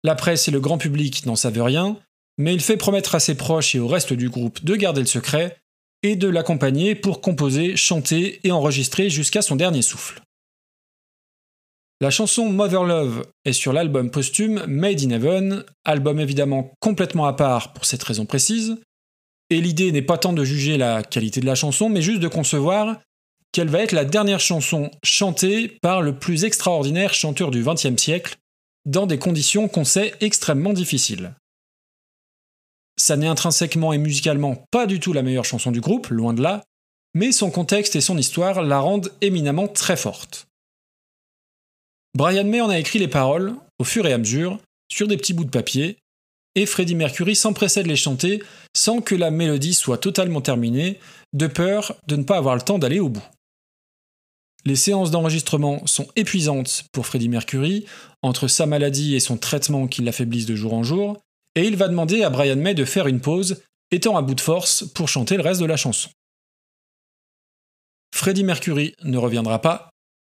La 0.03 0.15
presse 0.15 0.49
et 0.49 0.51
le 0.51 0.61
grand 0.61 0.79
public 0.79 1.27
n'en 1.27 1.37
savent 1.37 1.63
rien, 1.63 1.97
mais 2.39 2.55
il 2.55 2.61
fait 2.61 2.77
promettre 2.77 3.15
à 3.15 3.21
ses 3.21 3.35
proches 3.35 3.75
et 3.75 3.79
au 3.79 3.87
reste 3.87 4.13
du 4.13 4.29
groupe 4.29 4.65
de 4.65 4.77
garder 4.77 5.01
le 5.01 5.07
secret 5.07 5.57
et 6.03 6.17
de 6.17 6.29
l'accompagner 6.29 6.95
pour 6.95 7.21
composer, 7.21 7.77
chanter 7.77 8.41
et 8.45 8.53
enregistrer 8.53 9.11
jusqu'à 9.11 9.43
son 9.43 9.57
dernier 9.57 9.83
souffle. 9.83 10.23
La 12.03 12.11
chanson 12.11 12.49
Mother 12.49 12.85
Love 12.85 13.27
est 13.45 13.53
sur 13.53 13.75
l'album 13.75 14.11
posthume 14.11 14.65
Made 14.67 15.03
in 15.03 15.11
Heaven, 15.11 15.65
album 15.85 16.19
évidemment 16.19 16.73
complètement 16.81 17.27
à 17.27 17.35
part 17.35 17.75
pour 17.75 17.85
cette 17.85 18.03
raison 18.03 18.25
précise, 18.25 18.79
et 19.51 19.61
l'idée 19.61 19.93
n'est 19.93 20.01
pas 20.01 20.17
tant 20.17 20.33
de 20.33 20.45
juger 20.45 20.79
la 20.79 21.03
qualité 21.03 21.41
de 21.41 21.47
la 21.47 21.55
chanson, 21.55 21.91
mais 21.91 22.01
juste 22.01 22.21
de 22.21 22.29
concevoir 22.29 23.01
qu'elle 23.53 23.69
va 23.69 23.81
être 23.81 23.93
la 23.93 24.05
dernière 24.05 24.41
chanson 24.41 24.91
chantée 25.05 25.69
par 25.83 26.01
le 26.01 26.19
plus 26.19 26.45
extraordinaire 26.45 27.13
chanteur 27.13 27.51
du 27.51 27.63
XXe 27.63 28.01
siècle, 28.01 28.37
dans 28.87 29.07
des 29.07 29.19
conditions 29.19 29.69
qu'on 29.69 29.85
sait 29.85 30.15
extrêmement 30.21 30.73
difficiles. 30.73 31.35
Ça 33.01 33.17
n'est 33.17 33.27
intrinsèquement 33.27 33.95
et 33.95 33.99
musicalement 33.99 34.67
pas 34.71 34.85
du 34.85 35.01
tout 35.01 35.15
la 35.15 35.23
meilleure 35.23 35.47
chanson 35.47 35.71
du 35.71 35.81
groupe, 35.81 36.09
loin 36.09 36.35
de 36.35 36.43
là, 36.43 36.65
mais 37.15 37.33
son 37.33 37.51
contexte 37.51 37.97
et 37.97 38.03
son 38.03 38.19
histoire 38.19 38.61
la 38.61 38.79
rendent 38.79 39.11
éminemment 39.23 39.69
très 39.69 39.97
forte. 39.97 40.49
Brian 42.15 42.45
May 42.45 42.61
en 42.61 42.69
a 42.69 42.79
écrit 42.79 42.99
les 42.99 43.09
paroles, 43.09 43.55
au 43.79 43.85
fur 43.85 44.07
et 44.07 44.13
à 44.13 44.19
mesure, 44.19 44.59
sur 44.93 45.09
des 45.09 45.17
petits 45.17 45.33
bouts 45.33 45.47
de 45.47 45.51
papier, 45.51 45.97
et 46.55 46.67
Freddie 46.67 46.95
Mercury 46.95 47.35
s'empressait 47.37 47.83
de 47.83 47.89
les 47.89 47.97
chanter 47.97 48.43
sans 48.77 49.01
que 49.01 49.15
la 49.15 49.31
mélodie 49.31 49.73
soit 49.73 49.97
totalement 49.97 50.43
terminée, 50.43 51.01
de 51.33 51.47
peur 51.47 51.97
de 52.07 52.17
ne 52.17 52.25
pas 52.25 52.37
avoir 52.37 52.55
le 52.55 52.61
temps 52.61 52.79
d'aller 52.79 53.01
au 53.01 53.09
bout. 53.09 53.27
Les 54.67 54.77
séances 54.77 55.11
d'enregistrement 55.11 55.87
sont 55.87 56.09
épuisantes 56.17 56.85
pour 56.93 57.07
Freddie 57.07 57.31
Mercury, 57.31 57.87
entre 58.21 58.47
sa 58.47 58.67
maladie 58.67 59.15
et 59.15 59.21
son 59.21 59.39
traitement 59.39 59.87
qui 59.87 60.03
l'affaiblissent 60.03 60.45
de 60.45 60.55
jour 60.55 60.75
en 60.75 60.83
jour, 60.83 61.17
et 61.55 61.67
il 61.67 61.77
va 61.77 61.89
demander 61.89 62.23
à 62.23 62.31
Brian 62.31 62.57
May 62.57 62.75
de 62.75 62.85
faire 62.85 63.07
une 63.07 63.21
pause, 63.21 63.63
étant 63.91 64.17
à 64.17 64.23
bout 64.23 64.35
de 64.35 64.41
force 64.41 64.85
pour 64.95 65.09
chanter 65.09 65.37
le 65.37 65.43
reste 65.43 65.61
de 65.61 65.67
la 65.67 65.77
chanson. 65.77 66.11
Freddie 68.15 68.45
Mercury 68.45 68.95
ne 69.03 69.19
reviendra 69.19 69.61
pas, 69.61 69.91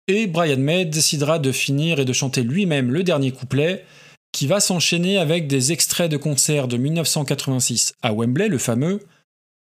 et 0.09 0.27
Brian 0.27 0.59
May 0.59 0.85
décidera 0.85 1.39
de 1.39 1.53
finir 1.53 1.99
et 1.99 2.05
de 2.05 2.13
chanter 2.13 2.43
lui-même 2.43 2.91
le 2.91 3.03
dernier 3.03 3.33
couplet, 3.33 3.85
qui 4.33 4.47
va 4.47 4.61
s'enchaîner 4.61 5.19
avec 5.19 5.47
des 5.47 5.73
extraits 5.73 6.11
de 6.11 6.17
concerts 6.17 6.67
de 6.67 6.77
1986 6.77 7.95
à 8.03 8.13
Wembley, 8.13 8.49
le 8.49 8.59
fameux, 8.59 9.01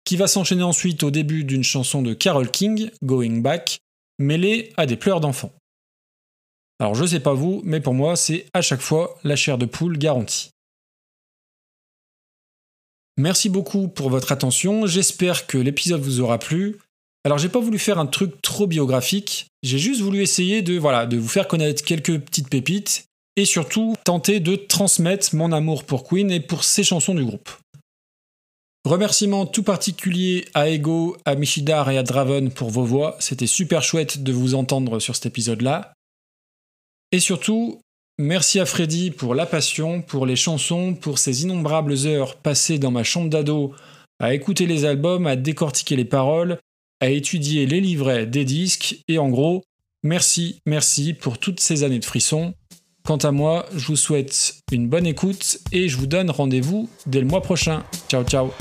qui 0.05 0.15
va 0.15 0.27
s'enchaîner 0.27 0.63
ensuite 0.63 1.03
au 1.03 1.11
début 1.11 1.43
d'une 1.43 1.63
chanson 1.63 2.01
de 2.01 2.13
Carole 2.13 2.51
King, 2.51 2.89
Going 3.03 3.41
Back, 3.41 3.79
mêlée 4.19 4.71
à 4.77 4.85
des 4.85 4.95
pleurs 4.95 5.21
d'enfants. 5.21 5.53
Alors 6.79 6.95
je 6.95 7.05
sais 7.05 7.19
pas 7.19 7.33
vous, 7.33 7.61
mais 7.65 7.81
pour 7.81 7.93
moi 7.93 8.15
c'est 8.15 8.45
à 8.53 8.61
chaque 8.61 8.81
fois 8.81 9.17
la 9.23 9.35
chair 9.35 9.57
de 9.57 9.65
poule 9.65 9.97
garantie. 9.97 10.51
Merci 13.19 13.49
beaucoup 13.49 13.89
pour 13.89 14.09
votre 14.09 14.31
attention, 14.31 14.87
j'espère 14.87 15.45
que 15.45 15.57
l'épisode 15.57 15.99
vous 15.99 16.21
aura 16.21 16.39
plu. 16.39 16.77
Alors 17.25 17.37
j'ai 17.37 17.49
pas 17.49 17.59
voulu 17.59 17.77
faire 17.77 17.99
un 17.99 18.05
truc 18.05 18.41
trop 18.41 18.65
biographique, 18.65 19.47
j'ai 19.61 19.77
juste 19.77 19.99
voulu 19.99 20.21
essayer 20.21 20.61
de, 20.61 20.77
vous 20.77 21.27
faire 21.27 21.49
connaître 21.49 21.83
quelques 21.83 22.17
petites 22.17 22.47
pépites 22.47 23.07
et 23.35 23.43
surtout 23.43 23.97
tenter 24.05 24.39
de 24.39 24.55
transmettre 24.55 25.35
mon 25.35 25.51
amour 25.51 25.83
pour 25.83 26.05
Queen 26.07 26.31
et 26.31 26.39
pour 26.39 26.63
ses 26.63 26.85
chansons 26.85 27.13
du 27.13 27.25
groupe. 27.25 27.49
Remerciements 28.85 29.45
tout 29.45 29.63
particuliers 29.63 30.45
à 30.53 30.69
Ego, 30.69 31.17
à 31.25 31.35
Michidar 31.35 31.91
et 31.91 31.97
à 31.97 32.03
Draven 32.03 32.49
pour 32.51 32.69
vos 32.69 32.85
voix, 32.85 33.17
c'était 33.19 33.47
super 33.47 33.83
chouette 33.83 34.23
de 34.23 34.31
vous 34.31 34.55
entendre 34.55 34.99
sur 34.99 35.17
cet 35.17 35.25
épisode-là. 35.25 35.91
Et 37.11 37.19
surtout, 37.19 37.81
Merci 38.21 38.59
à 38.59 38.65
Freddy 38.65 39.11
pour 39.11 39.33
la 39.33 39.45
passion, 39.45 40.01
pour 40.01 40.25
les 40.25 40.35
chansons, 40.35 40.93
pour 40.93 41.19
ces 41.19 41.43
innombrables 41.43 41.95
heures 42.05 42.35
passées 42.35 42.77
dans 42.77 42.91
ma 42.91 43.05
chambre 43.05 43.29
d'ado 43.29 43.73
à 44.19 44.33
écouter 44.33 44.65
les 44.65 44.83
albums, 44.83 45.25
à 45.25 45.37
décortiquer 45.37 45.95
les 45.95 46.03
paroles, 46.03 46.59
à 46.99 47.07
étudier 47.07 47.65
les 47.65 47.79
livrets 47.79 48.25
des 48.25 48.43
disques, 48.43 48.97
et 49.07 49.19
en 49.19 49.29
gros, 49.29 49.63
merci, 50.03 50.59
merci 50.65 51.13
pour 51.13 51.37
toutes 51.37 51.61
ces 51.61 51.83
années 51.83 51.99
de 51.99 52.03
frissons. 52.03 52.53
Quant 53.05 53.15
à 53.15 53.31
moi, 53.31 53.65
je 53.73 53.87
vous 53.87 53.95
souhaite 53.95 54.57
une 54.69 54.89
bonne 54.89 55.07
écoute 55.07 55.59
et 55.71 55.87
je 55.87 55.95
vous 55.95 56.07
donne 56.07 56.29
rendez-vous 56.29 56.89
dès 57.05 57.21
le 57.21 57.25
mois 57.25 57.41
prochain. 57.41 57.85
Ciao 58.09 58.25
ciao 58.25 58.51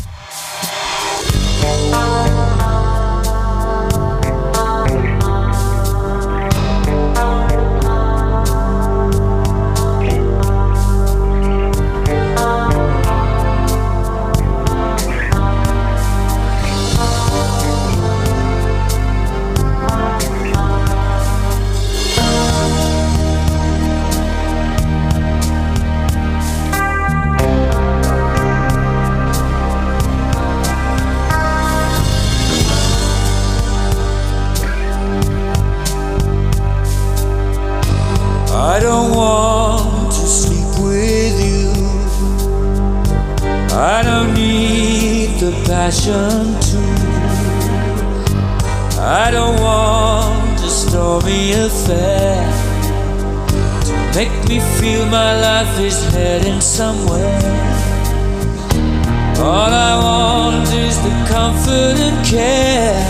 feel 54.88 55.06
my 55.06 55.32
life 55.40 55.80
is 55.80 55.98
heading 56.14 56.60
somewhere. 56.60 57.38
All 59.38 59.72
I 59.90 59.92
want 60.06 60.68
is 60.86 60.96
the 61.06 61.14
comfort 61.34 61.96
and 62.08 62.18
care. 62.32 63.00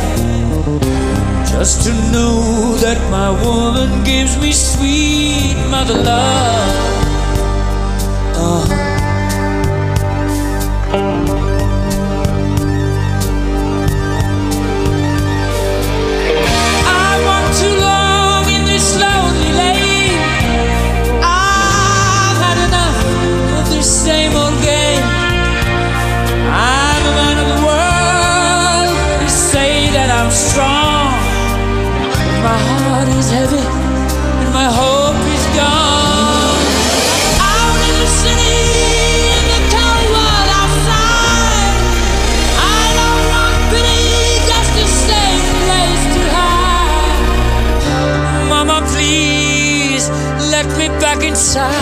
Just 1.52 1.76
to 1.86 1.92
know 2.14 2.36
that 2.84 2.98
my 3.10 3.30
woman 3.44 3.90
gives 4.04 4.34
me 4.42 4.50
sweet 4.52 5.56
mother 5.70 5.98
love. 6.10 6.67
Inside. 51.38 51.72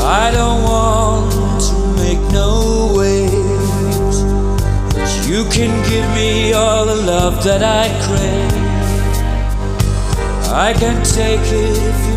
I 0.00 0.30
don't 0.32 0.62
want 0.62 1.60
to 1.68 1.76
make 2.02 2.22
no 2.32 2.94
waves, 2.96 4.22
but 4.94 5.28
you 5.28 5.44
can 5.50 5.72
give 5.90 6.08
me 6.14 6.54
all 6.54 6.86
the 6.86 6.96
love 6.96 7.44
that 7.44 7.62
I 7.62 7.88
crave. 8.06 8.68
I 10.50 10.72
can 10.72 11.04
take 11.04 11.44
it 11.52 12.07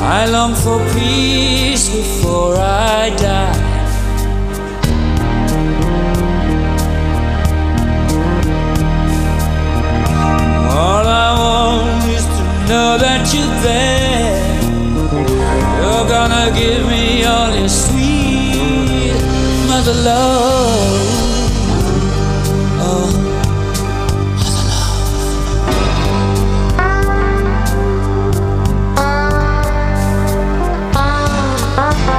I 0.00 0.26
long 0.26 0.54
for 0.54 0.78
peace 0.94 1.88
before 1.88 2.54
I 2.56 3.10
die. 3.16 3.64
All 10.70 11.06
I 11.06 11.30
want 11.42 12.04
is 12.10 12.24
to 12.24 12.42
know 12.68 12.98
that 12.98 13.34
you're 13.34 13.56
there. 13.66 14.62
You're 15.80 16.08
gonna 16.08 16.52
give 16.56 16.86
me 16.86 17.24
all 17.24 17.52
your 17.54 17.68
sweet 17.68 19.20
mother 19.66 19.94
love. 19.94 21.07
My 31.78 32.17